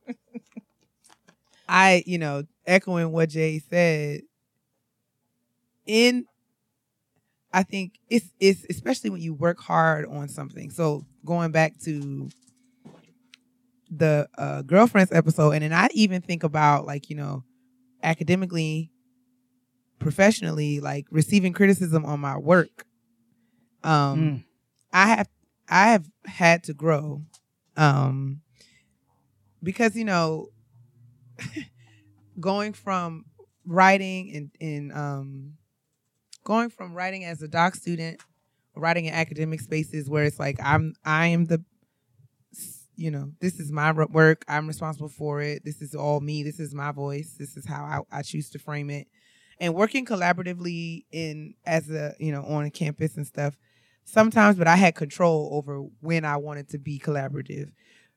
I, 1.69 2.03
you 2.07 2.19
know, 2.19 2.45
echoing 2.67 3.13
what 3.13 3.31
Jay 3.31 3.59
said, 3.71 4.23
in 5.87 6.27
I 7.53 7.63
think 7.63 7.99
it's 8.09 8.27
it's 8.41 8.65
especially 8.71 9.11
when 9.11 9.21
you 9.21 9.35
work 9.35 9.61
hard 9.61 10.07
on 10.07 10.29
something. 10.29 10.71
So 10.71 11.05
going 11.25 11.53
back 11.53 11.79
to 11.81 12.29
the 13.91 14.29
uh, 14.39 14.63
girlfriends 14.63 15.13
episode, 15.13 15.51
and 15.53 15.63
then 15.63 15.73
I 15.73 15.89
even 15.93 16.23
think 16.23 16.45
about 16.45 16.87
like 16.87 17.11
you 17.11 17.17
know, 17.17 17.45
academically, 18.03 18.91
professionally, 19.99 20.81
like 20.81 21.07
receiving 21.11 21.53
criticism 21.53 22.05
on 22.05 22.21
my 22.21 22.39
work. 22.39 22.87
Um, 23.85 24.19
Mm. 24.19 24.45
I 24.93 25.07
have 25.09 25.29
I 25.69 25.91
have 25.91 26.07
had 26.27 26.65
to 26.65 26.75
grow, 26.75 27.23
um, 27.77 28.41
because 29.63 29.97
you 29.97 30.05
know, 30.05 30.49
going 32.41 32.73
from 32.73 33.25
writing 33.67 34.35
and 34.35 34.51
and 34.61 34.93
um, 34.93 35.53
going 36.45 36.71
from 36.71 36.95
writing 36.95 37.25
as 37.25 37.43
a 37.43 37.49
doc 37.49 37.75
student, 37.75 38.21
writing 38.75 39.07
in 39.07 39.15
academic 39.15 39.61
spaces 39.61 40.09
where 40.09 40.25
it's 40.25 40.39
like 40.39 40.59
I'm 40.63 40.95
I 41.05 41.29
am 41.29 41.47
the 41.47 41.65
you 42.97 43.11
know 43.11 43.33
this 43.41 43.59
is 43.59 43.73
my 43.73 43.91
work 43.93 44.45
i'm 44.49 44.67
responsible 44.67 45.09
for 45.09 45.41
it 45.41 45.65
this 45.65 45.81
is 45.81 45.95
all 45.95 46.21
me 46.21 46.43
this 46.43 46.61
is 46.61 46.75
my 46.75 46.93
voice 46.93 47.35
this 47.39 47.57
is 47.57 47.67
how 47.67 47.83
i, 48.13 48.19
I 48.19 48.23
choose 48.23 48.51
to 48.51 48.59
frame 48.59 48.91
it. 48.91 49.09
And 49.59 49.75
working 49.75 50.05
collaboratively 50.05 51.05
in 51.13 51.55
as 51.65 51.91
a 51.91 52.15
you 52.19 52.33
know 52.33 52.43
on 52.45 52.71
campus 52.71 53.17
and 53.17 53.27
stuff 53.27 53.57
sometimes 54.05 54.57
but 54.57 54.69
i 54.69 54.77
had 54.77 54.95
control 54.95 55.51
over 55.53 55.81
when 56.01 56.25
i 56.25 56.37
wanted 56.37 56.69
to 56.71 56.79
be 56.79 56.99
collaborative. 56.99 57.71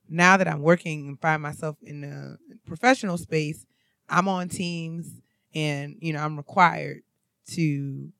Now 0.09 0.38
that 0.38 0.47
i'm 0.47 0.61
working 0.61 1.07
and 1.07 1.21
find 1.21 1.41
myself 1.41 1.78
in 1.82 2.03
a 2.03 2.38
professional 2.67 3.17
space 3.17 3.65
i'm 4.09 4.28
on 4.28 4.49
teams 4.49 5.09
and 5.53 5.95
you 5.99 6.13
know 6.13 6.19
i'm 6.19 6.38
required 6.38 7.01
to 7.51 8.11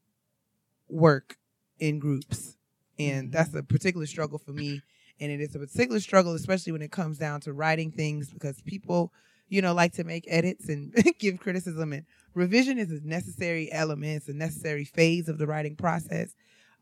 work 0.90 1.38
in 1.80 2.00
groups. 2.00 2.58
And 2.98 3.32
that's 3.32 3.54
a 3.54 3.64
particular 3.64 4.06
struggle 4.06 4.38
for 4.38 4.52
me. 4.52 4.82
And 5.20 5.32
it 5.32 5.42
is 5.42 5.56
a 5.56 5.60
particular 5.60 6.00
struggle 6.00 6.34
especially 6.34 6.72
when 6.72 6.82
it 6.82 6.92
comes 6.92 7.18
down 7.18 7.42
to 7.42 7.54
writing 7.54 7.92
things 7.92 8.30
because 8.30 8.62
people 8.62 9.14
you 9.48 9.62
know 9.62 9.74
like 9.74 9.94
to 9.94 10.04
make 10.04 10.26
edits 10.28 10.68
and 10.70 10.94
give 11.20 11.40
criticism. 11.40 11.94
And 11.94 12.06
revision 12.34 12.78
is 12.78 12.92
a 12.92 13.00
necessary 13.06 13.72
element 13.72 14.18
it's 14.18 14.30
a 14.30 14.34
necessary 14.34 14.84
phase 14.84 15.30
of 15.30 15.38
the 15.38 15.48
writing 15.48 15.76
process. 15.76 16.34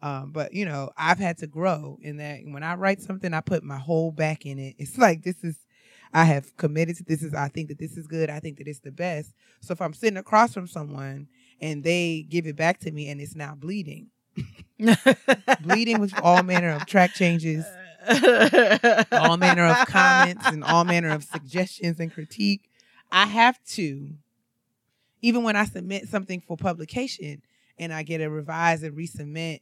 Um, 0.02 0.32
but 0.32 0.54
you 0.54 0.66
know 0.66 0.92
i've 0.98 1.20
had 1.20 1.38
to 1.38 1.48
grow 1.48 1.98
in 2.02 2.18
that 2.18 2.40
when 2.46 2.62
i 2.64 2.76
write 2.76 3.02
something 3.02 3.34
i 3.34 3.40
put 3.40 3.64
my 3.64 3.78
whole 3.78 4.12
back 4.12 4.46
in 4.46 4.60
it. 4.60 4.76
It's 4.78 4.98
like 4.98 5.24
this 5.24 5.44
is 5.44 5.58
i 6.12 6.26
have 6.26 6.56
committed 6.58 6.98
to 6.98 7.04
this 7.04 7.24
is 7.24 7.34
i 7.34 7.48
think 7.48 7.70
that 7.70 7.80
this 7.80 7.98
is 7.98 8.08
good. 8.08 8.30
I 8.30 8.40
think 8.40 8.58
that 8.58 8.68
it's 8.68 8.80
the 8.80 8.92
best. 8.92 9.32
So 9.62 9.74
if 9.74 9.82
i'm 9.82 9.94
sitting 9.94 10.18
across 10.18 10.54
from 10.54 10.68
someone 10.68 11.28
and 11.64 11.84
they 11.84 12.26
give 12.30 12.46
it 12.46 12.56
back 12.56 12.80
to 12.82 12.92
me 12.92 13.10
and 13.10 13.20
it's 13.20 13.36
now 13.36 13.56
bleeding 13.56 14.10
bleeding 15.62 16.00
with 16.00 16.14
all 16.22 16.44
manner 16.44 16.70
of 16.70 16.86
track 16.86 17.14
changes 17.14 17.66
all 19.12 19.38
manner 19.38 19.66
of 19.66 19.88
comments 19.88 20.46
and 20.48 20.64
all 20.64 20.84
manner 20.84 21.10
of 21.10 21.24
suggestions 21.24 22.00
and 22.00 22.14
critique. 22.14 22.70
I 23.12 23.26
have 23.26 23.64
to, 23.76 24.10
even 25.22 25.44
when 25.44 25.56
I 25.56 25.66
submit 25.66 26.10
something 26.10 26.42
for 26.42 26.58
publication 26.58 27.42
and 27.78 27.94
I 27.94 28.04
get 28.04 28.22
a 28.22 28.30
revise 28.30 28.84
and 28.84 28.98
resubmit, 28.98 29.62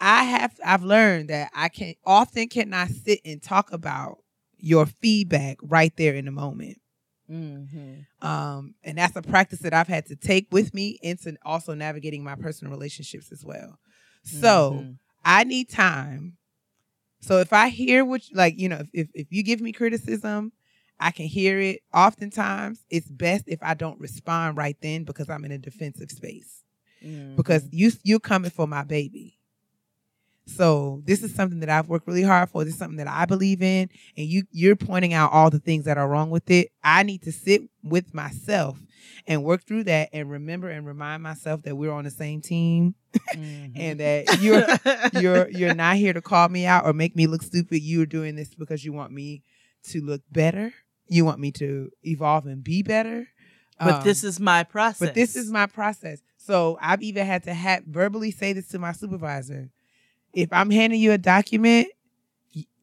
I 0.00 0.24
have 0.24 0.58
I've 0.64 0.84
learned 0.84 1.30
that 1.30 1.50
I 1.54 1.68
can 1.68 1.94
often 2.04 2.48
cannot 2.48 2.88
sit 2.88 3.20
and 3.24 3.42
talk 3.42 3.72
about 3.72 4.18
your 4.58 4.86
feedback 4.86 5.58
right 5.62 5.92
there 5.96 6.14
in 6.14 6.24
the 6.24 6.30
moment. 6.30 6.80
Mhm. 7.28 8.06
Um, 8.20 8.74
and 8.82 8.98
that's 8.98 9.16
a 9.16 9.22
practice 9.22 9.60
that 9.60 9.72
I've 9.74 9.88
had 9.88 10.06
to 10.06 10.16
take 10.16 10.48
with 10.50 10.74
me 10.74 10.98
into 11.02 11.36
also 11.44 11.74
navigating 11.74 12.24
my 12.24 12.34
personal 12.34 12.72
relationships 12.72 13.30
as 13.32 13.44
well. 13.44 13.78
So 14.24 14.88
Mhm. 14.88 14.98
I 15.24 15.44
need 15.44 15.68
time. 15.68 16.36
So 17.20 17.38
if 17.38 17.52
I 17.52 17.68
hear 17.68 18.04
what 18.04 18.28
you, 18.28 18.36
like, 18.36 18.58
you 18.58 18.68
know, 18.68 18.82
if, 18.92 19.08
if 19.14 19.28
you 19.30 19.42
give 19.42 19.60
me 19.60 19.72
criticism, 19.72 20.52
I 21.00 21.10
can 21.12 21.26
hear 21.26 21.58
it. 21.60 21.80
Oftentimes 21.94 22.84
it's 22.90 23.08
best 23.10 23.44
if 23.46 23.60
I 23.62 23.74
don't 23.74 24.00
respond 24.00 24.56
right 24.56 24.76
then 24.82 25.04
because 25.04 25.28
I'm 25.30 25.44
in 25.44 25.52
a 25.52 25.58
defensive 25.58 26.10
space. 26.10 26.62
Because 27.36 27.64
Mhm. 27.64 27.72
you 27.72 27.92
you're 28.04 28.20
coming 28.20 28.50
for 28.50 28.66
my 28.66 28.84
baby. 28.84 29.37
So 30.48 31.02
this 31.04 31.22
is 31.22 31.34
something 31.34 31.60
that 31.60 31.68
I've 31.68 31.88
worked 31.88 32.06
really 32.06 32.22
hard 32.22 32.48
for. 32.50 32.64
This 32.64 32.72
is 32.74 32.78
something 32.78 32.96
that 32.96 33.06
I 33.08 33.26
believe 33.26 33.62
in, 33.62 33.88
and 34.16 34.26
you 34.26 34.44
you're 34.50 34.76
pointing 34.76 35.12
out 35.12 35.30
all 35.32 35.50
the 35.50 35.58
things 35.60 35.84
that 35.84 35.98
are 35.98 36.08
wrong 36.08 36.30
with 36.30 36.50
it. 36.50 36.70
I 36.82 37.02
need 37.02 37.22
to 37.22 37.32
sit 37.32 37.62
with 37.82 38.14
myself 38.14 38.78
and 39.26 39.44
work 39.44 39.62
through 39.66 39.84
that, 39.84 40.08
and 40.12 40.30
remember 40.30 40.68
and 40.70 40.86
remind 40.86 41.22
myself 41.22 41.62
that 41.62 41.76
we're 41.76 41.92
on 41.92 42.04
the 42.04 42.10
same 42.10 42.40
team, 42.40 42.94
Mhm. 43.36 43.72
and 43.76 44.00
that 44.00 44.40
you're 44.40 44.66
you're 45.22 45.48
you're 45.50 45.74
not 45.74 45.96
here 45.96 46.12
to 46.12 46.22
call 46.22 46.48
me 46.48 46.64
out 46.66 46.84
or 46.86 46.92
make 46.92 47.14
me 47.14 47.26
look 47.26 47.42
stupid. 47.42 47.82
You're 47.82 48.06
doing 48.06 48.34
this 48.36 48.54
because 48.54 48.84
you 48.84 48.92
want 48.92 49.12
me 49.12 49.42
to 49.88 50.00
look 50.00 50.22
better. 50.32 50.72
You 51.08 51.24
want 51.24 51.40
me 51.40 51.52
to 51.52 51.90
evolve 52.02 52.46
and 52.46 52.62
be 52.64 52.82
better. 52.82 53.28
but 53.78 53.94
Um, 53.96 54.02
this 54.04 54.24
is 54.24 54.40
my 54.40 54.62
process. 54.64 55.08
but 55.08 55.14
this 55.14 55.36
is 55.36 55.50
my 55.50 55.66
process. 55.66 56.20
So 56.36 56.78
I've 56.80 57.02
even 57.02 57.26
had 57.26 57.42
to 57.44 57.54
ha- 57.54 57.80
verbally 57.86 58.30
say 58.30 58.52
this 58.54 58.68
to 58.68 58.78
my 58.78 58.92
supervisor. 58.92 59.70
If 60.32 60.48
I'm 60.52 60.70
handing 60.70 61.00
you 61.00 61.12
a 61.12 61.18
document, 61.18 61.88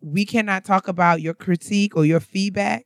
we 0.01 0.25
cannot 0.25 0.65
talk 0.65 0.87
about 0.87 1.21
your 1.21 1.33
critique 1.33 1.95
or 1.95 2.05
your 2.05 2.19
feedback. 2.19 2.85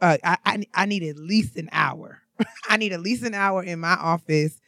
Uh, 0.00 0.18
I, 0.24 0.36
I 0.44 0.64
I 0.74 0.86
need 0.86 1.02
at 1.04 1.18
least 1.18 1.56
an 1.56 1.68
hour. 1.72 2.20
I 2.68 2.76
need 2.76 2.92
at 2.92 3.00
least 3.00 3.24
an 3.24 3.34
hour 3.34 3.62
in 3.62 3.80
my 3.80 3.94
office 3.94 4.60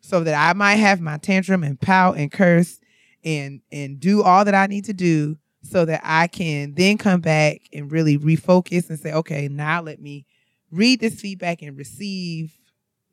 so 0.00 0.24
that 0.24 0.34
I 0.34 0.54
might 0.56 0.76
have 0.76 1.00
my 1.00 1.18
tantrum 1.18 1.64
and 1.64 1.80
pout 1.80 2.16
and 2.18 2.32
curse 2.32 2.80
and 3.24 3.60
and 3.72 4.00
do 4.00 4.22
all 4.22 4.44
that 4.44 4.54
I 4.54 4.66
need 4.66 4.86
to 4.86 4.92
do 4.94 5.38
so 5.62 5.84
that 5.84 6.00
I 6.04 6.26
can 6.28 6.74
then 6.74 6.98
come 6.98 7.20
back 7.20 7.62
and 7.72 7.92
really 7.92 8.18
refocus 8.18 8.90
and 8.90 8.98
say, 8.98 9.12
okay, 9.12 9.48
now 9.48 9.82
let 9.82 10.00
me 10.00 10.26
read 10.70 11.00
this 11.00 11.20
feedback 11.20 11.62
and 11.62 11.76
receive 11.78 12.52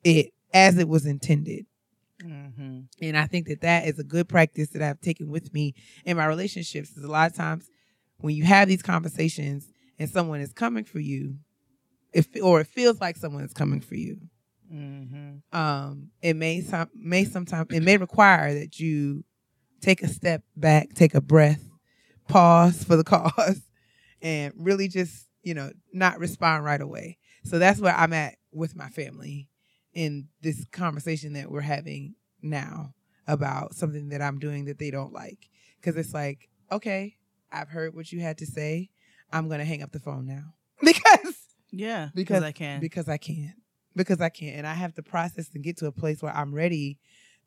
it 0.04 0.34
as 0.54 0.78
it 0.78 0.88
was 0.88 1.06
intended. 1.06 1.66
Mhm. 2.24 2.88
And 3.02 3.18
I 3.18 3.28
think 3.28 3.48
that 3.48 3.62
that 3.62 3.88
is 3.88 4.00
a 4.00 4.04
good 4.04 4.28
practice 4.28 4.70
that 4.70 4.82
I've 4.82 5.02
taken 5.02 5.30
with 5.30 5.54
me 5.54 5.74
in 6.06 6.18
my 6.18 6.26
relationships. 6.26 6.92
Is 6.98 7.04
a 7.04 7.08
lot 7.12 7.32
of 7.32 7.36
times 7.38 7.70
when 8.20 8.36
you 8.36 8.44
have 8.44 8.68
these 8.68 8.82
conversations 8.82 9.72
and 9.98 10.10
someone 10.10 10.42
is 10.42 10.54
coming 10.54 10.84
for 10.84 11.00
you, 11.00 11.38
if 12.14 12.28
or 12.44 12.62
it 12.62 12.68
feels 12.68 13.00
like 13.02 13.18
someone 13.18 13.44
is 13.44 13.54
coming 13.54 13.82
for 13.82 13.96
you, 13.96 14.18
Mhm. 14.72 15.42
um, 15.54 16.12
it 16.22 16.36
may 16.36 16.62
some 16.62 16.90
may 16.96 17.26
sometimes 17.26 17.68
it 17.72 17.84
may 17.84 17.98
require 17.98 18.54
that 18.54 18.80
you 18.80 19.24
take 19.82 20.04
a 20.04 20.08
step 20.10 20.44
back, 20.58 20.94
take 20.96 21.16
a 21.16 21.22
breath, 21.22 21.64
pause 22.28 22.84
for 22.84 22.98
the 22.98 23.04
cause, 23.06 23.62
and 24.22 24.54
really 24.58 24.88
just 24.90 25.28
you 25.44 25.54
know 25.54 25.72
not 25.94 26.20
respond 26.20 26.66
right 26.66 26.82
away. 26.82 27.18
So 27.46 27.60
that's 27.60 27.80
where 27.82 27.96
I'm 27.96 28.14
at 28.14 28.38
with 28.52 28.76
my 28.76 28.90
family 28.90 29.49
in 30.00 30.30
this 30.42 30.64
conversation 30.72 31.34
that 31.34 31.52
we're 31.52 31.60
having 31.60 32.16
now 32.42 32.94
about 33.28 33.76
something 33.76 34.08
that 34.08 34.22
I'm 34.22 34.40
doing 34.40 34.64
that 34.66 34.80
they 34.80 34.92
don't 34.92 35.12
like. 35.12 35.50
Because 35.76 35.98
it's 35.98 36.14
like, 36.14 36.48
okay, 36.72 37.18
I've 37.52 37.68
heard 37.68 37.94
what 37.94 38.10
you 38.10 38.22
had 38.22 38.38
to 38.38 38.46
say. 38.46 38.92
I'm 39.30 39.50
gonna 39.50 39.66
hang 39.66 39.84
up 39.84 39.92
the 39.92 40.00
phone 40.00 40.26
now 40.26 40.54
because 40.82 41.36
Yeah, 41.70 42.12
because 42.16 42.38
because 42.40 42.44
I 42.44 42.52
can. 42.54 42.80
because 42.80 43.10
I 43.10 43.18
can 43.18 43.54
because 43.94 44.22
I 44.22 44.30
can 44.30 44.54
and 44.54 44.66
I 44.66 44.74
have 44.74 44.94
to 44.94 45.04
process 45.04 45.50
and 45.54 45.66
get 45.66 45.76
to 45.80 45.88
a 45.88 45.92
place 45.92 46.22
where 46.22 46.34
I'm 46.34 46.56
ready 46.56 46.98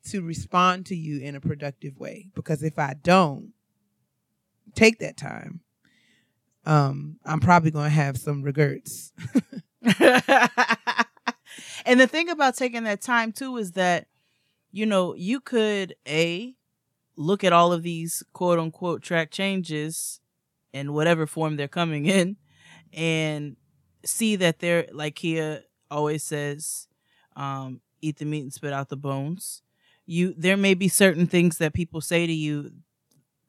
to 0.09 0.21
respond 0.21 0.85
to 0.87 0.95
you 0.95 1.21
in 1.21 1.35
a 1.35 1.41
productive 1.41 1.97
way 1.97 2.29
because 2.35 2.61
if 2.61 2.77
I 2.77 2.93
don't 3.01 3.53
take 4.75 4.99
that 4.99 5.17
time 5.17 5.61
um 6.67 7.17
I'm 7.25 7.39
probably 7.39 7.71
going 7.71 7.89
to 7.89 7.95
have 7.95 8.15
some 8.15 8.43
regrets. 8.43 9.11
and 11.85 11.99
the 11.99 12.07
thing 12.07 12.29
about 12.29 12.55
taking 12.55 12.83
that 12.83 13.01
time 13.01 13.31
too 13.31 13.57
is 13.57 13.73
that 13.73 14.07
you 14.71 14.85
know 14.85 15.13
you 15.15 15.39
could 15.39 15.95
a 16.07 16.55
look 17.15 17.43
at 17.43 17.53
all 17.53 17.71
of 17.71 17.83
these 17.83 18.23
quote 18.33 18.59
unquote 18.59 19.01
track 19.01 19.31
changes 19.31 20.19
in 20.73 20.93
whatever 20.93 21.27
form 21.27 21.55
they're 21.55 21.67
coming 21.67 22.05
in 22.05 22.35
and 22.91 23.55
see 24.05 24.35
that 24.35 24.59
they're 24.59 24.87
like 24.91 25.15
Kia 25.15 25.63
always 25.89 26.23
says, 26.23 26.87
um, 27.35 27.81
eat 28.01 28.17
the 28.17 28.25
meat 28.25 28.41
and 28.41 28.53
spit 28.53 28.73
out 28.73 28.89
the 28.89 28.97
bones. 28.97 29.61
You 30.05 30.33
there 30.37 30.57
may 30.57 30.73
be 30.73 30.87
certain 30.87 31.27
things 31.27 31.57
that 31.59 31.73
people 31.73 32.01
say 32.01 32.27
to 32.27 32.33
you 32.33 32.71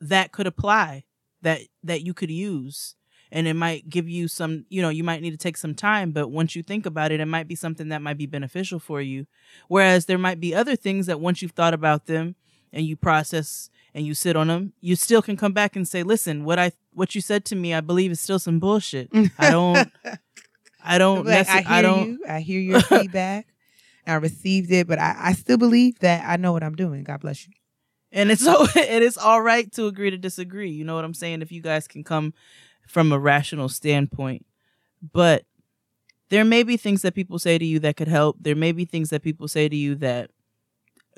that 0.01 0.33
could 0.33 0.47
apply 0.47 1.05
that 1.43 1.63
that 1.83 2.03
you 2.03 2.15
could 2.15 2.31
use 2.31 2.95
and 3.35 3.47
it 3.49 3.55
might 3.55 3.91
give 3.91 4.09
you 4.09 4.29
some 4.29 4.65
you 4.71 4.81
know 4.81 4.89
you 4.89 5.05
might 5.05 5.21
need 5.21 5.33
to 5.33 5.37
take 5.37 5.57
some 5.59 5.75
time 5.75 6.13
but 6.13 6.29
once 6.29 6.55
you 6.57 6.63
think 6.63 6.87
about 6.87 7.11
it 7.13 7.21
it 7.21 7.27
might 7.27 7.49
be 7.49 7.55
something 7.57 7.89
that 7.89 8.01
might 8.01 8.17
be 8.17 8.27
beneficial 8.27 8.79
for 8.79 9.03
you 9.03 9.27
whereas 9.69 10.07
there 10.07 10.17
might 10.19 10.41
be 10.41 10.55
other 10.55 10.77
things 10.77 11.07
that 11.07 11.21
once 11.21 11.43
you've 11.43 11.51
thought 11.53 11.75
about 11.75 12.07
them 12.07 12.37
and 12.73 12.87
you 12.87 12.97
process 12.97 13.69
and 13.93 14.07
you 14.07 14.15
sit 14.15 14.37
on 14.37 14.47
them 14.47 14.73
you 14.81 14.95
still 14.97 15.21
can 15.21 15.37
come 15.37 15.53
back 15.53 15.75
and 15.77 15.87
say 15.89 16.03
listen 16.03 16.45
what 16.45 16.59
i 16.59 16.71
what 16.93 17.15
you 17.15 17.21
said 17.21 17.45
to 17.45 17.57
me 17.57 17.75
i 17.75 17.81
believe 17.81 18.11
is 18.13 18.21
still 18.21 18.39
some 18.39 18.59
bullshit 18.61 19.09
i 19.39 19.51
don't 19.51 19.91
i 20.85 20.97
don't 20.99 21.27
Like, 21.27 21.49
I 21.49 21.61
hear 21.63 21.73
i 21.73 21.83
don't 21.83 22.09
you. 22.09 22.19
I 22.29 22.41
hear 22.41 22.61
your 22.61 22.81
feedback. 22.81 23.49
I 24.07 24.15
received 24.17 24.71
it, 24.71 24.87
but 24.87 24.99
I, 24.99 25.17
I 25.19 25.33
still 25.33 25.57
believe 25.57 25.99
that 26.01 26.29
I 26.29 26.37
know 26.37 26.53
what 26.53 26.63
I'm 26.63 26.75
doing. 26.77 27.05
God 27.05 27.21
bless 27.21 27.47
you. 27.47 27.55
and 28.13 28.31
it's 28.31 28.45
so 28.49 28.67
it 28.77 29.03
is 29.03 29.17
all 29.17 29.41
right 29.41 29.73
to 29.73 29.87
agree 29.87 30.11
to 30.11 30.19
disagree 30.19 30.71
you 30.71 30.85
know 30.85 30.95
what 30.95 31.05
i'm 31.05 31.15
saying 31.15 31.41
if 31.43 31.51
you 31.51 31.63
guys 31.63 31.89
can 31.89 32.05
come 32.05 32.35
from 32.87 33.13
a 33.13 33.19
rational 33.19 33.69
standpoint. 33.69 34.47
But 35.13 35.45
there 36.31 36.45
may 36.45 36.63
be 36.63 36.77
things 36.77 37.03
that 37.03 37.15
people 37.15 37.39
say 37.39 37.59
to 37.59 37.65
you 37.65 37.79
that 37.81 37.97
could 37.97 38.09
help. 38.09 38.37
There 38.41 38.57
may 38.57 38.73
be 38.73 38.85
things 38.85 39.11
that 39.11 39.23
people 39.23 39.49
say 39.49 39.69
to 39.69 39.77
you 39.77 39.95
that 39.97 40.31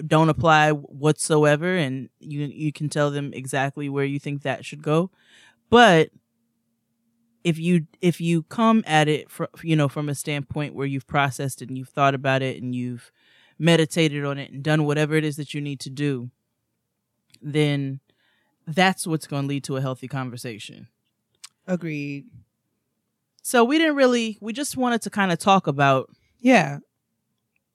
don't 0.07 0.29
apply 0.29 0.73
whatsoever 0.73 1.75
and 1.75 2.11
you 2.21 2.45
you 2.45 2.71
can 2.71 2.91
tell 2.91 3.11
them 3.11 3.33
exactly 3.33 3.89
where 3.89 4.05
you 4.05 4.19
think 4.19 4.43
that 4.43 4.65
should 4.65 4.83
go. 4.83 5.11
But 5.71 6.11
if 7.45 7.59
you 7.59 7.87
if 8.03 8.21
you 8.21 8.43
come 8.43 8.85
at 8.87 9.09
it 9.09 9.31
from 9.31 9.47
you 9.63 9.75
know 9.75 9.89
from 9.89 10.09
a 10.09 10.15
standpoint 10.15 10.75
where 10.75 10.87
you've 10.87 11.07
processed 11.07 11.63
it 11.63 11.69
and 11.69 11.79
you've 11.79 11.89
thought 11.89 12.15
about 12.15 12.43
it 12.43 12.63
and 12.63 12.75
you've 12.75 13.11
meditated 13.59 14.25
on 14.25 14.37
it 14.37 14.51
and 14.51 14.63
done 14.63 14.85
whatever 14.85 15.15
it 15.15 15.25
is 15.25 15.37
that 15.37 15.55
you 15.55 15.63
need 15.63 15.81
to 15.81 15.89
do 15.89 16.31
then 17.41 18.01
that's 18.67 19.07
what's 19.07 19.27
going 19.27 19.45
to 19.45 19.49
lead 19.49 19.65
to 19.65 19.77
a 19.77 19.81
healthy 19.81 20.09
conversation. 20.09 20.89
Agreed. 21.67 22.27
So 23.43 23.65
we 23.65 23.79
didn't 23.79 23.97
really 23.97 24.39
we 24.41 24.53
just 24.53 24.77
wanted 24.77 25.03
to 25.03 25.11
kind 25.11 25.33
of 25.33 25.39
talk 25.39 25.67
about 25.67 26.11
Yeah. 26.41 26.79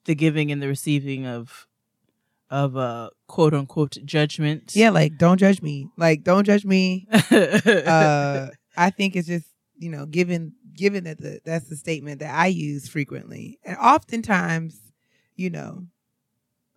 the 0.05 0.15
giving 0.15 0.51
and 0.51 0.61
the 0.61 0.67
receiving 0.67 1.25
of 1.25 1.67
of 2.49 2.75
uh 2.75 3.09
quote 3.27 3.53
unquote 3.53 3.97
judgment. 4.03 4.75
Yeah, 4.75 4.89
like 4.89 5.17
don't 5.17 5.37
judge 5.37 5.61
me. 5.61 5.89
Like 5.97 6.23
don't 6.23 6.45
judge 6.45 6.65
me. 6.65 7.07
Uh 7.31 8.47
I 8.77 8.89
think 8.89 9.15
it's 9.17 9.27
just, 9.27 9.47
you 9.77 9.89
know, 9.89 10.05
given 10.05 10.53
given 10.73 11.03
that 11.05 11.17
the 11.19 11.41
that's 11.45 11.67
the 11.67 11.75
statement 11.75 12.19
that 12.19 12.33
I 12.33 12.47
use 12.47 12.87
frequently. 12.87 13.59
And 13.65 13.77
oftentimes, 13.77 14.79
you 15.35 15.49
know, 15.49 15.85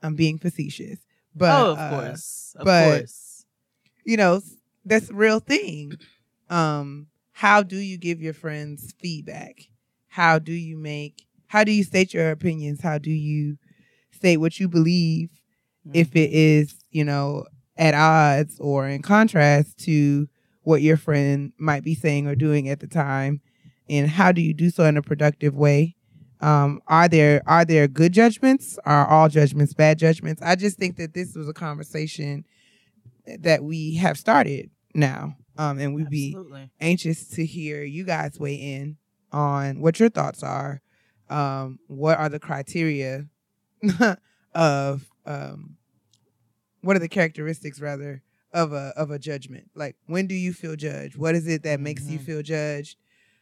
I'm 0.02 0.14
being 0.16 0.38
facetious. 0.38 0.98
But 1.34 1.50
oh, 1.60 1.72
of 1.72 1.78
uh, 1.78 1.90
course. 1.90 2.54
Of 2.58 2.64
but- 2.64 2.98
course. 2.98 3.44
you 4.04 4.16
know, 4.16 4.40
that's 4.84 5.10
a 5.10 5.14
real 5.14 5.40
thing. 5.40 5.94
Um, 6.55 7.09
how 7.32 7.64
do 7.64 7.76
you 7.76 7.98
give 7.98 8.22
your 8.22 8.32
friends 8.32 8.94
feedback? 9.00 9.62
How 10.07 10.38
do 10.38 10.52
you 10.52 10.76
make 10.76 11.26
how 11.48 11.64
do 11.64 11.72
you 11.72 11.84
state 11.84 12.14
your 12.14 12.30
opinions? 12.30 12.80
How 12.80 12.98
do 12.98 13.11
you 13.11 13.59
state 14.11 14.38
what 14.38 14.59
you 14.59 14.68
believe 14.68 15.30
if 15.92 16.16
it 16.16 16.32
is, 16.32 16.84
you 16.90 17.05
know, 17.05 17.44
at 17.76 17.94
odds 17.94 18.59
or 18.59 18.88
in 18.88 19.02
contrast 19.02 19.78
to 19.84 20.28
what 20.62 20.82
your 20.82 20.96
friend 20.96 21.52
might 21.59 21.84
be 21.84 21.94
saying 21.94 22.26
or 22.26 22.34
doing 22.34 22.68
at 22.68 22.80
the 22.80 22.88
time? 22.88 23.40
And 23.88 24.09
how 24.09 24.32
do 24.32 24.40
you 24.40 24.55
do 24.55 24.70
so 24.70 24.84
in 24.84 24.96
a 24.96 25.02
productive 25.02 25.55
way? 25.55 25.96
Um, 26.40 26.80
are 26.86 27.09
there 27.09 27.42
are 27.46 27.64
there 27.64 27.88
good 27.88 28.12
judgments? 28.12 28.78
Are 28.84 29.07
all 29.07 29.28
judgments 29.28 29.74
bad 29.74 29.98
judgments? 29.98 30.40
I 30.42 30.55
just 30.55 30.78
think 30.78 30.96
that 30.96 31.14
this 31.14 31.34
was 31.34 31.48
a 31.48 31.55
conversation 31.55 32.44
that 33.40 33.64
we 33.64 33.96
have 33.96 34.18
started 34.18 34.70
now. 34.94 35.36
Um, 35.57 35.78
and 35.78 35.94
we'd 35.94 36.11
be 36.11 36.32
anxious 36.80 37.28
to 37.28 37.44
hear 37.46 37.82
you 37.82 38.05
guys 38.05 38.38
weigh 38.38 38.55
in 38.57 38.96
on 39.32 39.80
what 39.80 39.98
your 40.00 40.09
thoughts 40.11 40.42
are. 40.42 40.80
Um, 41.30 41.78
what 41.86 42.18
are 42.18 42.28
the 42.28 42.38
criteria 42.40 43.26
of 44.55 45.09
um, 45.26 45.76
what 46.82 46.96
are 46.96 47.00
the 47.00 47.09
characteristics 47.09 47.80
rather 47.80 48.22
of 48.52 48.72
a 48.72 48.92
of 48.96 49.11
a 49.11 49.18
judgment? 49.18 49.70
Like 49.74 49.96
when 50.07 50.26
do 50.26 50.34
you 50.34 50.52
feel 50.52 50.76
judged? 50.76 51.16
What 51.16 51.34
is 51.34 51.46
it 51.46 51.62
that 51.62 51.80
makes 51.80 52.09
you 52.09 52.18
Mhm. 52.18 52.22
feel 52.24 52.42
judged? 52.42 52.96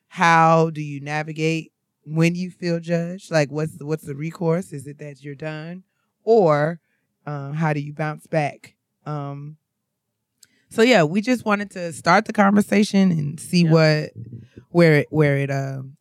How 0.08 0.70
do 0.70 0.80
you 0.82 1.00
navigate 1.00 1.72
when 2.04 2.34
you 2.34 2.50
feel 2.50 2.78
judged? 2.80 3.30
Like 3.30 3.50
what's 3.50 3.76
the, 3.76 3.86
what's 3.86 4.04
the 4.04 4.14
recourse? 4.14 4.72
Is 4.72 4.86
it 4.86 4.98
that 4.98 5.22
you're 5.22 5.34
done, 5.34 5.84
or 6.24 6.80
um, 7.26 7.54
how 7.54 7.72
do 7.72 7.80
you 7.80 7.92
bounce 7.92 8.26
back? 8.26 8.74
Um, 9.06 9.56
so 10.72 10.82
yeah, 10.82 11.02
we 11.04 11.20
just 11.20 11.44
wanted 11.44 11.70
to 11.72 11.92
start 11.92 12.24
the 12.24 12.32
conversation 12.32 13.10
and 13.12 13.38
see 13.38 13.64
Yeah. 13.64 13.70
what 13.72 14.10
where 14.70 14.94
it 14.94 15.06
where 15.10 15.36
it 15.36 15.50
um 15.50 15.96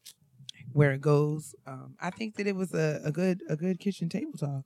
where 0.74 0.92
it 0.94 1.02
goes. 1.02 1.54
Um, 1.68 1.96
I 2.02 2.10
think 2.12 2.36
that 2.38 2.48
it 2.48 2.56
was 2.56 2.74
a, 2.74 3.02
a 3.04 3.12
good 3.12 3.42
a 3.50 3.56
good 3.56 3.80
kitchen 3.80 4.08
table 4.10 4.34
talk. 4.38 4.66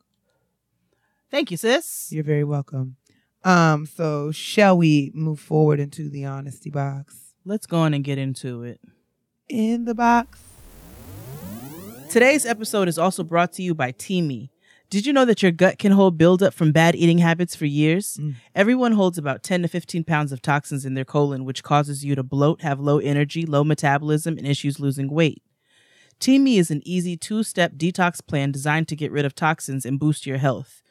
Thank 1.32 1.50
you, 1.52 1.58
sis. 1.58 2.10
You're 2.12 2.24
very 2.24 2.44
welcome. 2.44 2.98
Um, 3.44 3.86
so 3.86 4.32
shall 4.32 4.78
we 4.78 5.12
move 5.14 5.40
forward 5.40 5.80
into 5.80 6.10
the 6.10 6.26
honesty 6.26 6.70
box? 6.70 7.34
Let's 7.44 7.66
go 7.68 7.78
on 7.80 7.94
and 7.94 8.04
get 8.04 8.18
into 8.18 8.64
it. 8.64 8.80
In 9.50 9.86
the 9.86 9.94
box. 9.96 10.40
Today's 12.10 12.46
episode 12.46 12.88
is 12.88 12.98
also 12.98 13.24
brought 13.24 13.52
to 13.54 13.64
you 13.64 13.76
by 13.76 13.92
Teami. 13.92 14.50
Did 14.96 15.06
you 15.06 15.12
know 15.12 15.26
that 15.26 15.44
your 15.44 15.52
gut 15.52 15.78
can 15.78 15.92
hold 15.92 16.18
buildup 16.18 16.54
from 16.54 16.72
bad 16.72 16.96
eating 16.96 17.18
habits 17.18 17.54
for 17.54 17.66
years? 17.66 18.16
Mm. 18.16 18.36
Everyone 18.56 18.94
holds 18.94 19.18
about 19.18 19.44
10 19.44 19.64
to 19.64 19.68
15 19.68 20.06
pounds 20.06 20.32
of 20.32 20.42
toxins 20.42 20.86
in 20.86 20.94
their 20.94 21.04
colon, 21.04 21.44
which 21.44 21.64
causes 21.64 22.06
you 22.06 22.16
to 22.16 22.24
bloat, 22.24 22.62
have 22.62 22.80
low 22.80 23.00
energy, 23.00 23.46
low 23.46 23.66
metabolism, 23.66 24.38
and 24.38 24.48
issues 24.48 24.80
losing 24.80 25.12
weight. 25.12 25.44
Teami 26.22 26.58
is 26.58 26.72
an 26.72 26.82
easy 26.86 27.18
two 27.18 27.44
step 27.44 27.74
detox 27.74 28.26
plan 28.26 28.54
designed 28.54 28.88
to 28.88 28.96
get 28.96 29.12
rid 29.12 29.26
of 29.26 29.36
toxins 29.36 29.86
and 29.86 30.00
boost 30.00 30.26
your 30.26 30.38
health. 30.38 30.82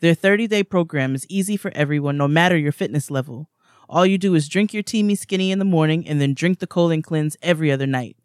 Their 0.00 0.12
30 0.12 0.46
day 0.46 0.62
program 0.62 1.14
is 1.14 1.24
easy 1.30 1.56
for 1.56 1.72
everyone, 1.74 2.18
no 2.18 2.28
matter 2.28 2.58
your 2.58 2.70
fitness 2.70 3.10
level. 3.10 3.48
All 3.88 4.04
you 4.04 4.18
do 4.18 4.34
is 4.34 4.46
drink 4.46 4.74
your 4.74 4.82
Teami 4.82 5.16
Skinny 5.16 5.50
in 5.50 5.58
the 5.58 5.64
morning 5.64 6.06
and 6.06 6.20
then 6.20 6.34
drink 6.34 6.58
the 6.58 6.66
colon 6.66 7.00
cleanse 7.00 7.38
every 7.40 7.72
other 7.72 7.86
night. 7.86 8.18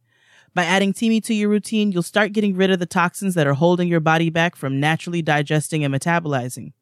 By 0.53 0.65
adding 0.65 0.93
Teami 0.93 1.23
to 1.25 1.33
your 1.33 1.49
routine, 1.49 1.91
you'll 1.91 2.03
start 2.03 2.33
getting 2.33 2.55
rid 2.55 2.71
of 2.71 2.79
the 2.79 2.85
toxins 2.85 3.35
that 3.35 3.47
are 3.47 3.53
holding 3.53 3.87
your 3.87 3.99
body 3.99 4.29
back 4.29 4.55
from 4.55 4.79
naturally 4.79 5.21
digesting 5.21 5.83
and 5.83 5.93
metabolizing. 5.93 6.73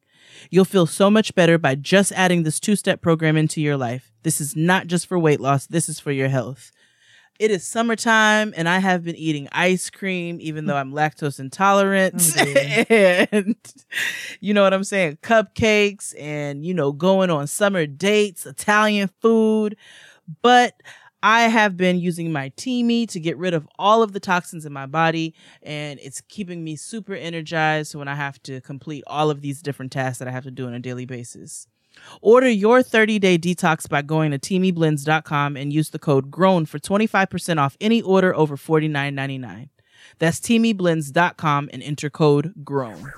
You'll 0.49 0.65
feel 0.65 0.85
so 0.85 1.09
much 1.09 1.35
better 1.35 1.57
by 1.57 1.75
just 1.75 2.11
adding 2.13 2.43
this 2.43 2.59
two 2.59 2.75
step 2.75 3.01
program 3.01 3.37
into 3.37 3.61
your 3.61 3.77
life. 3.77 4.11
This 4.23 4.39
is 4.39 4.55
not 4.55 4.87
just 4.87 5.07
for 5.07 5.17
weight 5.17 5.39
loss, 5.39 5.67
this 5.67 5.89
is 5.89 5.99
for 5.99 6.11
your 6.11 6.29
health. 6.29 6.71
It 7.39 7.51
is 7.51 7.63
summertime, 7.63 8.51
and 8.57 8.67
I 8.67 8.79
have 8.79 9.03
been 9.03 9.15
eating 9.15 9.47
ice 9.51 9.91
cream, 9.91 10.39
even 10.41 10.65
though 10.65 10.75
I'm 10.75 10.91
lactose 10.91 11.39
intolerant. 11.39 12.33
Oh, 12.35 12.85
and 13.31 13.55
you 14.39 14.55
know 14.55 14.63
what 14.63 14.73
I'm 14.73 14.83
saying? 14.83 15.19
Cupcakes 15.21 16.19
and, 16.19 16.65
you 16.65 16.73
know, 16.73 16.91
going 16.91 17.29
on 17.29 17.45
summer 17.45 17.85
dates, 17.85 18.47
Italian 18.47 19.11
food. 19.21 19.77
But 20.41 20.81
I 21.27 21.49
have 21.49 21.75
been 21.75 21.99
using 21.99 22.31
my 22.31 22.51
Teami 22.51 23.05
to 23.09 23.19
get 23.19 23.35
rid 23.35 23.53
of 23.53 23.67
all 23.77 24.01
of 24.01 24.13
the 24.13 24.19
toxins 24.21 24.65
in 24.65 24.71
my 24.71 24.85
body, 24.85 25.35
and 25.61 25.99
it's 26.01 26.21
keeping 26.21 26.63
me 26.63 26.77
super 26.77 27.13
energized 27.13 27.95
when 27.95 28.07
I 28.07 28.15
have 28.15 28.41
to 28.43 28.61
complete 28.61 29.03
all 29.07 29.29
of 29.29 29.41
these 29.41 29.61
different 29.61 29.91
tasks 29.91 30.19
that 30.19 30.29
I 30.29 30.31
have 30.31 30.45
to 30.45 30.51
do 30.51 30.67
on 30.67 30.73
a 30.73 30.79
daily 30.79 31.03
basis. 31.03 31.67
Order 32.21 32.47
your 32.47 32.81
30 32.81 33.19
day 33.19 33.37
detox 33.37 33.89
by 33.89 34.03
going 34.03 34.31
to 34.31 34.39
teamiblends.com 34.39 35.57
and 35.57 35.73
use 35.73 35.89
the 35.89 35.99
code 35.99 36.31
GROWN 36.31 36.65
for 36.65 36.79
25% 36.79 37.57
off 37.57 37.75
any 37.81 38.01
order 38.01 38.33
over 38.33 38.55
$49.99. 38.55 39.67
That's 40.19 40.39
teamiblends.com 40.39 41.69
and 41.73 41.83
enter 41.83 42.09
code 42.09 42.53
GROWN. 42.63 43.11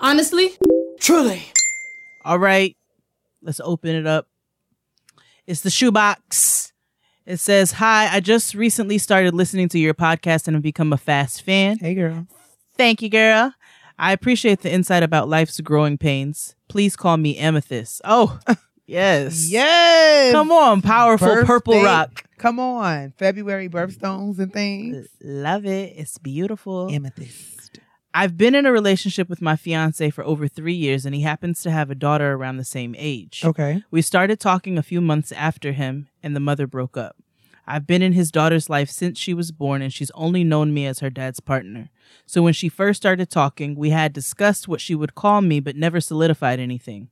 Honestly, 0.00 0.50
Truly. 1.00 1.46
All 2.26 2.38
right, 2.38 2.76
let's 3.40 3.60
open 3.60 3.94
it 3.94 4.06
up. 4.06 4.28
It's 5.46 5.62
the 5.62 5.70
shoebox. 5.70 6.74
It 7.26 7.38
says, 7.40 7.72
Hi, 7.72 8.08
I 8.14 8.20
just 8.20 8.54
recently 8.54 8.98
started 8.98 9.34
listening 9.34 9.68
to 9.70 9.78
your 9.80 9.94
podcast 9.94 10.46
and 10.46 10.54
have 10.54 10.62
become 10.62 10.92
a 10.92 10.96
fast 10.96 11.42
fan. 11.42 11.78
Hey 11.78 11.94
girl. 11.94 12.26
Thank 12.76 13.02
you, 13.02 13.08
girl. 13.08 13.52
I 13.98 14.12
appreciate 14.12 14.60
the 14.60 14.72
insight 14.72 15.02
about 15.02 15.28
life's 15.28 15.58
growing 15.60 15.98
pains. 15.98 16.54
Please 16.68 16.94
call 16.94 17.16
me 17.16 17.36
Amethyst. 17.36 18.00
Oh, 18.04 18.38
yes. 18.86 19.50
Yes. 19.50 20.32
Come 20.32 20.52
on, 20.52 20.82
powerful 20.82 21.44
purple 21.44 21.82
rock. 21.82 22.22
Come 22.38 22.60
on. 22.60 23.12
February 23.18 23.68
birthstones 23.68 24.38
and 24.38 24.52
things. 24.52 25.08
Love 25.22 25.64
it. 25.66 25.94
It's 25.96 26.18
beautiful. 26.18 26.90
Amethyst. 26.92 27.55
I've 28.16 28.38
been 28.38 28.54
in 28.54 28.64
a 28.64 28.72
relationship 28.72 29.28
with 29.28 29.42
my 29.42 29.56
fiance 29.56 30.08
for 30.08 30.24
over 30.24 30.48
three 30.48 30.72
years, 30.72 31.04
and 31.04 31.14
he 31.14 31.20
happens 31.20 31.60
to 31.60 31.70
have 31.70 31.90
a 31.90 31.94
daughter 31.94 32.32
around 32.32 32.56
the 32.56 32.64
same 32.64 32.94
age. 32.96 33.42
Okay. 33.44 33.82
We 33.90 34.00
started 34.00 34.40
talking 34.40 34.78
a 34.78 34.82
few 34.82 35.02
months 35.02 35.32
after 35.32 35.72
him, 35.72 36.08
and 36.22 36.34
the 36.34 36.40
mother 36.40 36.66
broke 36.66 36.96
up. 36.96 37.16
I've 37.66 37.86
been 37.86 38.00
in 38.00 38.14
his 38.14 38.30
daughter's 38.30 38.70
life 38.70 38.88
since 38.88 39.18
she 39.18 39.34
was 39.34 39.52
born, 39.52 39.82
and 39.82 39.92
she's 39.92 40.10
only 40.12 40.44
known 40.44 40.72
me 40.72 40.86
as 40.86 41.00
her 41.00 41.10
dad's 41.10 41.40
partner. 41.40 41.90
So 42.24 42.40
when 42.40 42.54
she 42.54 42.70
first 42.70 43.02
started 43.02 43.28
talking, 43.28 43.74
we 43.74 43.90
had 43.90 44.14
discussed 44.14 44.66
what 44.66 44.80
she 44.80 44.94
would 44.94 45.14
call 45.14 45.42
me, 45.42 45.60
but 45.60 45.76
never 45.76 46.00
solidified 46.00 46.58
anything. 46.58 47.10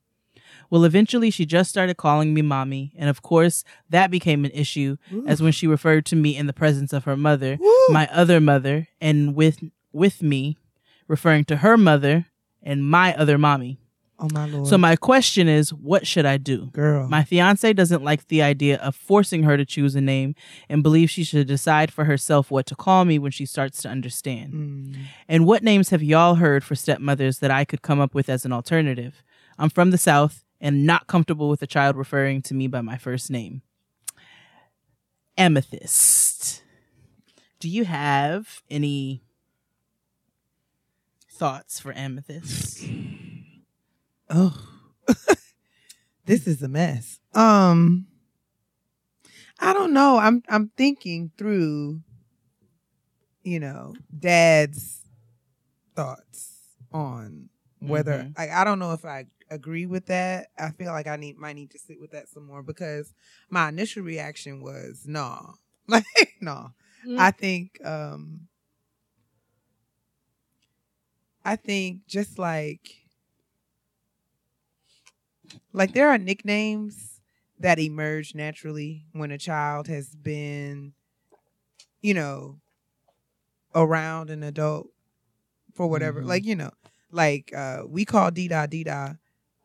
Well, 0.71 0.85
eventually 0.85 1.31
she 1.31 1.45
just 1.45 1.69
started 1.69 1.99
calling 1.99 2.33
me 2.33 2.41
mommy, 2.41 2.95
and 2.97 3.11
of 3.11 3.21
course, 3.21 3.63
that 3.91 4.11
became 4.11 4.47
an 4.47 4.53
issue 4.55 4.97
as 5.27 5.43
when 5.43 5.53
she 5.53 5.67
referred 5.67 6.07
to 6.07 6.17
me 6.17 6.35
in 6.35 6.47
the 6.47 6.55
presence 6.55 6.95
of 6.95 7.05
her 7.05 7.17
mother, 7.17 7.59
Woo. 7.61 7.75
my 7.91 8.09
other 8.11 8.41
mother, 8.41 8.89
and 9.03 9.35
with 9.35 9.59
with 9.93 10.23
me, 10.23 10.57
referring 11.09 11.45
to 11.47 11.57
her 11.57 11.77
mother 11.77 12.27
and 12.63 12.89
my 12.89 13.15
other 13.15 13.39
mommy. 13.39 13.79
Oh 14.19 14.29
my 14.33 14.47
lord. 14.47 14.69
So 14.69 14.79
my 14.79 14.95
question 14.95 15.49
is, 15.49 15.73
what 15.75 16.07
should 16.07 16.25
I 16.25 16.37
do? 16.37 16.67
girl. 16.67 17.09
My 17.09 17.25
fiance 17.25 17.73
doesn't 17.73 18.05
like 18.05 18.29
the 18.29 18.43
idea 18.43 18.77
of 18.79 18.95
forcing 18.95 19.43
her 19.43 19.57
to 19.57 19.65
choose 19.65 19.97
a 19.97 20.01
name 20.01 20.35
and 20.69 20.83
believes 20.83 21.11
she 21.11 21.25
should 21.25 21.49
decide 21.49 21.93
for 21.93 22.05
herself 22.05 22.51
what 22.51 22.67
to 22.67 22.77
call 22.77 23.05
me 23.05 23.19
when 23.19 23.33
she 23.33 23.45
starts 23.45 23.83
to 23.83 23.89
understand. 23.89 24.53
Mm. 24.53 24.97
And 25.29 25.47
what 25.47 25.65
names 25.65 25.91
have 25.91 26.03
y'all 26.03 26.37
heard 26.37 26.63
for 26.63 26.77
stepmothers 26.77 27.41
that 27.41 27.51
I 27.51 27.65
could 27.65 27.83
come 27.83 28.01
up 28.01 28.15
with 28.15 28.29
as 28.29 28.45
an 28.45 28.53
alternative? 28.53 29.23
I'm 29.59 29.71
from 29.71 29.91
the 29.91 29.99
South 29.99 30.45
and 30.61 30.87
not 30.87 31.09
comfortable 31.09 31.49
with 31.49 31.63
a 31.63 31.67
child 31.67 31.97
referring 31.97 32.41
to 32.43 32.55
me 32.55 32.69
by 32.69 32.81
my 32.83 32.97
first 32.97 33.31
name. 33.31 33.63
Amethyst. 35.37 36.63
Do 37.59 37.69
you 37.69 37.85
have 37.85 38.63
any 38.71 39.24
thoughts 41.45 41.79
for 41.79 41.93
Amethyst? 41.93 42.89
Oh, 44.31 44.67
this 46.25 46.47
is 46.47 46.63
a 46.63 46.69
mess. 46.69 47.21
Um, 47.35 48.07
I 49.61 49.75
don't 49.75 49.93
know. 49.93 50.17
I'm 50.17 50.43
I'm 50.49 50.71
thinking 50.75 51.33
through, 51.37 52.01
you 53.43 53.61
know, 53.61 53.93
Dad's 54.19 55.03
thoughts 55.95 56.77
on 56.93 57.51
whether 57.81 58.21
Mhm. 58.23 58.39
like 58.39 58.49
I 58.49 58.65
don't 58.65 58.79
know 58.79 58.95
if 58.95 59.05
I 59.05 59.27
agree 59.51 59.85
with 59.85 60.07
that. 60.07 60.49
I 60.59 60.71
feel 60.71 60.93
like 60.93 61.07
I 61.07 61.17
need 61.17 61.37
might 61.37 61.57
need 61.57 61.73
to 61.73 61.79
sit 61.79 62.01
with 62.01 62.13
that 62.13 62.31
some 62.31 62.47
more 62.47 62.63
because 62.63 63.13
my 63.51 63.69
initial 63.69 64.03
reaction 64.03 64.63
was 64.63 65.03
no, 65.07 65.57
like 65.89 66.07
no. 66.41 66.73
Mm. 67.07 67.19
I 67.19 67.31
think 67.33 67.85
um 67.85 68.49
I 71.45 71.57
think 71.57 72.07
just 72.07 72.39
like 72.39 73.03
like 75.73 75.93
there 75.93 76.09
are 76.09 76.19
nicknames 76.19 77.21
that 77.59 77.79
emerge 77.79 78.35
naturally 78.35 79.05
when 79.13 79.31
a 79.31 79.39
child 79.39 79.87
has 79.89 80.15
been 80.15 80.93
you 82.03 82.15
know 82.15 82.59
around 83.75 84.31
an 84.31 84.43
adult 84.43 84.89
for 85.75 85.87
whatever 85.89 86.23
Mhm. 86.23 86.27
like 86.27 86.45
you 86.45 86.55
know 86.55 86.71
like 87.11 87.53
uh 87.55 87.83
we 87.87 88.05
call 88.05 88.31
Dida 88.31 88.69
Dida 88.69 89.19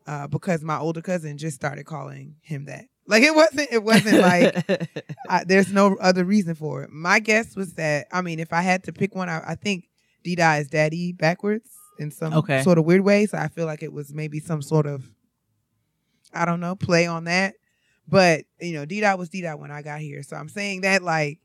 uh 0.06 0.26
because 0.26 0.62
my 0.62 0.78
older 0.78 1.02
cousin 1.02 1.38
just 1.38 1.56
started 1.56 1.84
calling 1.84 2.36
him 2.42 2.64
that 2.66 2.86
like 3.06 3.22
it 3.22 3.34
wasn't 3.34 3.68
it 3.72 3.82
wasn't 3.82 4.20
like 4.20 4.54
I, 5.28 5.44
there's 5.44 5.72
no 5.72 5.96
other 5.96 6.24
reason 6.24 6.54
for 6.56 6.82
it. 6.82 6.90
My 6.90 7.20
guess 7.20 7.54
was 7.54 7.74
that 7.74 8.06
I 8.12 8.20
mean, 8.22 8.40
if 8.40 8.52
I 8.52 8.62
had 8.62 8.84
to 8.84 8.92
pick 8.92 9.14
one, 9.14 9.28
I, 9.28 9.42
I 9.50 9.54
think 9.54 9.84
Dida 10.24 10.60
is 10.60 10.68
daddy 10.68 11.12
backwards 11.12 11.70
in 11.98 12.10
some 12.10 12.34
Okay. 12.34 12.62
sort 12.62 12.78
of 12.78 12.84
weird 12.84 13.02
way. 13.02 13.26
So 13.26 13.38
I 13.38 13.48
feel 13.48 13.66
like 13.66 13.82
it 13.82 13.92
was 13.92 14.12
maybe 14.12 14.38
some 14.40 14.62
sort 14.62 14.86
of 14.86 15.04
I 16.32 16.44
don't 16.44 16.60
know 16.60 16.76
play 16.76 17.06
on 17.06 17.24
that. 17.24 17.54
But 18.08 18.44
you 18.60 18.72
know, 18.72 18.86
Dida 18.86 19.16
was 19.18 19.30
Dida 19.30 19.58
when 19.58 19.70
I 19.70 19.82
got 19.82 20.00
here. 20.00 20.22
So 20.22 20.36
I'm 20.36 20.48
saying 20.48 20.80
that 20.82 21.02
like 21.02 21.38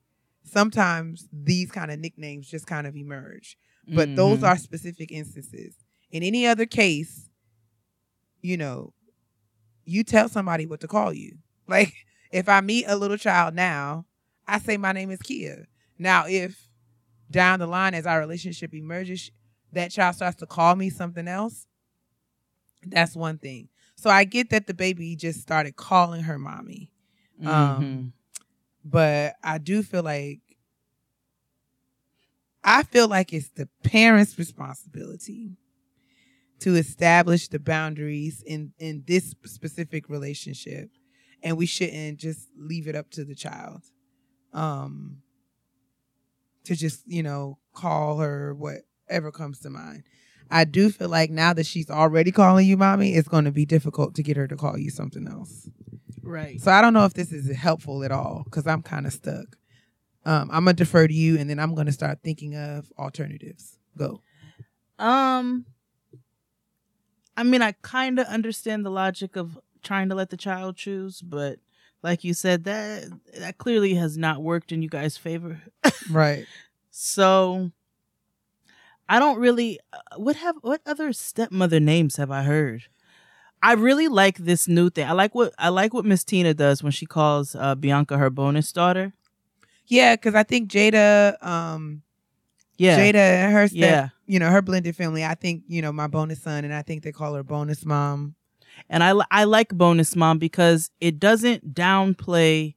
sometimes 0.43 1.27
these 1.31 1.71
kind 1.71 1.91
of 1.91 1.99
nicknames 1.99 2.47
just 2.49 2.67
kind 2.67 2.85
of 2.87 2.95
emerge, 2.95 3.57
but 3.87 4.15
those 4.15 4.39
Mhm. 4.39 4.47
are 4.47 4.57
specific 4.57 5.11
instances. 5.11 5.75
In 6.11 6.23
any 6.23 6.45
other 6.45 6.65
case, 6.65 7.29
you 8.41 8.57
know, 8.57 8.93
you 9.85 10.03
tell 10.03 10.29
somebody 10.29 10.65
what 10.65 10.81
to 10.81 10.87
call 10.87 11.13
you. 11.13 11.37
Like 11.67 11.93
if 12.31 12.47
I 12.47 12.61
meet 12.61 12.85
a 12.87 12.95
little 12.95 13.17
child 13.17 13.55
now, 13.55 14.05
I 14.47 14.59
say 14.59 14.77
my 14.77 14.91
name 14.91 15.09
is 15.09 15.19
Kia. 15.19 15.65
Now, 15.97 16.25
if 16.27 16.64
down 17.29 17.59
the 17.59 17.67
line 17.67 17.93
as 17.93 18.05
our 18.05 18.19
relationship 18.19 18.73
emerges, 18.73 19.31
that 19.73 19.91
child 19.91 20.15
starts 20.15 20.37
to 20.37 20.45
call 20.45 20.75
me 20.75 20.89
something 20.89 21.27
else, 21.27 21.67
that's 22.85 23.15
one 23.15 23.37
thing. 23.37 23.69
So 23.95 24.09
I 24.09 24.23
get 24.23 24.49
that 24.49 24.67
the 24.67 24.73
baby 24.73 25.15
just 25.15 25.41
started 25.41 25.75
calling 25.75 26.23
her 26.23 26.37
mommy. 26.37 26.91
Mhm. 27.41 27.47
Um, 27.47 28.13
but 28.83 29.35
I 29.43 29.57
do 29.57 29.83
feel 29.83 30.03
like 30.03 30.41
I 32.63 32.83
feel 32.83 33.07
like 33.07 33.33
it's 33.33 33.49
the 33.49 33.69
parents' 33.83 34.37
responsibility 34.39 35.57
to 36.59 36.75
establish 36.75 37.47
the 37.47 37.59
boundaries 37.59 38.41
in 38.45 38.73
in 38.79 39.03
this 39.07 39.35
specific 39.45 40.09
relationship 40.09 40.89
and 41.43 41.57
we 41.57 41.65
shouldn't 41.65 42.19
just 42.19 42.47
leave 42.57 42.87
it 42.87 42.95
up 42.95 43.09
to 43.11 43.23
the 43.25 43.35
child 43.35 43.81
um 44.53 45.21
to 46.65 46.75
just 46.75 47.01
you 47.05 47.23
know 47.23 47.57
call 47.73 48.17
her 48.17 48.53
whatever 48.55 49.31
comes 49.31 49.59
to 49.59 49.69
mind 49.69 50.03
i 50.51 50.63
do 50.63 50.89
feel 50.89 51.09
like 51.09 51.29
now 51.29 51.53
that 51.53 51.65
she's 51.65 51.89
already 51.89 52.31
calling 52.31 52.67
you 52.67 52.77
mommy 52.77 53.15
it's 53.15 53.27
going 53.27 53.45
to 53.45 53.51
be 53.51 53.65
difficult 53.65 54.15
to 54.15 54.23
get 54.23 54.37
her 54.37 54.47
to 54.47 54.55
call 54.55 54.77
you 54.77 54.89
something 54.89 55.27
else 55.27 55.69
right. 56.25 56.59
so 56.59 56.71
I 56.71 56.81
don't 56.81 56.93
know 56.93 57.05
if 57.05 57.13
this 57.13 57.31
is 57.31 57.55
helpful 57.55 58.03
at 58.03 58.11
all 58.11 58.43
because 58.45 58.67
I'm 58.67 58.81
kind 58.81 59.05
of 59.05 59.13
stuck. 59.13 59.57
Um, 60.25 60.49
I'm 60.51 60.65
gonna 60.65 60.73
defer 60.73 61.07
to 61.07 61.13
you, 61.13 61.37
and 61.37 61.49
then 61.49 61.59
I'm 61.59 61.75
gonna 61.75 61.91
start 61.91 62.19
thinking 62.23 62.55
of 62.55 62.91
alternatives. 62.97 63.77
Go. 63.97 64.21
Um, 64.97 65.65
I 67.37 67.43
mean, 67.43 67.61
I 67.61 67.73
kind 67.83 68.19
of 68.19 68.25
understand 68.27 68.85
the 68.85 68.89
logic 68.89 69.35
of 69.35 69.59
trying 69.83 70.09
to 70.09 70.15
let 70.15 70.31
the 70.31 70.37
child 70.37 70.77
choose, 70.77 71.21
but 71.21 71.59
like 72.03 72.23
you 72.23 72.33
said, 72.33 72.63
that 72.65 73.05
that 73.39 73.57
clearly 73.57 73.95
has 73.95 74.17
not 74.17 74.41
worked 74.43 74.71
in 74.71 74.81
you 74.81 74.89
guys' 74.89 75.17
favor. 75.17 75.61
Right. 76.09 76.45
So, 76.97 77.71
I 79.09 79.19
don't 79.19 79.37
really. 79.39 79.79
uh, 79.93 79.97
What 80.17 80.37
have 80.37 80.55
what 80.61 80.81
other 80.85 81.11
stepmother 81.13 81.79
names 81.79 82.15
have 82.15 82.31
I 82.31 82.43
heard? 82.43 82.83
I 83.61 83.73
really 83.73 84.07
like 84.07 84.37
this 84.37 84.67
new 84.67 84.89
thing. 84.89 85.07
I 85.07 85.11
like 85.11 85.35
what 85.35 85.53
I 85.59 85.69
like 85.69 85.93
what 85.93 86.05
Miss 86.05 86.23
Tina 86.23 86.53
does 86.53 86.81
when 86.83 86.91
she 86.91 87.05
calls 87.05 87.55
uh, 87.55 87.75
Bianca 87.75 88.17
her 88.17 88.29
bonus 88.29 88.71
daughter. 88.71 89.13
Yeah, 89.87 90.15
because 90.15 90.35
I 90.35 90.43
think 90.43 90.69
Jada, 90.71 91.35
um, 91.45 92.01
Yeah, 92.77 92.97
Jada 92.97 93.15
and 93.15 93.53
her 93.53 93.67
step, 93.67 93.79
yeah. 93.79 94.09
you 94.25 94.39
know, 94.39 94.49
her 94.49 94.61
blended 94.61 94.95
family. 94.95 95.23
I 95.25 95.35
think 95.35 95.63
you 95.67 95.81
know 95.81 95.91
my 95.91 96.07
bonus 96.07 96.41
son, 96.41 96.63
and 96.63 96.73
I 96.73 96.81
think 96.81 97.03
they 97.03 97.11
call 97.11 97.33
her 97.35 97.43
bonus 97.43 97.85
mom. 97.85 98.35
And 98.89 99.03
I 99.03 99.13
I 99.31 99.43
like 99.45 99.69
bonus 99.69 100.15
mom 100.15 100.37
because 100.39 100.89
it 100.99 101.19
doesn't 101.19 101.73
downplay 101.73 102.75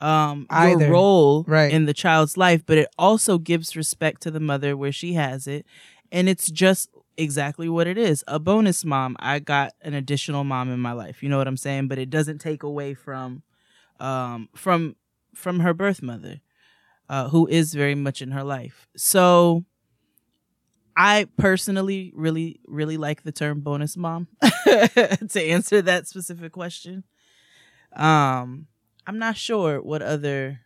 um 0.00 0.46
Either. 0.50 0.68
your 0.84 0.90
role 0.90 1.44
Right. 1.46 1.72
in 1.72 1.86
the 1.86 1.94
child's 1.94 2.36
life, 2.36 2.64
but 2.66 2.78
it 2.78 2.88
also 2.98 3.38
gives 3.38 3.76
respect 3.76 4.22
to 4.22 4.30
the 4.30 4.40
mother 4.40 4.76
where 4.76 4.92
she 4.92 5.12
has 5.14 5.46
it, 5.46 5.66
and 6.10 6.28
it's 6.28 6.50
just 6.50 6.88
exactly 7.16 7.68
what 7.68 7.86
it 7.86 7.98
is 7.98 8.24
a 8.26 8.38
bonus 8.38 8.84
mom. 8.84 9.16
I 9.20 9.40
got 9.40 9.74
an 9.82 9.92
additional 9.94 10.44
mom 10.44 10.70
in 10.70 10.80
my 10.80 10.92
life. 10.92 11.22
You 11.22 11.28
know 11.28 11.36
what 11.38 11.48
I'm 11.48 11.56
saying? 11.58 11.88
But 11.88 11.98
it 11.98 12.08
doesn't 12.10 12.38
take 12.38 12.62
away 12.62 12.94
from 12.94 13.42
um 13.98 14.48
from 14.56 14.96
from 15.34 15.60
her 15.60 15.74
birth 15.74 16.02
mother, 16.02 16.40
uh, 17.08 17.28
who 17.28 17.46
is 17.46 17.74
very 17.74 17.94
much 17.94 18.22
in 18.22 18.30
her 18.32 18.44
life. 18.44 18.86
So. 18.96 19.64
I 21.02 21.26
personally 21.38 22.12
really, 22.14 22.60
really 22.66 22.98
like 22.98 23.22
the 23.22 23.32
term 23.32 23.60
bonus 23.60 23.96
mom 23.96 24.28
to 24.66 25.42
answer 25.42 25.80
that 25.80 26.06
specific 26.06 26.52
question. 26.52 27.04
Um, 27.96 28.66
I'm 29.06 29.18
not 29.18 29.38
sure 29.38 29.80
what 29.80 30.02
other 30.02 30.60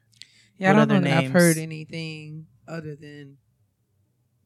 Yeah, 0.58 0.72
What 0.72 0.82
I 0.82 0.84
don't 0.86 1.04
that 1.04 1.24
I've 1.26 1.30
heard 1.30 1.56
anything 1.56 2.46
other 2.66 2.96
than 2.96 3.36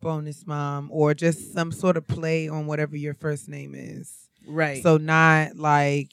bonus 0.03 0.47
mom 0.47 0.91
or 0.93 1.15
just 1.15 1.55
some 1.55 1.73
sort 1.73 1.97
of 1.97 2.07
play 2.07 2.49
on 2.51 2.67
whatever 2.67 2.95
your 2.95 3.15
first 3.15 3.49
name 3.49 3.75
is. 3.75 4.29
right. 4.47 4.83
So 4.83 4.99
not 4.99 5.57
like 5.57 6.13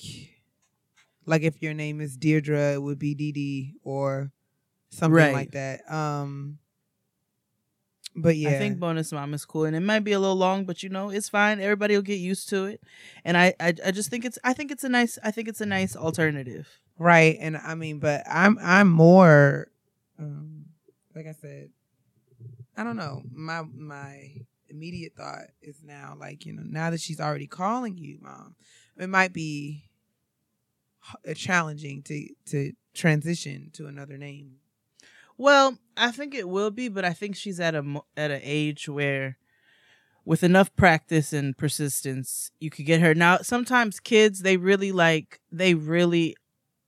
like 1.25 1.41
if 1.41 1.61
your 1.61 1.73
name 1.73 1.99
is 1.99 2.15
Deirdre, 2.15 2.75
it 2.75 2.81
would 2.81 2.97
be 2.97 3.13
Dee 3.13 3.33
Dee 3.33 3.73
or 3.83 4.31
something 4.89 5.11
Right. 5.17 5.33
like 5.33 5.51
that. 5.51 5.81
Um 5.93 6.59
but 8.15 8.37
yeah. 8.37 8.49
I 8.49 8.53
think 8.53 8.79
bonus 8.79 9.11
mom 9.11 9.33
is 9.33 9.45
cool, 9.45 9.65
and 9.65 9.75
it 9.75 9.81
might 9.81 9.99
be 9.99 10.13
a 10.13 10.19
little 10.19 10.35
long, 10.35 10.65
but 10.65 10.83
you 10.83 10.89
know 10.89 11.09
it's 11.09 11.29
fine. 11.29 11.59
Everybody 11.59 11.95
will 11.95 12.01
get 12.01 12.15
used 12.19 12.49
to 12.49 12.65
it, 12.65 12.81
and 13.23 13.37
I, 13.37 13.53
I, 13.59 13.73
I 13.85 13.91
just 13.91 14.09
think 14.09 14.25
it's, 14.25 14.39
I 14.43 14.53
think 14.53 14.71
it's 14.71 14.83
a 14.83 14.89
nice, 14.89 15.17
I 15.23 15.31
think 15.31 15.47
it's 15.47 15.61
a 15.61 15.65
nice 15.65 15.95
alternative. 15.95 16.67
right. 16.97 17.37
And 17.39 17.57
I 17.57 17.75
mean, 17.75 17.99
but 17.99 18.23
I'm 18.29 18.57
I'm 18.61 18.89
more 18.89 19.67
um 20.17 20.65
like 21.15 21.27
I 21.27 21.33
said, 21.33 21.69
I 22.77 22.83
don't 22.83 22.97
know. 22.97 23.23
My 23.31 23.63
my 23.73 24.31
immediate 24.69 25.13
thought 25.15 25.47
is 25.61 25.81
now 25.83 26.15
like 26.19 26.45
you 26.45 26.53
know 26.53 26.63
now 26.65 26.89
that 26.89 27.01
she's 27.01 27.19
already 27.19 27.47
calling 27.47 27.97
you 27.97 28.19
mom, 28.21 28.55
it 28.97 29.07
might 29.07 29.33
be 29.33 29.89
uh, 31.27 31.33
challenging 31.33 32.01
to 32.03 32.29
to 32.45 32.73
transition 32.93 33.69
to 33.73 33.87
another 33.87 34.17
name. 34.17 34.55
Well, 35.37 35.77
I 35.97 36.11
think 36.11 36.33
it 36.33 36.47
will 36.49 36.71
be, 36.71 36.87
but 36.89 37.05
I 37.05 37.13
think 37.13 37.35
she's 37.35 37.59
at 37.59 37.75
a 37.75 38.01
at 38.15 38.31
an 38.31 38.41
age 38.43 38.87
where, 38.87 39.37
with 40.23 40.43
enough 40.43 40.75
practice 40.75 41.33
and 41.33 41.57
persistence, 41.57 42.51
you 42.59 42.69
could 42.69 42.85
get 42.85 43.01
her. 43.01 43.13
Now, 43.13 43.37
sometimes 43.39 43.99
kids 43.99 44.41
they 44.41 44.57
really 44.57 44.91
like 44.91 45.39
they 45.51 45.73
really 45.73 46.35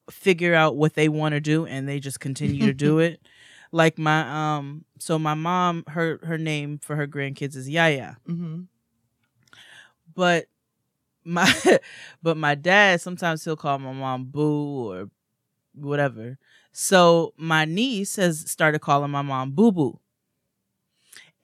figure 0.10 0.54
out 0.56 0.78
what 0.78 0.94
they 0.94 1.10
want 1.10 1.34
to 1.34 1.42
do 1.42 1.66
and 1.66 1.88
they 1.88 2.00
just 2.00 2.20
continue 2.20 2.66
to 2.66 2.74
do 2.74 3.00
it. 3.08 3.22
Like 3.74 3.98
my 3.98 4.56
um, 4.58 4.86
so 5.00 5.20
my 5.20 5.34
mom, 5.34 5.84
her 5.90 6.20
her 6.24 6.38
name 6.38 6.80
for 6.80 6.96
her 6.96 7.08
grandkids 7.08 7.56
is 7.56 7.70
Yaya, 7.70 8.18
Mm-hmm. 8.28 8.62
but 10.16 10.46
my 11.26 11.52
but 12.24 12.38
my 12.38 12.56
dad 12.56 13.02
sometimes 13.02 13.44
he'll 13.44 13.58
call 13.58 13.78
my 13.80 13.92
mom 13.92 14.26
Boo 14.26 14.92
or 14.92 15.10
whatever. 15.76 16.38
So 16.80 17.34
my 17.38 17.66
niece 17.66 18.18
has 18.18 18.40
started 18.52 18.82
calling 18.82 19.10
my 19.10 19.24
mom 19.24 19.50
Boo 19.50 19.72
Boo. 19.72 20.00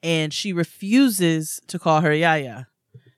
And 0.00 0.32
she 0.32 0.52
refuses 0.52 1.60
to 1.66 1.76
call 1.76 2.02
her 2.02 2.14
Yaya. 2.14 2.68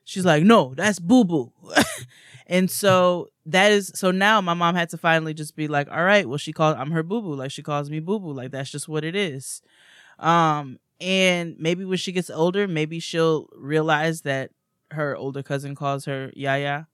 She's 0.03 0.25
like, 0.25 0.41
no, 0.41 0.73
that's 0.73 0.97
Boo 0.97 1.25
Boo. 1.25 1.53
and 2.47 2.71
so 2.71 3.27
that 3.45 3.71
is 3.71 3.91
so 3.93 4.09
now 4.09 4.41
my 4.41 4.55
mom 4.55 4.73
had 4.73 4.89
to 4.89 4.97
finally 4.97 5.35
just 5.35 5.55
be 5.55 5.67
like, 5.67 5.91
all 5.91 6.03
right, 6.03 6.27
well, 6.27 6.39
she 6.39 6.53
calls 6.53 6.75
I'm 6.79 6.89
her 6.89 7.03
boo 7.03 7.21
boo. 7.21 7.35
Like 7.35 7.51
she 7.51 7.61
calls 7.61 7.91
me 7.91 7.99
boo 7.99 8.19
boo. 8.19 8.33
Like 8.33 8.49
that's 8.49 8.71
just 8.71 8.87
what 8.87 9.03
it 9.03 9.15
is. 9.15 9.61
Um, 10.17 10.79
and 10.99 11.55
maybe 11.59 11.85
when 11.85 11.99
she 11.99 12.11
gets 12.13 12.31
older, 12.31 12.67
maybe 12.67 12.99
she'll 12.99 13.47
realize 13.55 14.21
that 14.21 14.49
her 14.89 15.15
older 15.15 15.43
cousin 15.43 15.75
calls 15.75 16.05
her 16.05 16.31
Yaya. 16.35 16.87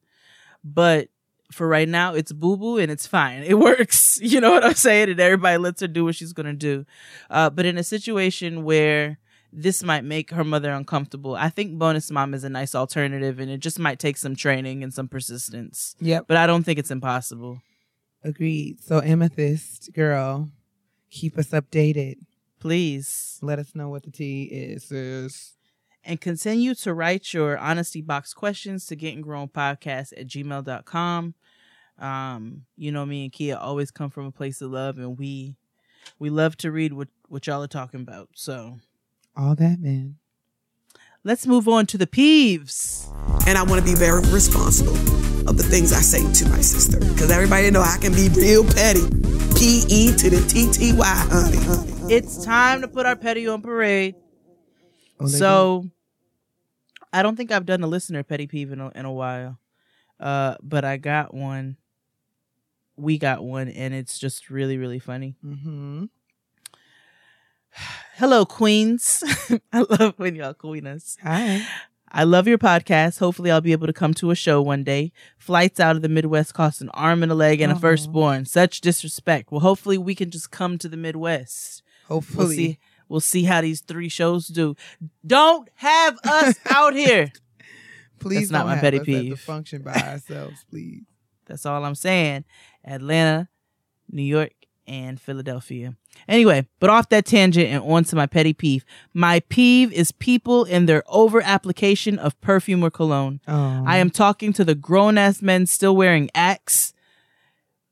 But 0.66 1.08
for 1.54 1.68
right 1.68 1.88
now, 1.88 2.14
it's 2.14 2.32
boo 2.32 2.58
boo 2.58 2.78
and 2.78 2.92
it's 2.92 3.08
fine. 3.08 3.44
It 3.44 3.54
works. 3.60 4.20
You 4.22 4.42
know 4.42 4.52
what 4.52 4.64
I'm 4.64 4.74
saying? 4.76 5.10
And 5.10 5.20
everybody 5.20 5.58
lets 5.58 5.82
her 5.82 5.88
do 5.88 6.06
what 6.06 6.16
she's 6.16 6.34
gonna 6.34 6.54
do. 6.54 6.86
Uh, 7.30 7.50
but 7.50 7.66
in 7.66 7.78
a 7.78 7.84
situation 7.84 8.64
where 8.64 9.20
this 9.52 9.84
might 9.84 10.04
make 10.04 10.32
her 10.32 10.44
mother 10.44 10.72
uncomfortable, 10.72 11.36
I 11.36 11.50
think 11.50 11.78
bonus 11.78 12.10
mom 12.10 12.34
is 12.34 12.44
a 12.44 12.50
nice 12.50 12.74
alternative, 12.74 13.40
and 13.40 13.52
it 13.52 13.60
just 13.60 13.78
might 13.78 14.00
take 14.00 14.18
some 14.18 14.36
training 14.36 14.82
and 14.84 14.92
some 14.94 15.08
persistence. 15.08 15.96
Yep. 16.00 16.26
But 16.28 16.38
I 16.38 16.48
don't 16.48 16.64
think 16.64 16.80
it's 16.80 16.90
impossible. 16.92 17.62
Agreed. 18.24 18.82
So 18.82 19.02
Amethyst 19.02 19.92
girl, 19.94 20.50
keep 21.12 21.38
us 21.38 21.50
updated. 21.50 22.16
Please. 22.60 23.38
Let 23.42 23.60
us 23.60 23.76
know 23.76 23.90
what 23.90 24.04
the 24.04 24.12
tea 24.12 24.44
is. 24.46 24.86
sis. 24.86 25.54
and 26.06 26.20
continue 26.22 26.74
to 26.76 26.94
write 26.94 27.34
your 27.34 27.58
honesty 27.58 28.02
box 28.02 28.34
questions 28.34 28.86
to 28.86 28.96
getting 28.96 29.22
grown 29.22 29.50
podcast 29.50 30.14
at 30.18 30.28
gmail.com 30.28 31.34
um 32.00 32.64
you 32.76 32.92
know 32.92 33.06
me 33.06 33.24
and 33.24 33.32
kia 33.32 33.56
always 33.56 33.92
come 33.92 34.10
from 34.10 34.26
a 34.26 34.32
place 34.32 34.62
of 34.62 34.72
love 34.72 34.98
and 34.98 35.18
we 35.18 35.56
we 36.20 36.30
love 36.30 36.58
to 36.58 36.72
read 36.72 36.94
what 36.94 37.08
what 37.30 37.46
y'all 37.48 37.62
are 37.64 37.68
talking 37.68 38.02
about 38.02 38.30
so 38.34 38.80
All 39.38 39.56
that 39.56 39.80
man. 39.80 40.16
let's 41.24 41.46
move 41.48 41.68
on 41.68 41.86
to 41.88 41.98
the 41.98 42.08
peeves 42.08 43.08
and 43.48 43.58
I 43.58 43.64
want 43.64 43.80
to 43.80 43.86
be 43.86 43.96
very 43.96 44.22
responsible 44.32 44.96
of 45.48 45.58
the 45.58 45.64
things 45.64 45.92
I 45.92 46.00
say 46.00 46.20
to 46.46 46.50
my 46.50 46.62
sister. 46.62 46.98
Because 47.00 47.30
everybody 47.30 47.70
know 47.70 47.82
I 47.82 47.98
can 48.00 48.14
be 48.14 48.30
real 48.30 48.64
petty. 48.64 49.02
P 49.60 49.84
E 49.90 50.16
to 50.16 50.30
the 50.30 50.46
T 50.48 50.72
T 50.72 50.94
Y, 50.94 51.06
honey, 51.06 51.58
honey. 51.58 51.92
honey. 51.92 52.14
it's 52.14 52.44
time 52.46 52.80
to 52.82 52.88
put 52.88 53.06
our 53.06 53.16
petty 53.18 53.48
on 53.48 53.62
parade 53.62 54.16
Oh, 55.20 55.28
they 55.28 55.38
so 55.38 55.86
i 57.14 57.22
don't 57.22 57.36
think 57.36 57.52
i've 57.52 57.66
done 57.66 57.84
a 57.84 57.88
listener 57.88 58.24
petty 58.24 58.48
peeve 58.48 58.72
in 58.72 58.80
a, 58.82 58.90
in 58.96 59.06
a 59.06 59.12
while 59.12 59.60
uh 60.20 60.56
but 60.64 60.84
i 60.84 60.98
got 60.98 61.34
one 61.34 61.78
we 62.96 63.18
got 63.18 63.44
one 63.44 63.68
and 63.70 63.94
it's 63.94 64.20
just 64.20 64.50
really 64.50 64.78
really 64.78 65.00
funny. 65.00 65.36
Mhm. 65.46 66.10
Hello, 68.16 68.46
queens. 68.46 69.24
I 69.74 69.86
love 69.90 70.14
when 70.18 70.36
y'all 70.36 70.54
queen 70.54 70.86
us. 70.88 71.18
Hi. 71.24 71.66
I 72.16 72.26
love 72.26 72.48
your 72.48 72.60
podcast. 72.60 73.18
Hopefully, 73.18 73.50
I'll 73.50 73.60
be 73.62 73.72
able 73.72 73.88
to 73.88 73.94
come 73.94 74.14
to 74.16 74.30
a 74.30 74.36
show 74.36 74.62
one 74.62 74.84
day. 74.84 75.12
Flights 75.40 75.80
out 75.80 75.96
of 75.96 76.04
the 76.04 76.10
Midwest 76.10 76.54
cost 76.54 76.80
an 76.80 76.90
arm 76.90 77.24
and 77.24 77.32
a 77.32 77.36
leg 77.36 77.60
and 77.60 77.72
a 77.72 77.76
firstborn. 77.76 78.46
Such 78.46 78.82
disrespect. 78.82 79.52
Well, 79.52 79.62
hopefully, 79.62 79.98
we 79.98 80.14
can 80.14 80.30
just 80.30 80.52
come 80.52 80.78
to 80.78 80.88
the 80.88 80.98
Midwest. 80.98 81.82
We'll 82.08 82.18
Hopefully. 82.20 82.56
see. 82.56 82.80
We'll 83.10 83.20
see 83.20 83.44
how 83.46 83.62
these 83.62 83.82
three 83.82 84.10
shows 84.10 84.48
do. 84.48 84.76
Don't 85.26 85.68
have 85.76 86.20
us 86.24 86.56
out 86.70 86.94
here. 86.94 87.32
Please 88.20 88.50
That's 88.50 88.52
not 88.52 88.68
my 88.68 88.78
petty 88.78 88.98
us 88.98 89.02
at 89.02 89.06
the 89.08 89.30
peeve. 89.30 89.40
function 89.40 89.82
by 89.82 89.94
ourselves, 90.12 90.64
please. 90.70 91.04
That's 91.48 91.66
all 91.66 91.84
I'm 91.84 91.96
saying. 91.96 92.46
Atlanta, 92.86 93.50
New 94.10 94.24
York, 94.24 94.54
and 94.88 95.20
Philadelphia. 95.20 95.96
Anyway, 96.28 96.68
but 96.80 96.90
off 96.90 97.10
that 97.10 97.26
tangent 97.26 97.68
and 97.68 97.84
on 97.84 98.04
to 98.06 98.16
my 98.16 98.26
petty 98.26 98.54
peeve. 98.54 98.86
My 99.14 99.40
peeve 99.42 99.92
is 99.94 100.12
people 100.12 100.66
in 100.66 100.86
their 100.86 101.04
over 101.08 101.42
application 101.42 102.20
of 102.20 102.40
perfume 102.42 102.84
or 102.84 102.90
cologne. 102.90 103.40
Oh. 103.48 103.84
I 103.86 103.98
am 103.98 104.10
talking 104.10 104.54
to 104.54 104.64
the 104.64 104.76
grown 104.76 105.18
ass 105.18 105.42
men 105.42 105.66
still 105.66 105.96
wearing 105.96 106.30
Axe, 106.36 106.94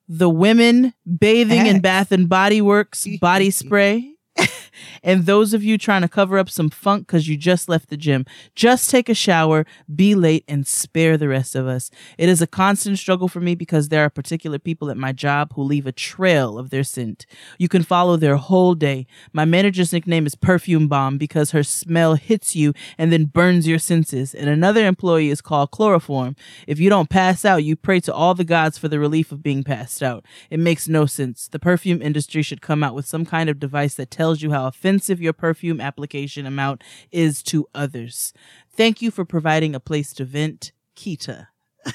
the 0.07 0.29
women 0.29 0.93
bathing 1.17 1.65
in 1.67 1.79
Bath 1.79 2.11
and 2.11 2.27
Body 2.27 2.61
Works 2.61 3.07
body 3.19 3.49
spray, 3.49 4.11
and 5.03 5.25
those 5.25 5.53
of 5.53 5.63
you 5.63 5.77
trying 5.77 6.01
to 6.01 6.07
cover 6.07 6.38
up 6.38 6.49
some 6.49 6.69
funk 6.69 7.07
because 7.07 7.27
you 7.27 7.38
just 7.38 7.67
left 7.69 7.89
the 7.89 7.97
gym. 7.97 8.25
Just 8.55 8.89
take 8.89 9.09
a 9.09 9.13
shower, 9.13 9.65
be 9.93 10.15
late, 10.15 10.43
and 10.47 10.65
spare 10.65 11.17
the 11.17 11.27
rest 11.27 11.55
of 11.55 11.67
us. 11.67 11.91
It 12.17 12.29
is 12.29 12.41
a 12.41 12.47
constant 12.47 12.99
struggle 12.99 13.27
for 13.27 13.39
me 13.39 13.55
because 13.55 13.89
there 13.89 14.03
are 14.03 14.09
particular 14.09 14.59
people 14.59 14.89
at 14.89 14.97
my 14.97 15.11
job 15.11 15.53
who 15.53 15.63
leave 15.63 15.88
a 15.88 15.91
trail 15.91 16.57
of 16.57 16.69
their 16.69 16.84
scent. 16.84 17.25
You 17.57 17.67
can 17.67 17.84
follow 17.84 18.17
their 18.17 18.38
whole 18.38 18.75
day. 18.75 19.07
My 19.34 19.45
manager's 19.45 19.93
nickname 19.93 20.25
is 20.25 20.36
Perfume 20.36 20.88
Bomb 20.88 21.17
because 21.17 21.51
her 21.51 21.63
smell 21.63 22.15
hits 22.15 22.55
you 22.55 22.73
and 22.97 23.11
then 23.11 23.25
burns 23.25 23.67
your 23.67 23.79
senses. 23.79 24.34
And 24.34 24.49
another 24.49 24.86
employee 24.86 25.29
is 25.29 25.41
called 25.41 25.71
Chloroform. 25.71 26.36
If 26.67 26.79
you 26.79 26.89
don't 26.89 27.09
pass 27.09 27.45
out, 27.45 27.63
you 27.63 27.75
pray 27.75 27.99
to 28.01 28.13
all 28.13 28.34
the 28.34 28.43
gods 28.43 28.77
for 28.77 28.88
the 28.88 28.99
relief 28.99 29.32
of 29.32 29.43
being 29.43 29.63
passed 29.63 30.01
out. 30.01 30.25
It 30.49 30.59
makes 30.59 30.88
no 30.88 31.05
sense. 31.05 31.47
The 31.47 31.59
perfume 31.59 32.01
industry 32.01 32.41
should 32.41 32.61
come 32.61 32.84
out 32.84 32.95
with 32.95 33.05
some 33.05 33.25
kind 33.25 33.49
of 33.49 33.59
device 33.59 33.95
that 33.95 34.11
tells 34.22 34.41
you 34.43 34.51
how 34.51 34.67
offensive 34.67 35.19
your 35.19 35.34
perfume 35.34 35.82
application 35.82 36.45
amount 36.45 36.84
is 37.11 37.41
to 37.41 37.65
others. 37.74 38.34
Thank 38.72 39.01
you 39.01 39.09
for 39.09 39.26
providing 39.26 39.74
a 39.74 39.80
place 39.80 40.13
to 40.13 40.26
vent, 40.26 40.72
Kita. 40.95 41.47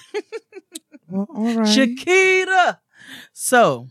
Well, 1.09 1.29
all 1.33 1.55
right. 1.55 1.69
Shakita. 1.69 2.79
So 3.33 3.87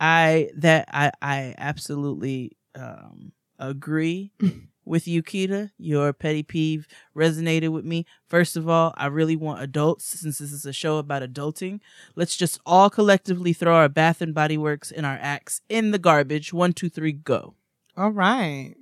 I 0.00 0.50
that 0.56 0.88
I 0.92 1.12
I 1.22 1.54
absolutely 1.56 2.58
um 2.74 3.32
agree 3.58 4.32
with 4.84 5.06
you, 5.06 5.22
Kita. 5.22 5.70
Your 5.78 6.12
petty 6.12 6.42
peeve 6.42 6.86
resonated 7.16 7.70
with 7.70 7.84
me. 7.84 8.06
First 8.26 8.56
of 8.56 8.68
all, 8.68 8.94
I 8.96 9.06
really 9.06 9.36
want 9.36 9.62
adults, 9.62 10.04
since 10.04 10.38
this 10.38 10.52
is 10.52 10.66
a 10.66 10.72
show 10.72 10.98
about 10.98 11.22
adulting. 11.22 11.80
Let's 12.14 12.36
just 12.36 12.60
all 12.66 12.90
collectively 12.90 13.52
throw 13.52 13.74
our 13.74 13.88
Bath 13.88 14.20
and 14.20 14.34
Body 14.34 14.58
Works 14.58 14.90
and 14.90 15.06
our 15.06 15.18
Axe 15.20 15.60
in 15.68 15.90
the 15.90 15.98
garbage. 15.98 16.52
One, 16.52 16.72
two, 16.72 16.88
three, 16.88 17.12
go. 17.12 17.54
All 17.96 18.10
right. 18.10 18.74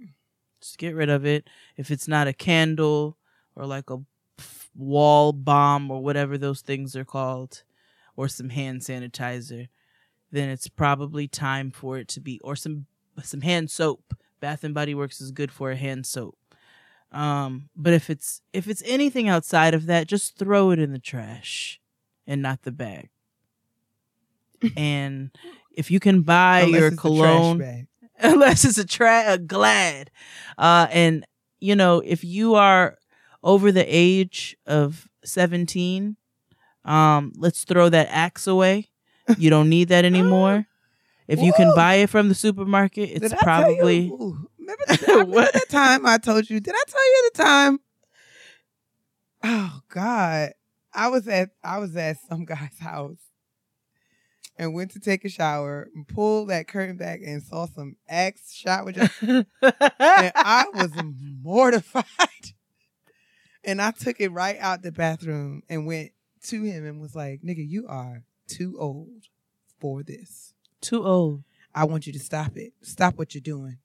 Just 0.61 0.79
get 0.79 0.95
rid 0.95 1.09
of 1.09 1.25
it. 1.25 1.49
If 1.77 1.91
it's 1.91 2.09
not 2.09 2.29
a 2.29 2.33
candle 2.33 3.17
or 3.57 3.67
like 3.67 3.91
a 3.91 3.99
wall 4.77 5.33
bomb 5.33 5.91
or 5.91 6.03
whatever 6.03 6.39
those 6.39 6.61
things 6.61 6.95
are 6.95 7.05
called, 7.05 7.63
or 8.17 8.29
some 8.29 8.51
hand 8.51 8.81
sanitizer, 8.83 9.69
then 10.31 10.49
it's 10.49 10.69
probably 10.69 11.27
time 11.27 11.71
for 11.71 11.97
it 11.97 12.07
to 12.09 12.21
be 12.21 12.39
or 12.41 12.55
some 12.55 12.87
some 13.23 13.41
hand 13.41 13.71
soap. 13.71 14.15
Bath 14.41 14.65
and 14.65 14.75
Body 14.75 14.95
Works 14.95 15.21
is 15.21 15.31
good 15.31 15.53
for 15.53 15.71
a 15.71 15.77
hand 15.77 16.07
soap. 16.07 16.37
Um, 17.13 17.69
but 17.77 17.93
if 17.93 18.09
it's 18.09 18.41
if 18.53 18.69
it's 18.69 18.83
anything 18.87 19.29
outside 19.29 19.75
of 19.75 19.87
that, 19.87 20.07
just 20.07 20.39
throw 20.39 20.71
it 20.71 20.79
in 20.79 20.93
the 20.93 20.99
trash 20.99 21.81
and 22.27 22.41
not 22.41 22.63
the 22.63 22.73
bag. 22.73 23.09
and 24.77 25.31
if 25.73 25.91
you 25.91 26.01
can 26.01 26.23
buy 26.23 26.61
Unless 26.61 26.81
your 26.81 26.91
trash 26.91 27.01
cologne 27.01 27.59
bag. 27.59 27.87
unless 28.21 28.65
it's 28.65 28.79
a 28.79 28.87
tra- 28.87 29.33
a 29.33 29.39
glad. 29.39 30.11
Uh, 30.59 30.87
and 30.91 31.27
you 31.59 31.75
know, 31.75 32.01
if 32.05 32.23
you 32.25 32.55
are 32.55 32.99
over 33.43 33.73
the 33.73 33.85
age 33.87 34.57
of 34.67 35.09
17, 35.25 36.17
um, 36.85 37.33
let's 37.37 37.65
throw 37.65 37.89
that 37.89 38.09
axe 38.11 38.47
away. 38.47 38.89
You 39.39 39.51
don't 39.51 39.69
need 39.69 39.89
that 39.89 40.05
anymore. 40.05 40.67
If 41.31 41.41
you 41.41 41.53
can 41.53 41.75
buy 41.75 41.95
it 41.95 42.11
from 42.11 42.29
the 42.29 42.35
supermarket, 42.35 43.09
it's 43.11 43.21
Did 43.21 43.33
I 43.35 43.37
tell 43.37 43.71
you- 43.71 43.77
probably 43.77 44.07
Ooh, 44.09 44.49
remember, 44.59 44.85
the, 44.89 45.07
remember 45.09 45.41
that 45.53 45.69
time 45.69 46.05
I 46.07 46.19
told 46.19 46.51
you? 46.51 46.61
Did 46.61 46.75
I 46.75 46.83
tell 46.89 47.05
you 47.07 47.31
the 47.33 47.43
time? 47.43 47.81
Oh 49.43 49.81
God, 49.89 50.51
I 50.93 51.09
was 51.09 51.27
at 51.29 51.51
I 51.65 51.79
was 51.79 51.97
at 51.97 52.17
some 52.29 52.45
guy's 52.45 52.79
house, 52.81 53.19
and 54.59 54.75
went 54.75 54.91
to 54.93 55.01
take 55.01 55.25
a 55.25 55.29
shower, 55.31 55.89
and 55.95 56.07
pulled 56.07 56.51
that 56.51 56.69
curtain 56.69 56.97
back 56.97 57.21
and 57.25 57.43
saw 57.43 57.67
some 57.67 57.97
Axe 58.09 58.53
shower 58.53 58.93
gel. 58.93 59.09
and 59.23 59.47
I 60.35 60.67
was 60.75 60.91
mortified. 61.43 62.05
And 63.63 63.83
I 63.83 63.91
took 63.91 64.23
it 64.23 64.33
right 64.33 64.57
out 64.59 64.81
the 64.81 64.91
bathroom 64.91 65.63
and 65.69 65.87
went 65.87 66.13
to 66.45 66.63
him 66.63 66.87
and 66.87 66.99
was 66.99 67.15
like, 67.15 67.43
nigga, 67.43 67.63
you 67.69 67.87
are 67.89 68.25
too 68.49 68.75
old 68.81 69.25
for 69.79 70.03
this. 70.03 70.55
Too 70.81 71.05
old. 71.05 71.45
I 71.75 71.85
want 71.85 72.07
you 72.07 72.13
to 72.13 72.19
stop 72.19 72.57
it. 72.57 72.73
Stop 72.83 73.17
what 73.17 73.35
you're 73.35 73.41
doing. 73.41 73.79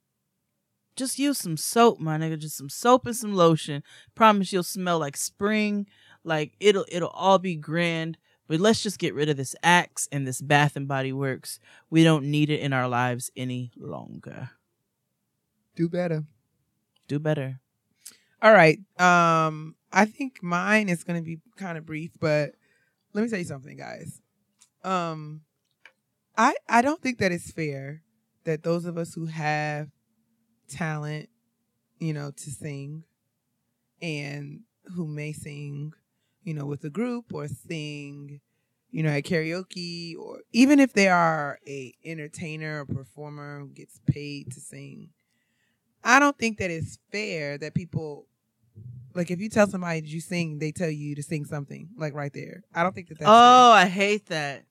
Just 0.96 1.20
use 1.20 1.38
some 1.38 1.58
soap, 1.58 2.00
my 2.00 2.18
nigga. 2.18 2.40
Just 2.40 2.58
some 2.58 2.70
soap 2.70 3.06
and 3.06 3.16
some 3.16 3.36
lotion. 3.36 3.84
Promise 4.16 4.54
you'll 4.54 4.64
smell 4.64 5.00
like 5.00 5.18
spring. 5.18 5.88
Like 6.24 6.54
it'll 6.60 6.86
it'll 6.90 7.10
all 7.10 7.38
be 7.38 7.56
grand. 7.56 8.18
But 8.48 8.60
let's 8.60 8.84
just 8.84 9.00
get 9.00 9.16
rid 9.16 9.28
of 9.28 9.38
this 9.38 9.56
axe 9.64 10.08
and 10.12 10.28
this 10.28 10.40
Bath 10.40 10.76
and 10.76 10.88
Body 10.88 11.12
Works. 11.12 11.60
We 11.90 12.04
don't 12.04 12.26
need 12.26 12.50
it 12.50 12.60
in 12.60 12.74
our 12.74 12.88
lives 12.88 13.32
any 13.36 13.72
longer. 13.76 14.52
Do 15.76 15.90
better. 15.90 16.24
Do 17.08 17.20
better. 17.20 17.60
All 18.42 18.54
right. 18.54 18.80
Um, 19.00 19.76
I 19.92 20.06
think 20.06 20.44
mine 20.44 20.90
is 20.90 21.04
gonna 21.04 21.24
be 21.24 21.40
kind 21.58 21.78
of 21.78 21.86
brief, 21.86 22.12
but 22.20 22.54
let 23.14 23.24
me 23.24 23.30
tell 23.30 23.40
you 23.40 23.46
something, 23.46 23.76
guys. 23.78 24.22
Um, 24.84 25.42
I 26.38 26.56
I 26.68 26.82
don't 26.82 27.02
think 27.02 27.20
that 27.20 27.32
it's 27.32 27.52
fair 27.52 28.02
that 28.44 28.64
those 28.64 28.86
of 28.86 28.98
us 28.98 29.14
who 29.14 29.26
have 29.26 29.90
talent, 30.68 31.30
you 32.00 32.14
know, 32.14 32.32
to 32.32 32.52
sing, 32.52 33.04
and 34.02 34.62
who 34.96 35.08
may 35.08 35.32
sing, 35.32 35.94
you 36.44 36.54
know, 36.54 36.66
with 36.66 36.84
a 36.84 36.90
group 36.90 37.34
or 37.34 37.48
sing, 37.48 38.42
you 38.92 39.04
know, 39.04 39.10
at 39.10 39.24
karaoke, 39.24 40.16
or 40.18 40.40
even 40.52 40.80
if 40.80 40.94
they 40.94 41.08
are 41.08 41.60
a 41.68 41.94
entertainer 42.04 42.82
or 42.82 42.86
performer 42.86 43.60
who 43.62 43.70
gets 43.70 44.00
paid 44.08 44.52
to 44.52 44.60
sing. 44.60 45.10
I 46.04 46.20
don't 46.20 46.38
think 46.38 46.60
that 46.60 46.70
it's 46.70 47.00
fair 47.12 47.58
that 47.58 47.74
people 47.74 48.28
like 49.16 49.32
if 49.32 49.40
you 49.40 49.50
tell 49.50 49.68
somebody 49.68 50.02
you 50.02 50.22
sing, 50.22 50.60
they 50.60 50.72
tell 50.72 50.90
you 50.90 51.16
to 51.16 51.24
sing 51.24 51.46
something 51.46 51.90
like 51.98 52.14
right 52.14 52.34
there. 52.34 52.64
I 52.76 52.84
don't 52.84 52.94
think 52.94 53.08
that 53.08 53.20
that's 53.20 53.30
oh, 53.30 53.72
I 53.72 53.88
hate 53.88 54.28
that. 54.28 54.66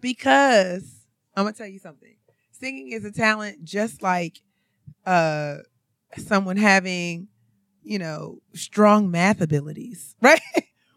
Because 0.00 1.06
I'm 1.36 1.44
gonna 1.44 1.54
tell 1.54 1.66
you 1.66 1.78
something. 1.78 2.16
Singing 2.50 2.92
is 2.92 3.04
a 3.04 3.10
talent, 3.10 3.64
just 3.64 4.02
like 4.02 4.42
uh 5.06 5.58
someone 6.18 6.56
having, 6.56 7.28
you 7.82 7.98
know, 7.98 8.40
strong 8.54 9.10
math 9.10 9.40
abilities, 9.40 10.14
right? 10.22 10.40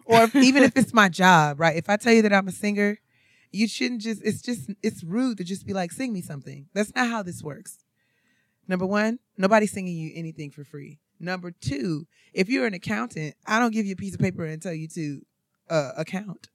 or 0.06 0.24
if, 0.24 0.36
even 0.36 0.64
if 0.64 0.78
it's 0.78 0.94
my 0.94 1.10
job, 1.10 1.60
right? 1.60 1.76
If 1.76 1.90
I 1.90 1.98
tell 1.98 2.14
you 2.14 2.22
that 2.24 2.34
I'm 2.34 2.48
a 2.48 2.52
singer, 2.52 3.00
you 3.52 3.68
shouldn't 3.68 4.02
just. 4.02 4.22
It's 4.24 4.42
just 4.42 4.70
it's 4.84 5.04
rude 5.04 5.38
to 5.38 5.44
just 5.44 5.66
be 5.66 5.74
like, 5.74 5.92
sing 5.92 6.14
me 6.14 6.22
something. 6.22 6.68
That's 6.74 6.94
not 6.94 7.08
how 7.08 7.24
this 7.24 7.42
works. 7.42 7.80
Number 8.68 8.86
one, 8.86 9.20
nobody's 9.38 9.72
singing 9.72 9.96
you 9.96 10.12
anything 10.16 10.52
for 10.52 10.64
free. 10.64 11.00
Number 11.20 11.52
two, 11.52 12.08
if 12.34 12.50
you're 12.50 12.66
an 12.66 12.74
accountant, 12.74 13.36
I 13.46 13.60
don't 13.60 13.72
give 13.72 13.86
you 13.86 13.94
a 13.94 13.98
piece 13.98 14.14
of 14.16 14.20
paper 14.20 14.44
and 14.44 14.62
tell 14.62 14.74
you 14.74 14.88
to 14.90 15.22
uh, 15.70 15.92
account. 15.98 16.50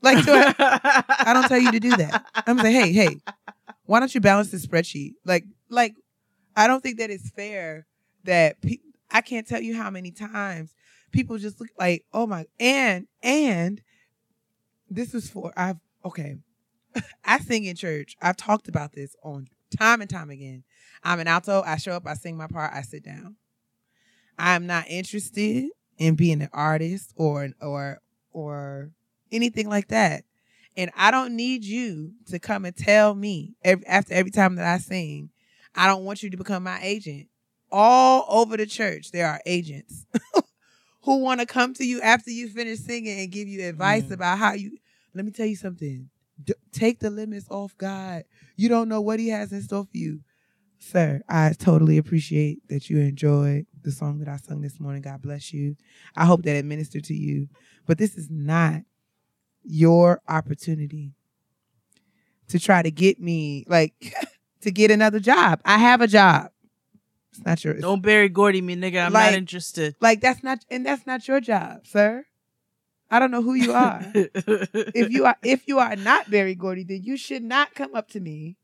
Like, 0.00 0.24
do 0.24 0.32
I, 0.32 0.54
I 1.26 1.32
don't 1.32 1.48
tell 1.48 1.58
you 1.58 1.72
to 1.72 1.80
do 1.80 1.96
that. 1.96 2.24
I'm 2.46 2.58
saying, 2.58 2.74
hey, 2.74 2.92
hey, 2.92 3.16
why 3.86 4.00
don't 4.00 4.14
you 4.14 4.20
balance 4.20 4.50
the 4.50 4.58
spreadsheet? 4.58 5.14
Like, 5.24 5.44
like, 5.68 5.94
I 6.56 6.66
don't 6.66 6.82
think 6.82 6.98
that 6.98 7.10
it's 7.10 7.30
fair 7.30 7.86
that 8.24 8.60
pe- 8.60 8.78
I 9.10 9.20
can't 9.20 9.46
tell 9.46 9.60
you 9.60 9.76
how 9.76 9.90
many 9.90 10.10
times 10.10 10.74
people 11.12 11.38
just 11.38 11.60
look 11.60 11.70
like, 11.78 12.04
oh 12.12 12.26
my, 12.26 12.46
and 12.60 13.06
and 13.22 13.80
this 14.90 15.14
is 15.14 15.30
for 15.30 15.52
I've 15.56 15.78
okay. 16.04 16.36
I 17.24 17.38
sing 17.38 17.64
in 17.64 17.76
church. 17.76 18.16
I've 18.20 18.36
talked 18.36 18.68
about 18.68 18.92
this 18.92 19.14
on 19.22 19.48
time 19.76 20.00
and 20.00 20.10
time 20.10 20.30
again. 20.30 20.64
I'm 21.02 21.20
an 21.20 21.28
alto. 21.28 21.62
I 21.64 21.76
show 21.76 21.92
up, 21.92 22.06
I 22.06 22.14
sing 22.14 22.36
my 22.36 22.46
part, 22.46 22.72
I 22.74 22.82
sit 22.82 23.04
down. 23.04 23.36
I'm 24.38 24.66
not 24.66 24.86
interested 24.88 25.68
in 25.98 26.14
being 26.14 26.42
an 26.42 26.50
artist 26.52 27.12
or 27.16 27.50
or 27.60 28.00
or 28.32 28.90
anything 29.32 29.68
like 29.68 29.88
that. 29.88 30.24
And 30.76 30.90
I 30.96 31.10
don't 31.10 31.34
need 31.34 31.64
you 31.64 32.12
to 32.26 32.38
come 32.38 32.64
and 32.64 32.76
tell 32.76 33.14
me 33.14 33.54
every, 33.64 33.84
after 33.86 34.14
every 34.14 34.30
time 34.30 34.54
that 34.56 34.66
I 34.66 34.78
sing, 34.78 35.30
I 35.74 35.86
don't 35.86 36.04
want 36.04 36.22
you 36.22 36.30
to 36.30 36.36
become 36.36 36.62
my 36.62 36.78
agent. 36.82 37.28
All 37.70 38.24
over 38.28 38.56
the 38.56 38.66
church, 38.66 39.10
there 39.10 39.26
are 39.26 39.40
agents 39.44 40.06
who 41.02 41.18
want 41.18 41.40
to 41.40 41.46
come 41.46 41.74
to 41.74 41.84
you 41.84 42.00
after 42.00 42.30
you 42.30 42.48
finish 42.48 42.78
singing 42.80 43.20
and 43.20 43.30
give 43.30 43.48
you 43.48 43.66
advice 43.68 44.04
Mm. 44.04 44.12
about 44.12 44.38
how 44.38 44.52
you. 44.52 44.78
Let 45.14 45.24
me 45.24 45.32
tell 45.32 45.46
you 45.46 45.56
something. 45.56 46.08
D- 46.42 46.54
take 46.72 47.00
the 47.00 47.10
limits 47.10 47.46
off 47.50 47.76
God. 47.76 48.24
You 48.56 48.68
don't 48.68 48.88
know 48.88 49.00
what 49.00 49.18
He 49.20 49.28
has 49.28 49.52
in 49.52 49.60
store 49.62 49.84
for 49.84 49.96
you. 49.96 50.20
Sir, 50.78 51.22
I 51.28 51.52
totally 51.58 51.98
appreciate 51.98 52.60
that 52.68 52.88
you 52.88 53.00
enjoyed 53.00 53.66
the 53.82 53.90
song 53.90 54.20
that 54.20 54.28
I 54.28 54.36
sung 54.36 54.60
this 54.60 54.78
morning. 54.78 55.02
God 55.02 55.20
bless 55.20 55.52
you. 55.52 55.76
I 56.14 56.24
hope 56.24 56.42
that 56.44 56.54
it 56.56 56.64
ministered 56.64 57.04
to 57.04 57.14
you. 57.14 57.48
But 57.86 57.98
this 57.98 58.16
is 58.16 58.30
not 58.30 58.82
your 59.64 60.20
opportunity 60.28 61.12
to 62.48 62.58
try 62.58 62.82
to 62.82 62.90
get 62.90 63.20
me, 63.20 63.64
like, 63.68 63.92
to 64.62 64.70
get 64.70 64.90
another 64.90 65.20
job. 65.20 65.60
I 65.64 65.78
have 65.78 66.00
a 66.00 66.06
job. 66.06 66.50
It's 67.32 67.44
not 67.44 67.62
your. 67.64 67.74
Don't 67.74 68.02
Berry 68.02 68.28
Gordy, 68.28 68.60
me 68.60 68.74
nigga. 68.76 69.06
I'm 69.06 69.12
Like- 69.12 69.32
not 69.32 69.38
interested. 69.38 69.94
like 70.00 70.20
that's 70.20 70.42
not, 70.42 70.64
and 70.70 70.84
that's 70.84 71.06
not 71.06 71.28
your 71.28 71.40
job, 71.40 71.86
sir. 71.86 72.24
I 73.10 73.18
don't 73.18 73.30
know 73.30 73.42
who 73.42 73.54
you 73.54 73.72
are. 73.72 74.02
if 74.14 75.10
you 75.10 75.24
are, 75.24 75.36
if 75.42 75.66
you 75.66 75.78
are 75.78 75.96
not 75.96 76.30
Berry 76.30 76.54
Gordy, 76.54 76.84
then 76.84 77.02
you 77.02 77.16
should 77.16 77.42
not 77.42 77.74
come 77.74 77.94
up 77.94 78.08
to 78.10 78.20
me 78.20 78.56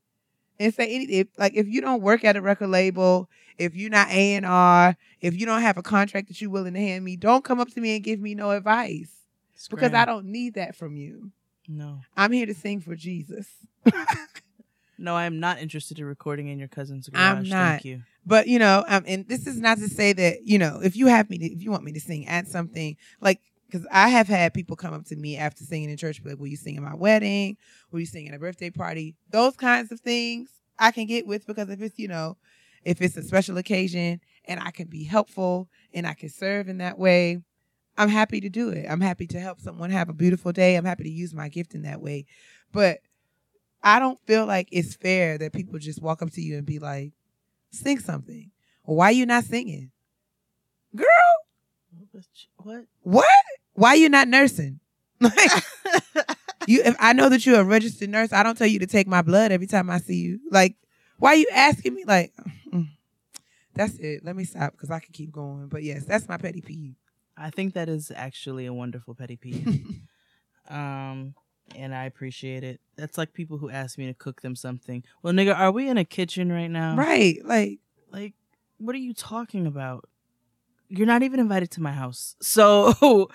and 0.61 0.75
say 0.75 0.95
anything. 0.95 1.17
If, 1.21 1.29
like 1.39 1.55
if 1.55 1.67
you 1.67 1.81
don't 1.81 2.03
work 2.03 2.25
at 2.25 2.37
a 2.37 2.43
record 2.43 2.69
label, 2.69 3.31
if 3.57 3.75
you're 3.75 3.89
not 3.91 4.09
A 4.11 4.35
and 4.35 4.45
R, 4.45 4.97
if 5.23 5.35
you 5.39 5.47
don't 5.47 5.63
have 5.63 5.79
a 5.79 5.83
contract 5.83 6.29
that 6.29 6.41
you're 6.43 6.51
willing 6.51 6.75
to 6.75 6.81
hand 6.81 7.05
me, 7.05 7.17
don't 7.17 7.43
come 7.45 7.59
up 7.59 7.71
to 7.71 7.81
me 7.81 7.95
and 7.95 8.05
give 8.05 8.21
me 8.21 8.35
no 8.35 8.51
advice 8.51 9.11
because 9.71 9.95
I 9.95 10.05
don't 10.05 10.27
need 10.27 10.55
that 10.55 10.77
from 10.77 10.97
you. 10.97 11.31
No, 11.69 12.01
I'm 12.17 12.33
here 12.33 12.47
to 12.47 12.55
sing 12.55 12.81
for 12.81 12.95
Jesus. 12.95 13.49
no, 14.99 15.15
I 15.15 15.25
am 15.25 15.41
not 15.41 15.59
interested 15.59 15.99
in 15.99 16.05
recording 16.05 16.49
in 16.49 16.59
your 16.59 16.69
cousin's 16.69 17.09
garage. 17.09 17.23
I'm 17.23 17.49
not. 17.49 17.71
Thank 17.73 17.85
you. 17.85 18.03
But 18.27 18.49
you 18.49 18.59
know, 18.59 18.85
um, 18.89 19.05
and 19.07 19.27
this 19.29 19.47
is 19.47 19.61
not 19.61 19.79
to 19.79 19.89
say 19.89 20.13
that 20.13 20.47
you 20.47 20.59
know, 20.59 20.81
if 20.83 20.97
you 20.97 21.07
have 21.07 21.29
me, 21.31 21.39
to, 21.39 21.47
if 21.47 21.63
you 21.63 21.71
want 21.71 21.85
me 21.85 21.93
to 21.93 22.01
sing 22.01 22.27
at 22.27 22.49
something 22.49 22.97
like, 23.21 23.41
because 23.67 23.87
I 23.91 24.09
have 24.09 24.29
had 24.29 24.55
people 24.55 24.77
come 24.77 24.95
up 24.95 25.05
to 25.07 25.17
me 25.17 25.37
after 25.37 25.65
singing 25.65 25.91
in 25.91 25.97
church, 25.97 26.23
be 26.23 26.31
like, 26.31 26.39
"Will 26.39 26.47
you 26.47 26.57
sing 26.57 26.77
at 26.77 26.83
my 26.83 26.95
wedding? 26.95 27.57
Will 27.91 28.01
you 28.01 28.07
sing 28.07 28.29
at 28.29 28.35
a 28.35 28.39
birthday 28.39 28.71
party?" 28.71 29.15
Those 29.31 29.57
kinds 29.57 29.91
of 29.91 30.01
things 30.01 30.51
I 30.79 30.91
can 30.91 31.07
get 31.07 31.27
with 31.27 31.47
because 31.47 31.69
if 31.69 31.83
it's 31.83 31.99
you 31.99 32.09
know, 32.09 32.37
if 32.85 33.03
it's 33.03 33.17
a 33.17 33.23
special 33.23 33.59
occasion 33.59 34.21
and 34.47 34.61
I 34.61 34.71
can 34.71 34.87
be 34.87 35.05
helpful 35.05 35.69
and 35.93 36.07
I 36.07 36.15
can 36.15 36.29
serve 36.29 36.69
in 36.69 36.79
that 36.79 36.99
way, 36.99 37.43
I'm 37.97 38.09
happy 38.09 38.41
to 38.41 38.49
do 38.49 38.71
it. 38.71 38.87
I'm 38.89 39.01
happy 39.01 39.27
to 39.29 39.41
help 39.41 39.61
someone 39.61 39.91
have 39.91 40.09
a 40.09 40.13
beautiful 40.15 40.53
day. 40.53 40.77
I'm 40.77 40.85
happy 40.85 41.05
to 41.05 41.11
use 41.11 41.33
my 41.33 41.49
gift 41.49 41.75
in 41.75 41.83
that 41.83 42.01
way, 42.01 42.27
but 42.73 42.99
I 43.83 43.99
don't 43.99 44.19
feel 44.27 44.47
like 44.47 44.69
it's 44.73 44.97
fair 44.97 45.39
that 45.39 45.53
people 45.53 45.79
just 45.79 46.03
walk 46.03 46.23
up 46.23 46.31
to 46.33 46.41
you 46.41 46.57
and 46.57 46.67
be 46.67 46.79
like 46.79 47.13
sing 47.71 47.99
something. 47.99 48.51
Why 48.83 49.07
are 49.07 49.13
you 49.13 49.27
not 49.27 49.45
singing? 49.45 49.91
Girl, 50.95 51.07
What? 52.57 52.85
what? 53.03 53.27
Why 53.75 53.95
you 53.95 54.09
not 54.09 54.29
nursing? 54.29 54.81
Like 55.21 55.65
you 56.67 56.83
if 56.85 56.97
I 56.99 57.13
know 57.13 57.29
that 57.29 57.47
you're 57.47 57.61
a 57.61 57.65
registered 57.65 58.11
nurse, 58.11 58.33
I 58.33 58.43
don't 58.43 58.59
tell 58.59 58.67
you 58.67 58.79
to 58.81 58.87
take 58.87 59.07
my 59.07 59.23
blood 59.23 59.53
every 59.53 59.67
time 59.67 59.89
I 59.89 59.99
see 59.99 60.17
you. 60.17 60.41
Like, 60.51 60.77
why 61.19 61.31
are 61.31 61.37
you 61.37 61.47
asking 61.53 61.95
me? 61.95 62.05
Like, 62.05 62.33
mm. 62.71 62.89
that's 63.75 63.95
it. 63.99 64.25
Let 64.25 64.37
me 64.37 64.45
stop 64.45 64.73
because 64.73 64.91
I 64.91 64.99
can 64.99 65.13
keep 65.13 65.33
going. 65.33 65.69
But 65.69 65.83
yes, 65.83 66.05
that's 66.05 66.29
my 66.29 66.37
petty 66.37 66.61
peeve. 66.61 66.95
I 67.37 67.51
think 67.51 67.75
that 67.75 67.89
is 67.89 68.13
actually 68.15 68.67
a 68.67 68.73
wonderful 68.73 69.15
petty 69.15 69.37
peeve. 69.37 69.67
um, 70.69 71.35
and 71.75 71.95
I 71.95 72.05
appreciate 72.05 72.63
it. 72.65 72.81
That's 72.97 73.19
like 73.19 73.33
people 73.33 73.59
who 73.59 73.71
ask 73.71 73.99
me 73.99 74.07
to 74.07 74.15
cook 74.15 74.43
them 74.43 74.55
something. 74.55 75.03
Well, 75.23 75.33
nigga, 75.33 75.59
are 75.59 75.73
we 75.73 75.89
in 75.89 75.99
a 75.99 76.05
kitchen 76.05 76.53
right 76.53 76.71
now? 76.71 76.97
right. 76.97 77.39
Like, 77.45 77.79
Like, 78.11 78.35
what 78.79 78.95
are 78.95 78.99
you 78.99 79.15
talking 79.15 79.67
about? 79.67 80.09
You're 80.89 81.07
not 81.07 81.23
even 81.23 81.41
invited 81.41 81.71
to 81.73 81.81
my 81.81 81.93
house. 81.93 82.37
So 82.43 83.31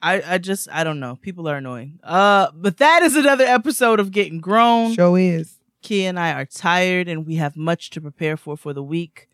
I 0.00 0.22
I 0.34 0.38
just 0.38 0.68
I 0.70 0.84
don't 0.84 1.00
know. 1.00 1.16
People 1.16 1.48
are 1.48 1.56
annoying. 1.56 1.98
Uh 2.04 2.48
but 2.54 2.76
that 2.76 3.02
is 3.02 3.16
another 3.16 3.44
episode 3.44 3.98
of 3.98 4.12
Getting 4.12 4.40
Grown. 4.40 4.92
show 4.94 5.16
is. 5.16 5.58
Kia 5.82 6.08
and 6.08 6.18
I 6.20 6.32
are 6.32 6.44
tired 6.44 7.08
and 7.08 7.26
we 7.26 7.36
have 7.36 7.56
much 7.56 7.90
to 7.90 8.00
prepare 8.00 8.36
for 8.36 8.56
for 8.56 8.72
the 8.72 8.82
week. 8.82 9.27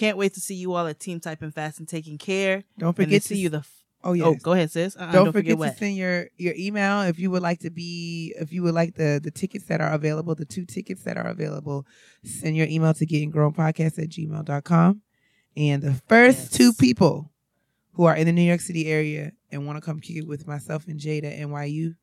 Can't 0.00 0.16
wait 0.16 0.32
to 0.34 0.40
see 0.40 0.54
you 0.54 0.72
all 0.72 0.86
at 0.86 0.98
Team 0.98 1.20
Typing 1.20 1.50
Fast 1.50 1.78
and 1.78 1.86
Taking 1.86 2.16
Care. 2.18 2.64
Don't 2.78 2.88
and 2.88 2.96
to 2.96 3.02
forget 3.04 3.22
see 3.22 3.34
to 3.34 3.40
you 3.40 3.48
the 3.50 3.58
f- 3.58 3.76
Oh 4.02 4.14
yeah. 4.14 4.24
Oh, 4.24 4.34
go 4.34 4.52
ahead, 4.52 4.70
sis. 4.70 4.96
Uh-uh, 4.96 5.12
don't, 5.12 5.24
don't, 5.26 5.32
forget, 5.34 5.58
what. 5.58 5.72
to 5.72 5.76
send 5.76 5.94
your 5.94 6.28
your 6.38 6.54
email 6.56 7.02
if 7.02 7.18
you 7.18 7.30
would 7.30 7.42
like 7.42 7.60
to 7.60 7.70
be 7.70 8.34
if 8.40 8.50
you 8.50 8.62
would 8.62 8.72
like 8.72 8.94
the 8.94 9.20
the 9.22 9.30
tickets 9.30 9.66
that 9.66 9.82
are 9.82 9.92
available 9.92 10.34
the 10.34 10.46
two 10.46 10.64
tickets 10.64 11.02
that 11.02 11.18
are 11.18 11.26
available 11.26 11.86
send 12.24 12.56
your 12.56 12.66
email 12.66 12.94
to 12.94 13.04
getting 13.04 13.30
grown 13.30 13.52
podcast 13.52 13.98
at 14.02 14.08
gmail.com 14.08 15.02
and 15.56 15.82
the 15.82 15.92
first 16.08 16.38
Yes. 16.38 16.50
two 16.50 16.72
people 16.72 17.30
who 17.92 18.04
are 18.04 18.16
in 18.16 18.24
the 18.26 18.32
new 18.32 18.40
york 18.52 18.60
city 18.60 18.86
area 18.86 19.32
and 19.52 19.66
want 19.66 19.76
to 19.76 19.82
come 19.82 20.00
kick 20.00 20.16
it 20.16 20.26
with 20.26 20.46
myself 20.46 20.86
and 20.88 20.98
jada 20.98 21.30
nyu 21.38 21.94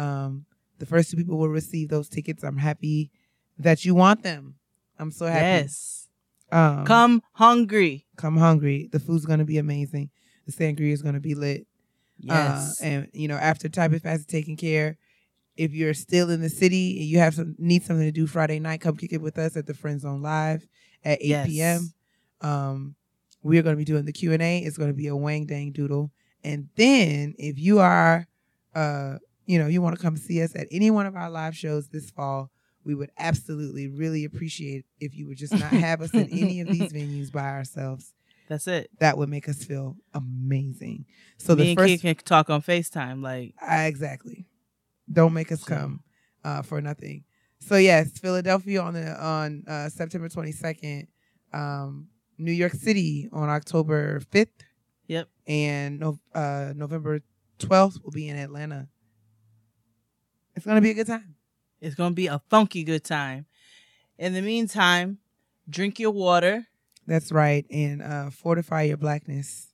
um 0.00 0.46
The 0.78 0.86
first 0.86 1.10
two 1.10 1.18
people 1.18 1.36
will 1.36 1.50
receive 1.50 1.88
those 1.90 2.08
tickets. 2.08 2.42
I'm 2.42 2.56
happy 2.56 3.10
that 3.58 3.84
you 3.84 3.94
want 3.94 4.22
them. 4.22 4.54
I'm 4.98 5.10
so 5.12 5.26
happy. 5.26 5.44
Yes. 5.44 6.03
Um, 6.52 6.84
Come 6.84 7.22
hungry. 7.32 8.06
come 8.16 8.36
hungry. 8.36 8.88
The 8.92 9.00
food's 9.00 9.26
gonna 9.26 9.44
be 9.44 9.58
amazing. 9.58 10.10
The 10.46 10.52
sangria 10.52 10.92
is 10.92 11.02
gonna 11.02 11.20
be 11.20 11.34
lit. 11.34 11.66
Yes. 12.18 12.80
Uh, 12.80 12.84
and 12.86 13.08
you 13.12 13.28
know, 13.28 13.36
after 13.36 13.68
Type 13.68 13.92
Fast 14.02 14.20
is 14.20 14.26
taken 14.26 14.56
care, 14.56 14.96
if 15.56 15.72
you're 15.72 15.94
still 15.94 16.30
in 16.30 16.40
the 16.40 16.48
city 16.48 16.98
and 16.98 17.06
you 17.08 17.18
have 17.18 17.34
some 17.34 17.54
need 17.58 17.82
something 17.82 18.06
to 18.06 18.12
do 18.12 18.26
Friday 18.26 18.58
night, 18.60 18.80
come 18.80 18.96
kick 18.96 19.12
it 19.12 19.20
with 19.22 19.38
us 19.38 19.56
at 19.56 19.66
the 19.66 19.74
Friend 19.74 20.00
Zone 20.00 20.22
Live 20.22 20.66
at 21.04 21.18
8 21.20 21.26
Yes. 21.26 21.46
p.m. 21.48 21.92
Um, 22.40 22.94
we're 23.42 23.62
going 23.62 23.74
to 23.74 23.78
be 23.78 23.84
doing 23.84 24.04
the 24.04 24.12
Q 24.12 24.32
and 24.32 24.42
A. 24.42 24.58
It's 24.58 24.76
going 24.78 24.90
to 24.90 24.94
be 24.96 25.06
a 25.08 25.16
wang 25.16 25.46
dang 25.46 25.72
doodle. 25.72 26.10
And 26.42 26.68
then 26.76 27.34
if 27.38 27.58
you 27.58 27.78
are, 27.80 28.26
uh, 28.74 29.16
you 29.46 29.58
know, 29.58 29.66
you 29.66 29.80
want 29.82 29.96
to 29.96 30.02
come 30.02 30.16
see 30.16 30.42
us 30.42 30.54
at 30.56 30.66
any 30.70 30.90
one 30.90 31.06
of 31.06 31.14
our 31.16 31.30
live 31.30 31.56
shows 31.56 31.88
this 31.88 32.10
fall, 32.10 32.50
we 32.84 32.94
would 32.94 33.10
absolutely 33.18 33.88
really 33.88 34.24
appreciate 34.24 34.84
if 35.00 35.14
you 35.14 35.26
would 35.26 35.38
just 35.38 35.52
not 35.52 35.62
have 35.72 36.00
us 36.00 36.12
in 36.12 36.28
any 36.30 36.60
of 36.60 36.68
these 36.68 36.92
venues 36.92 37.32
by 37.32 37.48
ourselves. 37.48 38.12
That's 38.48 38.66
it. 38.66 38.90
That 38.98 39.16
would 39.16 39.28
make 39.30 39.48
us 39.48 39.64
feel 39.64 39.96
amazing. 40.12 41.06
So 41.38 41.54
Me 41.54 41.62
the 41.62 41.68
and 41.70 41.78
first 41.78 42.02
can 42.02 42.14
talk 42.16 42.50
on 42.50 42.60
FaceTime. 42.62 43.22
Like, 43.22 43.54
Ah, 43.60 43.84
exactly. 43.84 44.46
Don't 45.10 45.32
make 45.32 45.50
us 45.50 45.64
come 45.64 46.00
uh, 46.44 46.62
for 46.62 46.80
nothing. 46.80 47.24
So 47.60 47.76
yes, 47.76 48.18
Philadelphia 48.18 48.82
on 48.82 48.94
the 48.94 49.24
on 49.24 49.64
uh, 49.66 49.88
September 49.88 50.28
twenty 50.28 50.52
second, 50.52 51.08
um, 51.52 52.08
New 52.36 52.52
York 52.52 52.72
City 52.72 53.28
on 53.32 53.48
October 53.48 54.20
fifth, 54.30 54.64
yep. 55.06 55.28
and 55.46 55.98
no, 55.98 56.18
uh, 56.34 56.74
November 56.76 57.20
twelfth 57.58 57.98
will 58.04 58.10
be 58.10 58.28
in 58.28 58.36
Atlanta. 58.36 58.88
It's 60.54 60.66
gonna 60.66 60.82
be 60.82 60.90
a 60.90 60.94
good 60.94 61.06
time. 61.06 61.36
It's 61.84 61.94
going 61.94 62.12
to 62.12 62.14
be 62.14 62.26
a 62.28 62.40
funky 62.48 62.82
good 62.82 63.04
time. 63.04 63.46
In 64.18 64.32
the 64.32 64.40
meantime, 64.42 65.18
drink 65.68 65.98
your 65.98 66.12
water. 66.12 66.66
That's 67.06 67.30
right, 67.30 67.66
and 67.70 68.00
uh, 68.02 68.30
fortify 68.30 68.82
your 68.82 68.96
blackness 68.96 69.68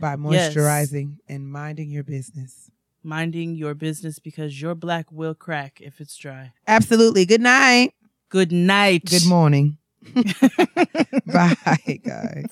by 0.00 0.12
Yes. 0.12 0.54
moisturizing 0.54 1.16
and 1.28 1.46
minding 1.50 1.90
your 1.90 2.04
business. 2.04 2.70
minding 3.04 3.56
your 3.56 3.74
business 3.74 4.18
because 4.20 4.62
your 4.62 4.74
black 4.76 5.10
will 5.10 5.34
crack 5.34 5.80
if 5.80 6.00
it's 6.00 6.16
dry. 6.16 6.52
Absolutely. 6.68 7.26
Good 7.26 7.40
night. 7.42 7.92
Good 8.30 8.52
night. 8.52 9.04
Good 9.04 9.26
morning. 9.26 9.76
Bye, 11.26 12.00
guys. 12.04 12.46